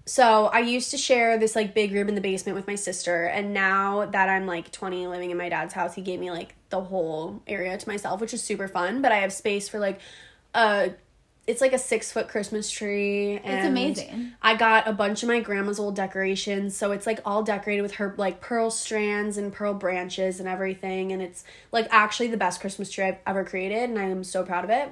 So 0.05 0.47
I 0.47 0.61
used 0.61 0.89
to 0.89 0.97
share 0.97 1.37
this 1.37 1.55
like 1.55 1.75
big 1.75 1.91
room 1.93 2.09
in 2.09 2.15
the 2.15 2.21
basement 2.21 2.55
with 2.55 2.65
my 2.65 2.73
sister, 2.73 3.25
and 3.25 3.53
now 3.53 4.07
that 4.07 4.27
I'm 4.27 4.47
like 4.47 4.71
20 4.71 5.05
living 5.05 5.29
in 5.29 5.37
my 5.37 5.49
dad's 5.49 5.73
house, 5.73 5.93
he 5.93 6.01
gave 6.01 6.19
me 6.19 6.31
like 6.31 6.55
the 6.69 6.81
whole 6.81 7.43
area 7.45 7.77
to 7.77 7.87
myself, 7.87 8.19
which 8.19 8.33
is 8.33 8.41
super 8.41 8.67
fun. 8.67 9.03
But 9.03 9.11
I 9.11 9.17
have 9.17 9.31
space 9.31 9.69
for 9.69 9.79
like 9.79 9.99
a 10.55 10.91
it's 11.49 11.61
like 11.61 11.73
a 11.73 11.79
six 11.79 12.11
foot 12.11 12.27
Christmas 12.27 12.69
tree. 12.69 13.39
And 13.43 13.67
amazing. 13.67 14.33
I 14.41 14.55
got 14.55 14.87
a 14.87 14.93
bunch 14.93 15.23
of 15.23 15.29
my 15.29 15.39
grandma's 15.39 15.79
old 15.79 15.95
decorations, 15.95 16.77
so 16.77 16.91
it's 16.91 17.07
like 17.07 17.19
all 17.25 17.41
decorated 17.41 17.81
with 17.81 17.95
her 17.95 18.13
like 18.17 18.39
pearl 18.39 18.69
strands 18.69 19.37
and 19.37 19.51
pearl 19.51 19.73
branches 19.73 20.39
and 20.39 20.47
everything, 20.47 21.11
and 21.11 21.21
it's 21.21 21.43
like 21.71 21.87
actually 21.89 22.27
the 22.27 22.37
best 22.37 22.61
Christmas 22.61 22.91
tree 22.91 23.05
I've 23.05 23.17
ever 23.25 23.43
created, 23.43 23.89
and 23.89 23.97
I 23.97 24.03
am 24.03 24.23
so 24.23 24.43
proud 24.43 24.63
of 24.63 24.69
it. 24.69 24.89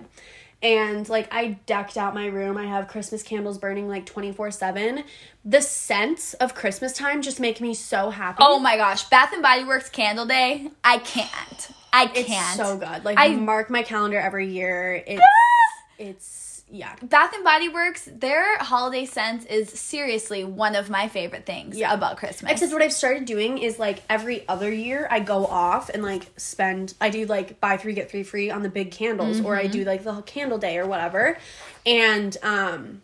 And 0.63 1.07
like 1.07 1.31
I 1.31 1.59
decked 1.67 1.95
out 1.95 2.15
my 2.15 2.25
room. 2.25 2.57
I 2.57 2.65
have 2.65 2.87
Christmas 2.87 3.21
candles 3.21 3.59
burning 3.59 3.87
like 3.87 4.07
24/7. 4.07 5.03
The 5.45 5.61
scents 5.61 6.33
of 6.35 6.55
Christmas 6.55 6.93
time 6.93 7.21
just 7.21 7.39
make 7.39 7.61
me 7.61 7.75
so 7.75 8.09
happy. 8.09 8.39
Oh 8.41 8.57
my 8.57 8.77
gosh, 8.77 9.07
Bath 9.09 9.31
and 9.31 9.43
Body 9.43 9.63
Works 9.63 9.89
Candle 9.89 10.25
Day. 10.25 10.71
I 10.83 10.97
can't. 10.97 11.69
I 11.93 12.07
can't. 12.07 12.59
It's 12.59 12.67
so 12.67 12.77
good. 12.77 13.05
Like 13.05 13.19
I- 13.19 13.27
I 13.27 13.35
mark 13.35 13.69
my 13.69 13.83
calendar 13.83 14.19
every 14.19 14.49
year. 14.49 15.03
It's 15.05 15.21
ah! 15.21 15.83
it's 15.99 16.46
yeah. 16.69 16.95
Bath 17.01 17.33
and 17.33 17.43
Body 17.43 17.69
Works, 17.69 18.09
their 18.11 18.57
holiday 18.57 19.05
scent 19.05 19.49
is 19.49 19.69
seriously 19.69 20.43
one 20.43 20.75
of 20.75 20.89
my 20.89 21.07
favorite 21.07 21.45
things 21.45 21.77
Yeah. 21.77 21.93
about 21.93 22.17
Christmas. 22.17 22.51
Except 22.51 22.73
what 22.73 22.81
I've 22.81 22.91
started 22.93 23.25
doing 23.25 23.57
is 23.57 23.79
like 23.79 24.03
every 24.09 24.45
other 24.49 24.71
year 24.71 25.07
I 25.09 25.21
go 25.21 25.45
off 25.45 25.89
and 25.89 26.03
like 26.03 26.27
spend 26.37 26.93
I 26.99 27.09
do 27.09 27.25
like 27.25 27.61
buy 27.61 27.77
three 27.77 27.93
get 27.93 28.11
three 28.11 28.23
free 28.23 28.49
on 28.49 28.63
the 28.63 28.69
big 28.69 28.91
candles 28.91 29.39
or 29.41 29.55
I 29.55 29.67
do 29.67 29.83
like 29.85 30.03
the 30.03 30.21
candle 30.23 30.57
day 30.57 30.77
or 30.77 30.85
whatever. 30.85 31.37
And 31.85 32.35
um 32.43 33.01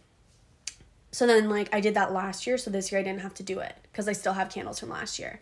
so 1.11 1.25
then 1.27 1.49
like 1.49 1.73
I 1.73 1.79
did 1.79 1.93
that 1.93 2.11
last 2.11 2.45
year 2.45 2.57
so 2.57 2.69
this 2.69 2.91
year 2.91 2.99
I 2.99 3.03
didn't 3.03 3.21
have 3.21 3.33
to 3.35 3.43
do 3.43 3.59
it 3.59 3.75
cuz 3.93 4.07
I 4.07 4.13
still 4.13 4.33
have 4.33 4.49
candles 4.49 4.79
from 4.79 4.89
last 4.89 5.19
year. 5.19 5.39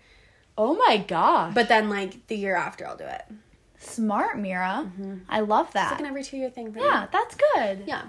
oh 0.57 0.75
my 0.75 0.97
gosh. 0.97 1.53
But 1.55 1.69
then 1.69 1.89
like 1.89 2.27
the 2.27 2.35
year 2.35 2.55
after 2.55 2.85
I'll 2.85 2.97
do 2.97 3.05
it. 3.05 3.23
Smart, 3.81 4.37
Mira. 4.39 4.89
I 5.29 5.41
love 5.41 5.71
that. 5.73 5.83
It's 5.83 5.91
like 5.91 5.99
an 6.01 6.05
every 6.07 6.23
2 6.23 6.37
year 6.37 6.49
thing 6.49 6.73
me. 6.73 6.81
yeah, 6.81 7.07
that's 7.11 7.35
good. 7.55 7.83
Yeah. 7.85 8.03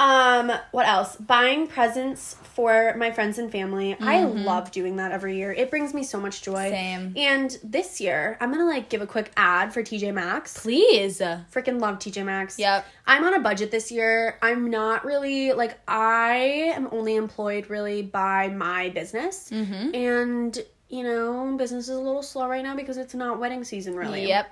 Um, 0.00 0.52
what 0.70 0.86
else? 0.86 1.16
Buying 1.16 1.66
presents 1.66 2.36
for 2.54 2.94
my 2.96 3.10
friends 3.10 3.36
and 3.38 3.50
family. 3.50 3.96
I 4.00 4.22
love 4.22 4.70
doing 4.70 4.96
that 4.96 5.10
every 5.10 5.36
year. 5.36 5.52
It 5.52 5.70
brings 5.70 5.92
me 5.92 6.04
so 6.04 6.20
much 6.20 6.42
joy. 6.42 6.70
Same. 6.70 7.14
And 7.16 7.58
this 7.64 8.00
year, 8.00 8.36
I'm 8.40 8.52
gonna 8.52 8.64
like 8.66 8.90
give 8.90 9.02
a 9.02 9.08
quick 9.08 9.32
ad 9.36 9.74
for 9.74 9.82
TJ 9.82 10.14
Maxx. 10.14 10.56
Please. 10.62 11.18
Freaking 11.18 11.80
love 11.80 11.98
TJ 11.98 12.24
Maxx. 12.24 12.60
Yep. 12.60 12.86
I'm 13.08 13.24
on 13.24 13.34
a 13.34 13.40
budget 13.40 13.72
this 13.72 13.90
year. 13.90 14.38
I'm 14.40 14.70
not 14.70 15.04
really 15.04 15.52
like 15.52 15.76
I 15.88 16.72
am 16.76 16.88
only 16.92 17.16
employed 17.16 17.68
really 17.68 18.02
by 18.02 18.48
my 18.50 18.90
business. 18.90 19.50
Mm-hmm. 19.50 19.94
And 19.96 20.58
you 20.90 21.02
know, 21.02 21.56
business 21.56 21.88
is 21.88 21.96
a 21.96 22.00
little 22.00 22.22
slow 22.22 22.48
right 22.48 22.62
now 22.62 22.76
because 22.76 22.96
it's 22.98 23.14
not 23.14 23.38
wedding 23.40 23.64
season 23.64 23.94
really 23.96 24.28
Yep. 24.28 24.46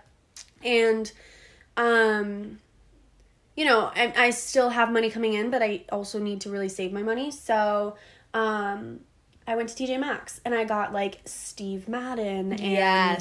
And 0.62 1.12
um 1.76 2.58
you 3.56 3.64
know 3.64 3.90
I, 3.94 4.12
I 4.16 4.30
still 4.30 4.70
have 4.70 4.90
money 4.90 5.10
coming 5.10 5.34
in 5.34 5.50
but 5.50 5.62
i 5.62 5.82
also 5.90 6.18
need 6.18 6.40
to 6.42 6.50
really 6.50 6.68
save 6.68 6.92
my 6.92 7.02
money 7.02 7.30
so 7.30 7.96
um 8.34 9.00
i 9.46 9.54
went 9.56 9.68
to 9.70 9.84
tj 9.84 9.98
maxx 10.00 10.40
and 10.44 10.54
i 10.54 10.64
got 10.64 10.92
like 10.92 11.20
steve 11.24 11.88
madden 11.88 12.52
and 12.54 12.60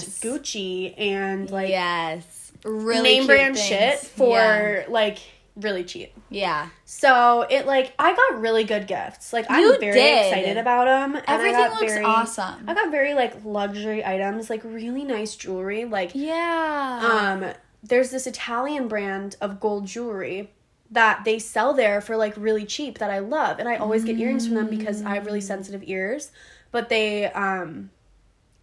Yes. 0.02 0.20
gucci 0.20 0.94
and 1.00 1.50
like 1.52 1.70
yes. 1.70 2.52
Really 2.64 3.02
name 3.04 3.28
brand 3.28 3.56
things. 3.56 3.68
shit 3.68 4.00
for 4.00 4.30
Yeah. 4.30 4.86
like 4.90 5.20
really 5.56 5.84
cheap 5.86 6.14
yeah. 6.30 6.68
so 6.84 7.42
it 7.50 7.66
like 7.66 7.94
i 7.98 8.14
got 8.14 8.42
really 8.42 8.66
good 8.66 8.88
gifts 8.88 9.32
like 9.32 9.46
i'm 9.50 9.80
very 9.80 9.94
did. 9.94 10.26
excited 10.28 10.58
about 10.58 10.86
them 10.86 11.22
Everything 11.28 11.62
looks 11.80 11.94
very, 11.94 12.04
awesome. 12.04 12.68
i 12.68 12.74
got 12.74 12.92
very 12.92 13.14
like 13.14 13.44
luxury 13.46 14.04
items 14.04 14.50
like 14.50 14.62
really 14.66 15.04
nice 15.06 15.36
jewelry 15.36 15.86
like 15.86 16.12
Yeah. 16.14 17.00
um 17.42 17.54
there's 17.88 18.10
this 18.12 18.26
Italian 18.28 18.88
brand 18.88 19.36
of 19.42 19.60
gold 19.60 19.86
jewelry 19.86 20.52
that 20.92 21.24
they 21.24 21.40
sell 21.40 21.74
there 21.74 22.02
for 22.02 22.18
like 22.18 22.34
really 22.36 22.66
cheap 22.66 22.98
that 22.98 23.10
I 23.12 23.20
love 23.20 23.60
and 23.60 23.70
I 23.70 23.76
always 23.78 24.04
get 24.04 24.18
earrings 24.18 24.46
from 24.48 24.56
them 24.56 24.68
because 24.70 25.04
I 25.04 25.14
have 25.16 25.26
really 25.26 25.42
sensitive 25.42 25.84
ears 25.86 26.32
but 26.72 26.90
they 26.90 27.32
um 27.32 27.92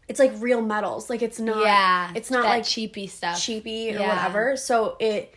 it's 0.09 0.19
like 0.19 0.33
real 0.39 0.61
metals 0.61 1.09
like 1.09 1.23
it's 1.23 1.39
not 1.41 1.65
yeah. 1.65 2.13
it's 2.15 2.31
not 2.31 2.45
like 2.45 2.65
cheapy 2.65 3.07
stuff. 3.07 3.41
cheapy 3.41 3.91
or 3.95 4.01
Yeah. 4.01 4.09
whatever 4.09 4.57
so 4.57 4.97
it 4.99 5.35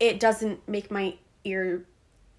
it 0.00 0.20
doesn't 0.20 0.66
make 0.68 0.90
my 0.90 1.14
ear 1.44 1.84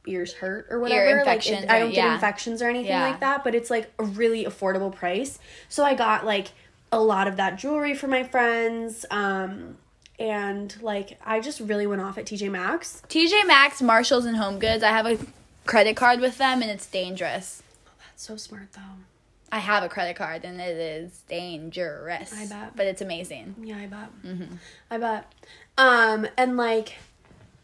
ears 0.08 0.34
hurt 0.34 0.68
or 0.70 0.80
whatever 0.80 1.10
like 1.10 1.20
infections 1.20 1.63
it, 1.63 1.70
I 1.70 1.80
don't 1.80 1.89
get 1.89 1.98
yeah. 2.06 2.13
infections 2.13 2.62
or 2.62 2.70
anything 2.70 2.89
Yeah. 2.91 3.08
like 3.08 3.20
that 3.22 3.44
but 3.44 3.56
it's 3.56 3.70
like 3.72 3.91
a 3.98 4.04
really 4.04 4.46
affordable 4.46 4.94
price 4.94 5.39
so 5.68 5.84
I 5.84 5.96
got 5.96 6.26
like 6.26 6.50
a 6.91 7.00
lot 7.00 7.28
of 7.28 7.38
that 7.38 7.58
jewelry 7.58 7.96
for 7.96 8.08
my 8.08 8.24
friends 8.24 9.06
um 9.10 9.78
and 10.20 10.76
like 10.82 11.20
I 11.26 11.39
just 11.39 11.60
really 11.60 11.88
went 11.88 12.02
off 12.02 12.18
at 12.20 12.26
TJ 12.26 12.52
Maxx 12.52 13.02
TJ 13.10 13.48
Maxx, 13.48 13.82
Marshalls, 13.82 14.26
and 14.26 14.38
Home 14.38 14.60
Goods. 14.60 14.84
I 14.84 14.89
have 14.89 15.06
a 15.06 15.18
credit 15.65 15.98
card 15.98 16.22
with 16.22 16.38
them, 16.38 16.62
and 16.62 16.72
it's 16.72 16.86
dangerous. 16.88 17.62
Oh, 17.86 17.91
that's 18.00 18.24
so 18.24 18.38
smart 18.38 18.72
though 18.74 18.82
I 19.52 19.60
have 19.60 19.84
a 19.84 19.89
credit 19.89 20.15
card, 20.15 20.44
and 20.46 20.60
it 20.62 20.78
is 20.78 21.22
dangerous. 21.28 22.34
I 22.34 22.46
bet. 22.48 22.76
but 22.76 22.86
it's 22.88 23.02
amazing. 23.02 23.56
Yeah, 23.62 23.78
I 23.78 23.88
bet. 23.88 24.10
I 24.91 24.98
bet. 24.98 25.32
Um, 25.78 26.28
and 26.38 26.58
like, 26.58 26.96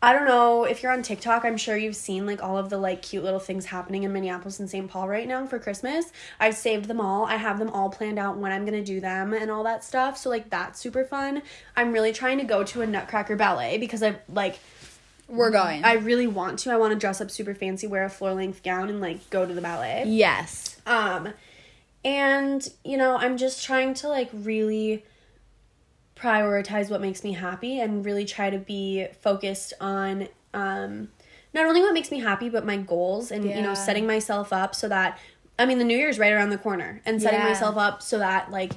I 0.03 0.13
don't 0.13 0.25
know 0.25 0.63
if 0.63 0.81
you're 0.81 0.91
on 0.91 1.03
TikTok. 1.03 1.45
I'm 1.45 1.57
sure 1.57 1.77
you've 1.77 1.95
seen 1.95 2.25
like 2.25 2.41
all 2.41 2.57
of 2.57 2.69
the 2.69 2.77
like 2.77 3.03
cute 3.03 3.23
little 3.23 3.39
things 3.39 3.65
happening 3.65 4.01
in 4.01 4.11
Minneapolis 4.11 4.59
and 4.59 4.67
St. 4.69 4.89
Paul 4.89 5.07
right 5.07 5.27
now 5.27 5.45
for 5.45 5.59
Christmas. 5.59 6.11
I've 6.39 6.55
saved 6.55 6.85
them 6.85 6.99
all. 6.99 7.25
I 7.25 7.35
have 7.35 7.59
them 7.59 7.69
all 7.69 7.89
planned 7.89 8.17
out 8.17 8.37
when 8.37 8.51
I'm 8.51 8.65
gonna 8.65 8.83
do 8.83 8.99
them 8.99 9.33
and 9.33 9.51
all 9.51 9.63
that 9.63 9.83
stuff. 9.83 10.17
So 10.17 10.29
like 10.29 10.49
that's 10.49 10.79
super 10.79 11.05
fun. 11.05 11.43
I'm 11.75 11.91
really 11.91 12.13
trying 12.13 12.39
to 12.39 12.43
go 12.43 12.63
to 12.63 12.81
a 12.81 12.87
Nutcracker 12.87 13.35
ballet 13.35 13.77
because 13.77 14.01
I 14.01 14.15
like 14.27 14.57
We're 15.27 15.51
going. 15.51 15.83
I 15.83 15.93
really 15.93 16.27
want 16.27 16.57
to. 16.59 16.71
I 16.71 16.77
want 16.77 16.93
to 16.93 16.99
dress 16.99 17.21
up 17.21 17.29
super 17.29 17.53
fancy, 17.53 17.85
wear 17.85 18.03
a 18.03 18.09
floor 18.09 18.33
length 18.33 18.63
gown, 18.63 18.89
and 18.89 19.01
like 19.01 19.29
go 19.29 19.45
to 19.45 19.53
the 19.53 19.61
ballet. 19.61 20.05
yes. 20.07 20.77
Um, 20.87 21.29
and 22.03 22.67
you 22.83 22.97
know, 22.97 23.17
I'm 23.17 23.37
just 23.37 23.63
trying 23.63 23.93
to 23.95 24.07
like 24.07 24.29
really 24.33 25.05
prioritize 26.21 26.89
what 26.91 27.01
makes 27.01 27.23
me 27.23 27.31
happy 27.33 27.79
and 27.79 28.05
really 28.05 28.25
try 28.25 28.49
to 28.49 28.57
be 28.59 29.07
focused 29.21 29.73
on 29.81 30.27
um 30.53 31.09
not 31.53 31.65
only 31.65 31.81
what 31.81 31.93
makes 31.93 32.11
me 32.11 32.19
happy 32.19 32.47
but 32.49 32.65
my 32.65 32.77
goals 32.77 33.31
and 33.31 33.43
you 33.45 33.61
know 33.61 33.73
setting 33.73 34.05
myself 34.05 34.53
up 34.53 34.75
so 34.75 34.87
that 34.87 35.17
I 35.57 35.65
mean 35.65 35.79
the 35.79 35.83
new 35.85 35.97
year's 35.97 36.19
right 36.19 36.31
around 36.31 36.49
the 36.49 36.57
corner 36.57 37.01
and 37.05 37.21
setting 37.21 37.39
Yeah. 37.39 37.47
myself 37.47 37.77
up 37.77 38.01
so 38.01 38.19
that 38.19 38.51
like 38.51 38.73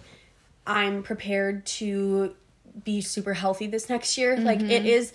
I'm 0.66 1.02
prepared 1.02 1.66
to 1.66 2.34
be 2.84 3.00
super 3.02 3.34
healthy 3.34 3.66
this 3.66 3.88
next 3.88 4.16
year. 4.18 4.36
Like 4.38 4.58
Mm-hmm. 4.60 4.70
it 4.70 4.86
is 4.86 5.12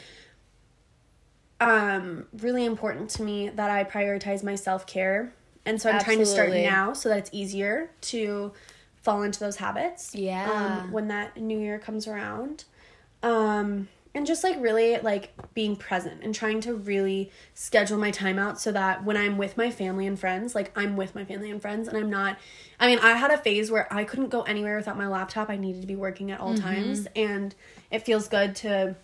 um 1.60 2.26
really 2.40 2.64
important 2.66 3.10
to 3.12 3.24
me 3.24 3.50
that 3.50 3.70
I 3.70 3.84
prioritize 3.84 4.44
my 4.44 4.56
self-care. 4.56 5.34
And 5.66 5.82
so 5.82 5.90
I'm 5.90 6.00
trying 6.04 6.20
to 6.20 6.26
start 6.26 6.52
now 6.52 6.94
so 6.94 7.10
that 7.10 7.18
it's 7.18 7.30
easier 7.34 7.90
to 8.02 8.54
fall 9.10 9.24
into 9.24 9.40
those 9.40 9.58
habits. 9.58 10.14
Yeah. 10.14 10.82
Um, 10.84 10.92
when 10.92 11.08
that 11.08 11.36
new 11.38 11.58
year 11.60 11.80
comes 11.80 12.08
around. 12.08 12.66
Um 13.24 13.88
and 14.16 14.26
just 14.26 14.44
like 14.44 14.60
really 14.60 14.98
like 15.00 15.32
being 15.54 15.76
present 15.76 16.24
and 16.24 16.34
trying 16.34 16.62
to 16.62 16.74
really 16.74 17.32
schedule 17.54 17.98
my 17.98 18.10
time 18.10 18.40
out 18.40 18.60
so 18.60 18.72
that 18.72 19.04
when 19.04 19.16
I'm 19.16 19.38
with 19.38 19.56
my 19.56 19.70
family 19.70 20.08
and 20.08 20.20
friends, 20.20 20.56
like 20.56 20.72
I'm 20.76 20.98
with 20.98 21.14
my 21.14 21.24
family 21.26 21.52
and 21.52 21.62
friends 21.62 21.88
and 21.88 21.96
I'm 21.96 22.10
not 22.10 22.38
I 22.80 22.88
mean, 22.88 23.00
I 23.00 23.12
had 23.14 23.30
a 23.32 23.38
phase 23.38 23.70
where 23.70 23.92
I 23.94 24.04
couldn't 24.04 24.30
go 24.30 24.42
anywhere 24.44 24.78
without 24.78 24.98
my 24.98 25.08
laptop. 25.08 25.50
I 25.50 25.58
needed 25.58 25.82
to 25.82 25.88
be 25.88 25.96
working 25.96 26.32
at 26.32 26.40
all 26.40 26.54
Mm-hmm. 26.54 26.64
times 26.68 27.08
and 27.16 27.54
it 27.92 28.00
feels 28.04 28.28
good 28.28 28.56
to 28.58 28.96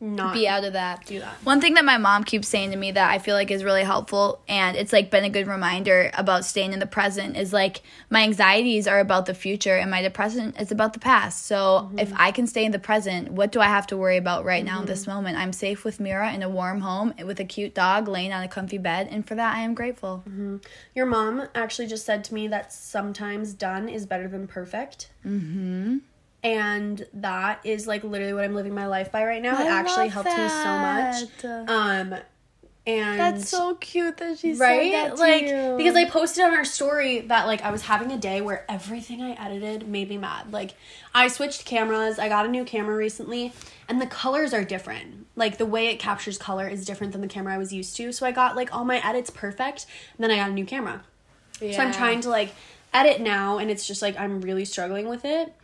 not 0.00 0.32
Be 0.32 0.48
out 0.48 0.64
of 0.64 0.72
that. 0.72 1.04
do 1.04 1.20
that. 1.20 1.34
One 1.44 1.60
thing 1.60 1.74
that 1.74 1.84
my 1.84 1.98
mom 1.98 2.24
keeps 2.24 2.48
saying 2.48 2.70
to 2.70 2.76
me 2.76 2.90
that 2.92 3.10
I 3.10 3.18
feel 3.18 3.34
like 3.34 3.50
is 3.50 3.62
really 3.62 3.84
helpful 3.84 4.40
and 4.48 4.74
it's 4.76 4.94
like 4.94 5.10
been 5.10 5.24
a 5.24 5.30
good 5.30 5.46
reminder 5.46 6.10
about 6.14 6.46
staying 6.46 6.72
in 6.72 6.78
the 6.78 6.86
present 6.86 7.36
is 7.36 7.52
like 7.52 7.82
my 8.08 8.22
anxieties 8.22 8.88
are 8.88 8.98
about 8.98 9.26
the 9.26 9.34
future 9.34 9.76
and 9.76 9.90
my 9.90 10.00
depression 10.00 10.54
is 10.58 10.72
about 10.72 10.94
the 10.94 11.00
past. 11.00 11.44
So 11.44 11.90
if 11.98 12.08
mm-hmm. 12.08 12.16
I 12.18 12.30
can 12.30 12.46
stay 12.46 12.64
in 12.64 12.72
the 12.72 12.78
present, 12.78 13.30
what 13.32 13.52
do 13.52 13.60
I 13.60 13.66
have 13.66 13.86
to 13.88 13.96
worry 13.96 14.16
about 14.16 14.44
right 14.46 14.64
now 14.64 14.80
in 14.80 14.86
this 14.86 15.02
mm-hmm. 15.02 15.12
moment? 15.12 15.36
I'm 15.36 15.52
safe 15.52 15.84
with 15.84 16.00
Mira 16.00 16.32
in 16.32 16.42
a 16.42 16.48
warm 16.48 16.80
home 16.80 17.12
with 17.24 17.38
a 17.38 17.44
cute 17.44 17.74
dog 17.74 18.08
laying 18.08 18.32
on 18.32 18.42
a 18.42 18.48
comfy 18.48 18.78
bed 18.78 19.08
and 19.10 19.26
for 19.26 19.34
that 19.34 19.54
I 19.54 19.60
am 19.60 19.74
grateful. 19.74 20.22
Mm-hmm. 20.26 20.56
Your 20.94 21.06
mom 21.06 21.48
actually 21.54 21.88
just 21.88 22.06
said 22.06 22.24
to 22.24 22.34
me 22.34 22.48
that 22.48 22.72
sometimes 22.72 23.52
done 23.52 23.88
is 23.88 24.06
better 24.06 24.28
than 24.28 24.46
perfect. 24.46 25.10
Mm-hmm. 25.26 25.98
And 26.42 27.06
that 27.14 27.60
is 27.64 27.86
like 27.86 28.02
literally 28.02 28.32
what 28.32 28.44
I'm 28.44 28.54
living 28.54 28.74
my 28.74 28.86
life 28.86 29.12
by 29.12 29.24
right 29.24 29.42
now. 29.42 29.60
it 29.60 29.66
actually 29.66 30.08
helped 30.08 30.30
me 30.30 30.48
so 30.48 30.78
much. 30.78 31.68
Um, 31.68 32.20
and 32.86 33.20
That's 33.20 33.48
so 33.50 33.74
cute 33.74 34.16
that 34.16 34.38
she 34.38 34.54
right 34.54 34.90
said 34.90 35.10
that 35.10 35.16
to 35.16 35.20
like 35.20 35.42
you. 35.42 35.74
because 35.76 35.94
i 35.94 36.08
posted 36.08 36.44
on 36.44 36.54
our 36.54 36.64
story 36.64 37.20
that 37.20 37.46
like 37.46 37.60
i 37.60 37.70
was 37.70 37.82
having 37.82 38.10
a 38.10 38.16
day 38.16 38.40
where 38.40 38.64
everything 38.70 39.20
i 39.20 39.32
edited 39.32 39.86
made 39.86 40.08
me 40.08 40.16
mad. 40.16 40.50
Like 40.50 40.74
i 41.14 41.28
switched 41.28 41.66
cameras. 41.66 42.18
I 42.18 42.28
got 42.28 42.46
a 42.46 42.48
new 42.48 42.64
camera 42.64 42.96
recently 42.96 43.52
and 43.86 44.00
the 44.00 44.06
colors 44.06 44.54
are 44.54 44.64
different. 44.64 45.26
Like 45.36 45.58
the 45.58 45.66
way 45.66 45.88
it 45.88 45.98
captures 45.98 46.38
color 46.38 46.66
is 46.66 46.86
different 46.86 47.12
than 47.12 47.20
the 47.20 47.28
camera 47.28 47.54
i 47.54 47.58
was 47.58 47.70
used 47.72 47.96
to. 47.96 48.12
So 48.12 48.24
i 48.26 48.32
got 48.32 48.56
like 48.56 48.74
all 48.74 48.86
my 48.86 49.06
edits 49.06 49.28
perfect 49.28 49.84
and 50.16 50.24
then 50.24 50.30
i 50.30 50.36
got 50.36 50.48
a 50.50 50.54
new 50.54 50.64
camera. 50.64 51.02
So 51.60 51.66
i'm 51.82 51.92
trying 51.92 52.22
to 52.22 52.30
like 52.30 52.54
edit 52.94 53.20
now 53.20 53.58
and 53.58 53.70
it's 53.70 53.86
just 53.86 54.00
like 54.00 54.18
i'm 54.18 54.40
really 54.40 54.64
struggling 54.64 55.06
with 55.06 55.24
it 55.24 55.54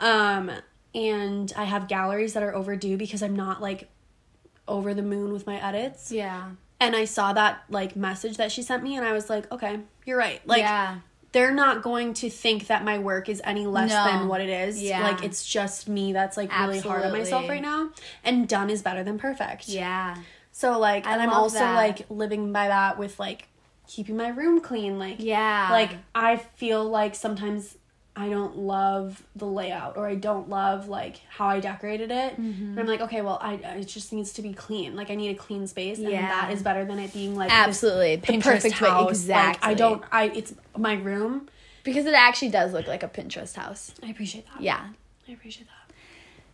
um 0.00 0.50
and 0.94 1.52
i 1.56 1.64
have 1.64 1.88
galleries 1.88 2.34
that 2.34 2.42
are 2.42 2.54
overdue 2.54 2.96
because 2.96 3.22
i'm 3.22 3.36
not 3.36 3.60
like 3.62 3.88
over 4.68 4.94
the 4.94 5.02
moon 5.02 5.32
with 5.32 5.46
my 5.46 5.62
edits 5.64 6.10
Yeah. 6.10 6.50
and 6.80 6.96
I 6.96 7.04
saw 7.04 7.32
that 7.32 7.62
like 7.70 7.94
message 7.94 8.36
that 8.38 8.50
she 8.50 8.62
sent 8.62 8.82
me 8.82 8.96
and 8.96 9.06
I 9.06 9.12
was 9.12 9.30
like, 9.30 9.50
okay, 9.52 9.78
you're 10.04 10.18
right. 10.18 10.40
Like 10.44 10.58
yeah. 10.62 10.98
they're 11.30 11.54
not 11.54 11.82
going 11.82 12.14
to 12.14 12.28
think 12.28 12.66
that 12.66 12.84
my 12.84 12.98
work 12.98 13.28
is 13.28 13.40
any 13.44 13.64
less 13.64 13.90
No. 13.90 14.04
than 14.04 14.26
what 14.26 14.40
it 14.40 14.48
is. 14.48 14.82
Yeah. 14.82 15.04
Like 15.04 15.22
it's 15.22 15.46
just 15.46 15.88
me 15.88 16.12
that's 16.12 16.36
like 16.36 16.50
really 16.58 16.80
hard 16.80 17.04
on 17.04 17.12
myself 17.12 17.48
right 17.48 17.62
now. 17.62 17.90
And 18.24 18.48
done 18.48 18.68
is 18.68 18.82
better 18.82 19.04
than 19.04 19.18
perfect. 19.20 19.68
Yeah. 19.68 20.16
So 20.50 20.78
like 20.80 21.06
I 21.06 21.12
and 21.12 21.22
I'm 21.22 21.30
also 21.30 21.60
that. 21.60 21.76
like 21.76 22.10
living 22.10 22.52
by 22.52 22.66
that 22.66 22.98
with 22.98 23.20
like 23.20 23.46
keeping 23.86 24.16
my 24.16 24.28
room 24.30 24.60
clean. 24.60 24.98
Like 24.98 25.18
Yeah. 25.20 25.68
like 25.70 25.92
I 26.12 26.38
feel 26.38 26.84
like 26.84 27.14
sometimes 27.14 27.78
I 28.18 28.30
don't 28.30 28.56
love 28.56 29.22
the 29.36 29.44
layout 29.44 29.98
or 29.98 30.06
I 30.06 30.14
don't 30.14 30.48
love 30.48 30.88
like 30.88 31.20
how 31.28 31.48
I 31.48 31.60
decorated 31.60 32.10
it. 32.10 32.40
Mm-hmm. 32.40 32.70
And 32.70 32.80
I'm 32.80 32.86
like, 32.86 33.02
okay, 33.02 33.20
well, 33.20 33.38
I 33.42 33.54
it 33.54 33.84
just 33.88 34.12
needs 34.12 34.32
to 34.34 34.42
be 34.42 34.54
clean. 34.54 34.96
Like 34.96 35.10
I 35.10 35.14
need 35.14 35.28
a 35.30 35.34
clean 35.34 35.66
space, 35.66 35.98
and 35.98 36.08
that 36.08 36.50
is 36.50 36.62
better 36.62 36.84
than 36.86 36.98
it 36.98 37.12
being 37.12 37.36
like 37.36 37.50
this- 37.50 37.58
Absolutely. 37.58 38.16
the 38.16 38.26
Pinterest 38.26 38.42
perfect 38.42 38.80
way. 38.80 38.88
house. 38.88 39.10
Exactly. 39.10 39.50
Exactly. 39.50 39.70
I 39.70 39.74
don't. 39.74 40.04
I 40.10 40.24
it's 40.34 40.54
my 40.76 40.94
room. 40.94 41.48
because 41.84 42.06
it 42.06 42.14
actually 42.14 42.48
does 42.48 42.72
look 42.72 42.86
like 42.86 43.02
a 43.02 43.08
Pinterest 43.08 43.54
house. 43.54 43.92
I 44.02 44.08
appreciate 44.08 44.46
that. 44.52 44.62
Yeah. 44.62 44.88
I 45.28 45.32
appreciate 45.32 45.66
that. 45.66 45.72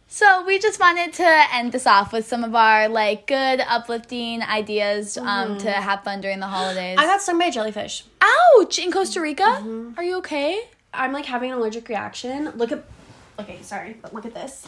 So 0.09 0.45
we 0.45 0.59
just 0.59 0.79
wanted 0.79 1.15
to 1.15 1.43
end 1.55 1.73
this 1.73 1.87
off 1.87 2.13
with 2.13 2.27
some 2.27 2.45
of 2.45 2.55
our 2.55 2.89
like 2.89 3.27
good 3.27 3.61
uplifting 3.61 4.43
ideas 4.43 5.17
um, 5.17 5.57
to 5.59 5.71
have 5.71 6.03
fun 6.05 6.21
during 6.21 6.39
the 6.41 6.49
holidays. 6.49 6.97
I 6.99 7.05
got 7.07 7.23
stung 7.23 7.39
by 7.39 7.47
a 7.47 7.51
jellyfish. 7.51 8.05
Ouch! 8.21 8.79
In 8.79 8.93
Costa 8.93 9.21
Rica? 9.23 9.43
Mm-hmm. 9.43 9.93
Are 9.99 10.03
you 10.05 10.19
okay? 10.19 10.61
I'm 10.95 11.13
like 11.13 11.27
having 11.27 11.51
an 11.53 11.59
allergic 11.59 11.89
reaction. 11.89 12.51
Look 12.57 12.73
at. 12.73 12.85
Okay, 13.39 13.59
sorry, 13.63 13.97
but 14.01 14.13
look 14.15 14.27
at 14.27 14.35
this. 14.35 14.67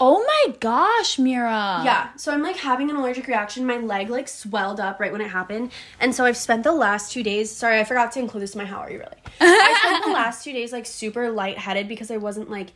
Oh 0.00 0.22
my 0.24 0.54
gosh, 0.60 1.18
Mira. 1.18 1.82
Yeah, 1.84 2.10
so 2.16 2.32
I'm 2.32 2.42
like 2.42 2.56
having 2.56 2.90
an 2.90 2.96
allergic 2.96 3.26
reaction. 3.26 3.66
My 3.66 3.78
leg 3.78 4.08
like 4.08 4.28
swelled 4.28 4.78
up 4.80 5.00
right 5.00 5.10
when 5.12 5.20
it 5.20 5.28
happened. 5.30 5.72
And 5.98 6.14
so 6.14 6.24
I've 6.24 6.36
spent 6.36 6.62
the 6.64 6.72
last 6.72 7.12
two 7.12 7.22
days, 7.22 7.50
sorry, 7.50 7.80
I 7.80 7.84
forgot 7.84 8.12
to 8.12 8.20
include 8.20 8.42
this 8.44 8.54
in 8.54 8.58
my 8.58 8.64
how 8.64 8.78
are 8.78 8.90
you 8.90 8.98
really. 8.98 9.16
I 9.40 9.78
spent 9.82 10.04
the 10.04 10.12
last 10.12 10.44
two 10.44 10.52
days 10.52 10.72
like 10.72 10.86
super 10.86 11.30
lightheaded 11.30 11.88
because 11.88 12.10
I 12.10 12.18
wasn't 12.18 12.50
like, 12.50 12.68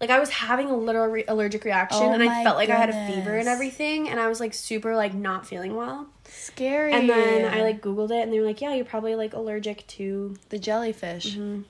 like 0.00 0.10
I 0.10 0.18
was 0.20 0.30
having 0.30 0.70
a 0.70 0.76
little 0.76 1.06
re- 1.06 1.24
allergic 1.28 1.64
reaction 1.64 2.02
Oh 2.02 2.12
and 2.12 2.22
I 2.22 2.44
felt 2.44 2.56
like 2.56 2.70
I 2.70 2.76
had 2.76 2.88
a 2.88 3.06
fever 3.12 3.36
and 3.36 3.48
everything. 3.48 4.08
And 4.08 4.20
I 4.20 4.28
was 4.28 4.40
like 4.40 4.54
super 4.54 4.94
like 4.94 5.12
not 5.12 5.46
feeling 5.46 5.74
well. 5.74 6.06
Scary. 6.28 6.92
And 6.92 7.10
then 7.10 7.52
I 7.52 7.62
like 7.62 7.82
Googled 7.82 8.10
it 8.12 8.22
and 8.22 8.32
they 8.32 8.38
were 8.38 8.46
like, 8.46 8.60
yeah, 8.60 8.74
you're 8.74 8.84
probably 8.84 9.16
like 9.16 9.34
allergic 9.34 9.86
to. 9.88 10.36
the 10.50 10.58
jellyfish. 10.58 11.34
Mm-hmm. 11.34 11.62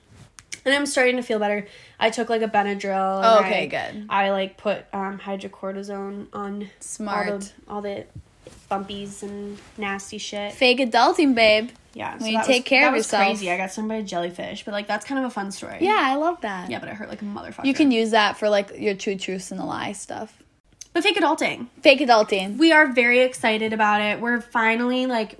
And 0.65 0.75
I'm 0.75 0.85
starting 0.85 1.15
to 1.15 1.23
feel 1.23 1.39
better. 1.39 1.67
I 1.99 2.09
took 2.09 2.29
like 2.29 2.41
a 2.41 2.47
Benadryl. 2.47 3.21
Oh, 3.23 3.39
okay, 3.39 3.63
I- 3.63 3.65
good. 3.91 4.05
I 4.09 4.29
like 4.31 4.57
put 4.57 4.85
um, 4.93 5.19
hydrocortisone 5.19 6.27
on 6.33 6.69
Smart. 6.79 7.27
all 7.27 7.37
the, 7.39 7.51
all 7.67 7.81
the 7.81 8.05
bumpies 8.69 9.23
and 9.23 9.57
nasty 9.77 10.17
shit. 10.17 10.53
Fake 10.53 10.79
adulting, 10.79 11.35
babe. 11.35 11.69
Yeah, 11.93 12.13
you 12.23 12.37
that 12.37 12.45
take 12.45 12.63
was, 12.63 12.69
care 12.69 12.81
that 12.83 12.87
of 12.89 12.93
was 12.93 13.05
yourself. 13.07 13.23
Crazy. 13.25 13.51
I 13.51 13.57
got 13.57 13.71
stung 13.71 13.87
by 13.89 13.95
a 13.95 14.03
jellyfish, 14.03 14.63
but 14.63 14.71
like 14.71 14.87
that's 14.87 15.05
kind 15.05 15.19
of 15.19 15.25
a 15.25 15.29
fun 15.29 15.51
story. 15.51 15.79
Yeah, 15.81 15.97
I 15.99 16.15
love 16.15 16.39
that. 16.41 16.69
yeah, 16.69 16.79
but 16.79 16.87
it 16.87 16.95
hurt 16.95 17.09
like 17.09 17.21
a 17.21 17.25
motherfucker. 17.25 17.65
You 17.65 17.73
can 17.73 17.91
use 17.91 18.11
that 18.11 18.37
for 18.37 18.47
like 18.49 18.71
your 18.77 18.93
two 18.95 19.17
truths 19.17 19.51
and 19.51 19.59
a 19.59 19.65
lie 19.65 19.91
stuff. 19.91 20.41
but 20.93 21.03
fake 21.03 21.17
adulting. 21.17 21.67
Fake 21.81 21.99
adulting. 21.99 22.57
We 22.57 22.71
are 22.71 22.93
very 22.93 23.19
excited 23.19 23.73
about 23.73 23.99
it. 23.99 24.21
We're 24.21 24.39
finally 24.39 25.05
like, 25.05 25.37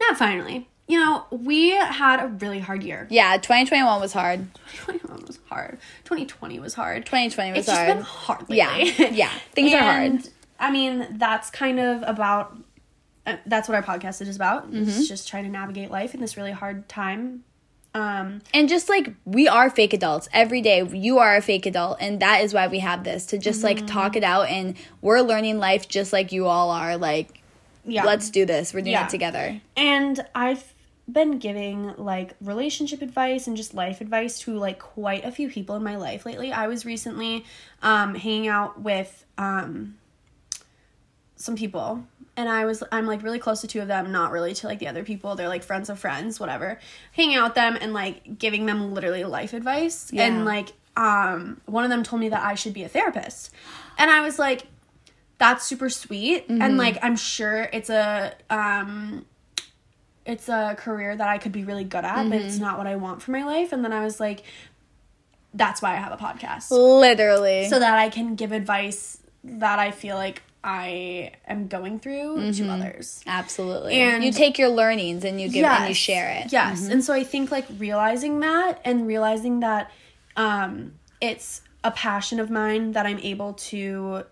not 0.00 0.16
finally. 0.16 0.68
You 0.86 1.00
know, 1.00 1.24
we 1.30 1.70
had 1.70 2.22
a 2.22 2.26
really 2.28 2.58
hard 2.58 2.82
year. 2.82 3.06
Yeah, 3.10 3.36
2021 3.38 4.00
was 4.00 4.12
hard. 4.12 4.46
2021 4.72 5.26
was 5.26 5.38
hard. 5.48 5.78
2020 6.04 6.58
was 6.60 6.74
hard. 6.74 7.06
2020 7.06 7.50
was 7.52 7.58
it's 7.60 7.66
just 7.68 7.78
hard. 7.78 7.88
been 7.96 8.02
hard 8.02 8.40
lately. 8.50 8.56
Yeah, 8.58 9.08
yeah. 9.10 9.30
Things 9.52 9.72
are 9.72 9.78
hard. 9.78 10.28
I 10.60 10.70
mean, 10.70 11.06
that's 11.12 11.50
kind 11.50 11.80
of 11.80 12.02
about. 12.02 12.56
Uh, 13.26 13.36
that's 13.46 13.66
what 13.70 13.74
our 13.74 13.82
podcast 13.82 14.20
is 14.20 14.36
about. 14.36 14.66
Mm-hmm. 14.70 14.86
It's 14.86 15.08
just 15.08 15.26
trying 15.26 15.44
to 15.44 15.50
navigate 15.50 15.90
life 15.90 16.12
in 16.14 16.20
this 16.20 16.36
really 16.36 16.52
hard 16.52 16.86
time. 16.90 17.44
Um, 17.94 18.42
And 18.52 18.68
just 18.68 18.90
like 18.90 19.14
we 19.24 19.48
are 19.48 19.70
fake 19.70 19.94
adults 19.94 20.28
every 20.34 20.60
day, 20.60 20.86
you 20.86 21.18
are 21.18 21.36
a 21.36 21.40
fake 21.40 21.64
adult, 21.64 21.96
and 22.00 22.20
that 22.20 22.42
is 22.44 22.52
why 22.52 22.66
we 22.68 22.80
have 22.80 23.04
this 23.04 23.24
to 23.26 23.38
just 23.38 23.62
Mm-hmm. 23.64 23.78
like 23.78 23.86
talk 23.86 24.16
it 24.16 24.24
out. 24.24 24.48
And 24.50 24.76
we're 25.00 25.20
learning 25.22 25.58
life 25.58 25.88
just 25.88 26.12
like 26.12 26.30
you 26.32 26.46
all 26.46 26.70
are. 26.70 26.98
Like, 26.98 27.40
yeah. 27.86 28.04
let's 28.04 28.28
do 28.28 28.44
this. 28.44 28.74
We're 28.74 28.80
doing 28.80 28.92
Yeah. 28.92 29.06
it 29.06 29.10
together. 29.10 29.58
And 29.78 30.22
I've 30.34 30.73
been 31.10 31.38
giving 31.38 31.94
like 31.96 32.34
relationship 32.40 33.02
advice 33.02 33.46
and 33.46 33.56
just 33.56 33.74
life 33.74 34.00
advice 34.00 34.38
to 34.40 34.56
like 34.56 34.78
quite 34.78 35.24
a 35.24 35.30
few 35.30 35.48
people 35.50 35.76
in 35.76 35.82
my 35.82 35.96
life 35.96 36.24
lately. 36.24 36.52
I 36.52 36.66
was 36.66 36.86
recently 36.86 37.44
um 37.82 38.14
hanging 38.14 38.48
out 38.48 38.80
with 38.80 39.24
um 39.36 39.96
some 41.36 41.56
people 41.56 42.06
and 42.36 42.48
I 42.48 42.64
was 42.64 42.82
I'm 42.90 43.06
like 43.06 43.22
really 43.22 43.38
close 43.38 43.60
to 43.60 43.66
two 43.66 43.80
of 43.80 43.88
them, 43.88 44.10
not 44.12 44.32
really 44.32 44.54
to 44.54 44.66
like 44.66 44.78
the 44.78 44.88
other 44.88 45.04
people. 45.04 45.34
They're 45.34 45.48
like 45.48 45.62
friends 45.62 45.90
of 45.90 45.98
friends, 45.98 46.40
whatever. 46.40 46.80
Hanging 47.12 47.36
out 47.36 47.50
with 47.50 47.54
them 47.54 47.76
and 47.80 47.92
like 47.92 48.38
giving 48.38 48.66
them 48.66 48.94
literally 48.94 49.24
life 49.24 49.52
advice. 49.52 50.10
Yeah. 50.12 50.26
And 50.26 50.44
like 50.44 50.72
um 50.96 51.60
one 51.66 51.84
of 51.84 51.90
them 51.90 52.02
told 52.02 52.20
me 52.20 52.30
that 52.30 52.42
I 52.42 52.54
should 52.54 52.72
be 52.72 52.82
a 52.82 52.88
therapist. 52.88 53.52
And 53.98 54.10
I 54.10 54.22
was 54.22 54.38
like 54.38 54.66
that's 55.36 55.64
super 55.64 55.90
sweet 55.90 56.46
and 56.48 56.78
like 56.78 56.96
I'm 57.02 57.16
sure 57.16 57.68
it's 57.72 57.90
a 57.90 58.34
um 58.48 59.26
it's 60.26 60.48
a 60.48 60.74
career 60.78 61.14
that 61.14 61.28
I 61.28 61.38
could 61.38 61.52
be 61.52 61.64
really 61.64 61.84
good 61.84 62.04
at, 62.04 62.28
but 62.30 62.40
it's 62.40 62.58
not 62.58 62.78
what 62.78 62.86
I 62.86 62.96
want 62.96 63.22
for 63.22 63.30
my 63.30 63.44
life. 63.44 63.72
And 63.72 63.84
then 63.84 63.92
I 63.92 64.04
was 64.04 64.18
like, 64.20 64.42
that's 65.52 65.82
why 65.82 65.92
I 65.92 65.96
have 65.96 66.12
a 66.12 66.16
podcast. 66.16 66.70
Literally. 66.70 67.68
So 67.68 67.78
that 67.78 67.98
I 67.98 68.08
can 68.08 68.34
give 68.34 68.52
advice 68.52 69.18
that 69.44 69.78
I 69.78 69.90
feel 69.90 70.16
like 70.16 70.42
I 70.64 71.32
am 71.46 71.68
going 71.68 72.00
through 72.00 72.52
to 72.54 72.68
others. 72.70 73.22
Absolutely. 73.26 73.94
And- 73.96 74.24
you 74.24 74.32
take 74.32 74.58
your 74.58 74.70
learnings 74.70 75.24
and 75.24 75.38
you 75.40 75.50
give 75.50 75.64
and 75.64 75.88
you 75.88 75.94
share 75.94 76.30
it. 76.30 76.46
Mm-hmm. 76.46 76.54
Yes. 76.54 76.88
And 76.88 77.04
so 77.04 77.12
I 77.12 77.22
think 77.22 77.50
like 77.50 77.66
realizing 77.78 78.40
that 78.40 78.80
and 78.84 79.06
realizing 79.06 79.60
that 79.60 79.90
um 80.36 80.94
it's 81.20 81.60
a 81.84 81.90
passion 81.90 82.40
of 82.40 82.48
mine 82.50 82.92
that 82.92 83.04
I'm 83.04 83.18
able 83.18 83.52
to 83.52 84.24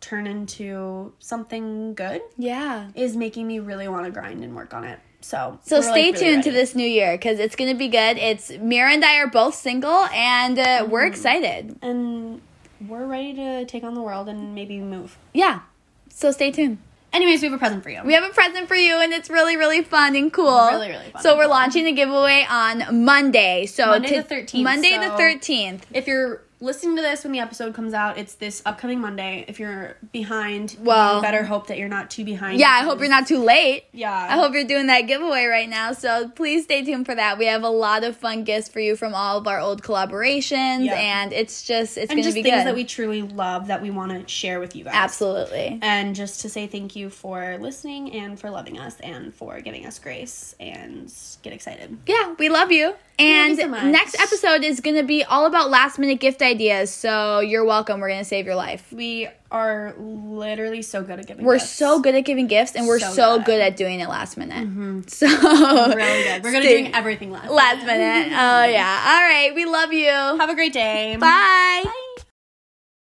turn 0.00 0.26
into 0.26 1.12
something 1.18 1.94
good 1.94 2.22
Yeah. 2.38 2.88
is 2.94 3.16
making 3.16 3.46
me 3.46 3.58
really 3.58 3.88
want 3.88 4.06
to 4.06 4.10
grind 4.10 4.42
and 4.42 4.54
work 4.56 4.72
on 4.74 4.84
it. 4.84 4.98
So 5.20 5.58
So 5.62 5.76
we're, 5.76 5.82
stay 5.82 5.90
like, 6.12 6.14
really 6.20 6.32
tuned 6.32 6.44
to 6.44 6.50
this 6.50 6.74
new 6.74 6.86
year 6.86 7.12
because 7.12 7.38
it's 7.38 7.54
going 7.54 7.70
to 7.70 7.76
be 7.76 7.88
good. 7.88 8.16
It's 8.16 8.50
Mira 8.50 8.92
and 8.92 9.04
I 9.04 9.16
are 9.18 9.26
both 9.26 9.54
single 9.54 10.06
and 10.14 10.58
uh, 10.58 10.86
we're 10.88 11.00
Mm-hmm. 11.02 11.08
excited. 11.12 11.78
and 11.82 12.40
we're 12.88 13.04
ready 13.06 13.34
to 13.34 13.66
take 13.66 13.84
on 13.84 13.92
the 13.94 14.00
world 14.00 14.28
and 14.30 14.54
maybe 14.54 14.80
move. 14.80 15.18
Yeah. 15.34 15.60
So 16.08 16.30
stay 16.30 16.50
tuned. 16.50 16.78
Anyways, 17.12 17.42
we 17.42 17.48
have 17.48 17.54
a 17.54 17.58
present 17.58 17.82
for 17.82 17.90
you. 17.90 18.00
We 18.04 18.14
have 18.14 18.24
a 18.24 18.32
present 18.32 18.68
for 18.68 18.76
you 18.76 19.00
and 19.02 19.12
it's 19.12 19.28
really, 19.28 19.56
really 19.56 19.82
fun 19.82 20.16
and 20.16 20.32
cool. 20.32 20.68
Really, 20.70 20.88
really 20.88 21.10
fun 21.10 21.20
So 21.22 21.36
we're 21.36 21.48
launching 21.48 21.84
a 21.86 21.92
giveaway 21.92 22.46
on 22.48 23.04
Monday. 23.04 23.66
So 23.66 23.84
Monday 23.86 24.08
to- 24.22 24.22
the 24.22 24.34
13th, 24.34 24.62
Monday 24.62 24.96
the 24.96 25.10
13th. 25.10 25.80
if 25.92 26.06
you're 26.06 26.40
listening 26.60 26.96
to 26.96 27.02
this 27.02 27.24
when 27.24 27.32
the 27.32 27.38
episode 27.40 27.74
comes 27.74 27.94
out, 27.94 28.18
it's 28.18 28.34
this 28.34 28.62
upcoming 28.66 29.00
Monday. 29.00 29.44
If 29.48 29.58
you're 29.58 29.96
behind, 30.12 30.76
Well- 30.80 31.16
you 31.16 31.22
better 31.22 31.44
hope 31.44 31.68
that 31.68 31.78
you're 31.78 31.88
not 31.88 32.10
too 32.10 32.24
behind. 32.24 32.60
Yeah, 32.60 32.68
I 32.70 32.82
hope 32.82 33.00
you're 33.00 33.08
not 33.08 33.26
too 33.26 33.38
late. 33.38 33.84
Yeah. 33.92 34.12
I 34.12 34.34
hope 34.34 34.52
you're 34.52 34.64
doing 34.64 34.86
that 34.88 35.02
giveaway 35.02 35.46
right 35.46 35.68
now. 35.68 35.92
So 35.92 36.28
please 36.28 36.64
stay 36.64 36.84
tuned 36.84 37.06
for 37.06 37.14
that. 37.14 37.38
We 37.38 37.46
have 37.46 37.62
a 37.62 37.68
lot 37.70 38.04
of 38.04 38.16
fun 38.16 38.44
gifts 38.44 38.68
for 38.68 38.80
you 38.80 38.94
from 38.96 39.14
all 39.14 39.38
of 39.38 39.46
our 39.48 39.58
old 39.58 39.82
collaborations, 39.82 40.84
Yeah. 40.84 40.94
and 40.94 41.32
it's 41.32 41.62
just 41.62 41.96
it's 41.96 42.12
going 42.12 42.22
to 42.22 42.32
be 42.32 42.42
things 42.42 42.54
good. 42.56 42.66
that 42.66 42.74
we 42.74 42.84
truly 42.84 43.22
love 43.22 43.68
that 43.68 43.80
we 43.82 43.90
want 43.90 44.12
to 44.12 44.28
share 44.32 44.60
with 44.60 44.76
you 44.76 44.84
guys. 44.84 44.92
Absolutely. 44.94 45.78
And 45.82 46.14
just 46.14 46.42
to 46.42 46.48
say 46.48 46.66
thank 46.66 46.94
you 46.94 47.08
for 47.10 47.56
listening 47.58 48.12
and 48.12 48.38
for 48.38 48.50
loving 48.50 48.78
us 48.78 48.96
and 49.00 49.34
for 49.34 49.60
giving 49.60 49.86
us 49.86 49.98
grace 49.98 50.54
and 50.60 51.12
get 51.42 51.52
excited. 51.52 51.96
Yeah, 52.06 52.34
we 52.38 52.48
love 52.48 52.70
you. 52.70 52.94
And 53.20 53.56
so 53.58 53.66
next 53.66 54.18
episode 54.20 54.64
is 54.64 54.80
going 54.80 54.96
to 54.96 55.02
be 55.02 55.22
all 55.24 55.46
about 55.46 55.70
last 55.70 55.98
minute 55.98 56.20
gift 56.20 56.42
ideas. 56.42 56.90
So 56.92 57.40
you're 57.40 57.64
welcome. 57.64 58.00
We're 58.00 58.08
going 58.08 58.20
to 58.20 58.24
save 58.24 58.46
your 58.46 58.54
life. 58.54 58.90
We 58.92 59.28
are 59.50 59.94
literally 59.98 60.82
so 60.82 61.02
good 61.02 61.18
at 61.18 61.26
giving. 61.26 61.44
We're 61.44 61.58
gifts. 61.58 61.70
so 61.70 62.00
good 62.00 62.14
at 62.14 62.20
giving 62.24 62.46
gifts, 62.46 62.74
and 62.76 62.86
we're 62.86 63.00
so, 63.00 63.10
So 63.12 63.36
good. 63.38 63.46
good. 63.46 63.60
at 63.60 63.76
doing 63.76 64.00
it 64.00 64.08
last 64.08 64.36
minute. 64.36 64.66
Mm-hmm. 64.68 65.00
So 65.08 65.26
really 65.26 66.22
good. 66.24 66.42
We're 66.44 66.52
gonna 66.52 66.64
Stay- 66.64 66.82
doing 66.82 66.94
everything 66.94 67.30
last. 67.32 67.50
last 67.50 67.84
minute. 67.84 68.28
Oh 68.32 68.64
yeah. 68.64 69.04
All 69.06 69.22
right. 69.22 69.52
We 69.54 69.64
love 69.66 69.92
you. 69.92 70.06
Have 70.08 70.48
a 70.50 70.54
great 70.54 70.72
day. 70.72 71.16
Bye. 71.16 71.84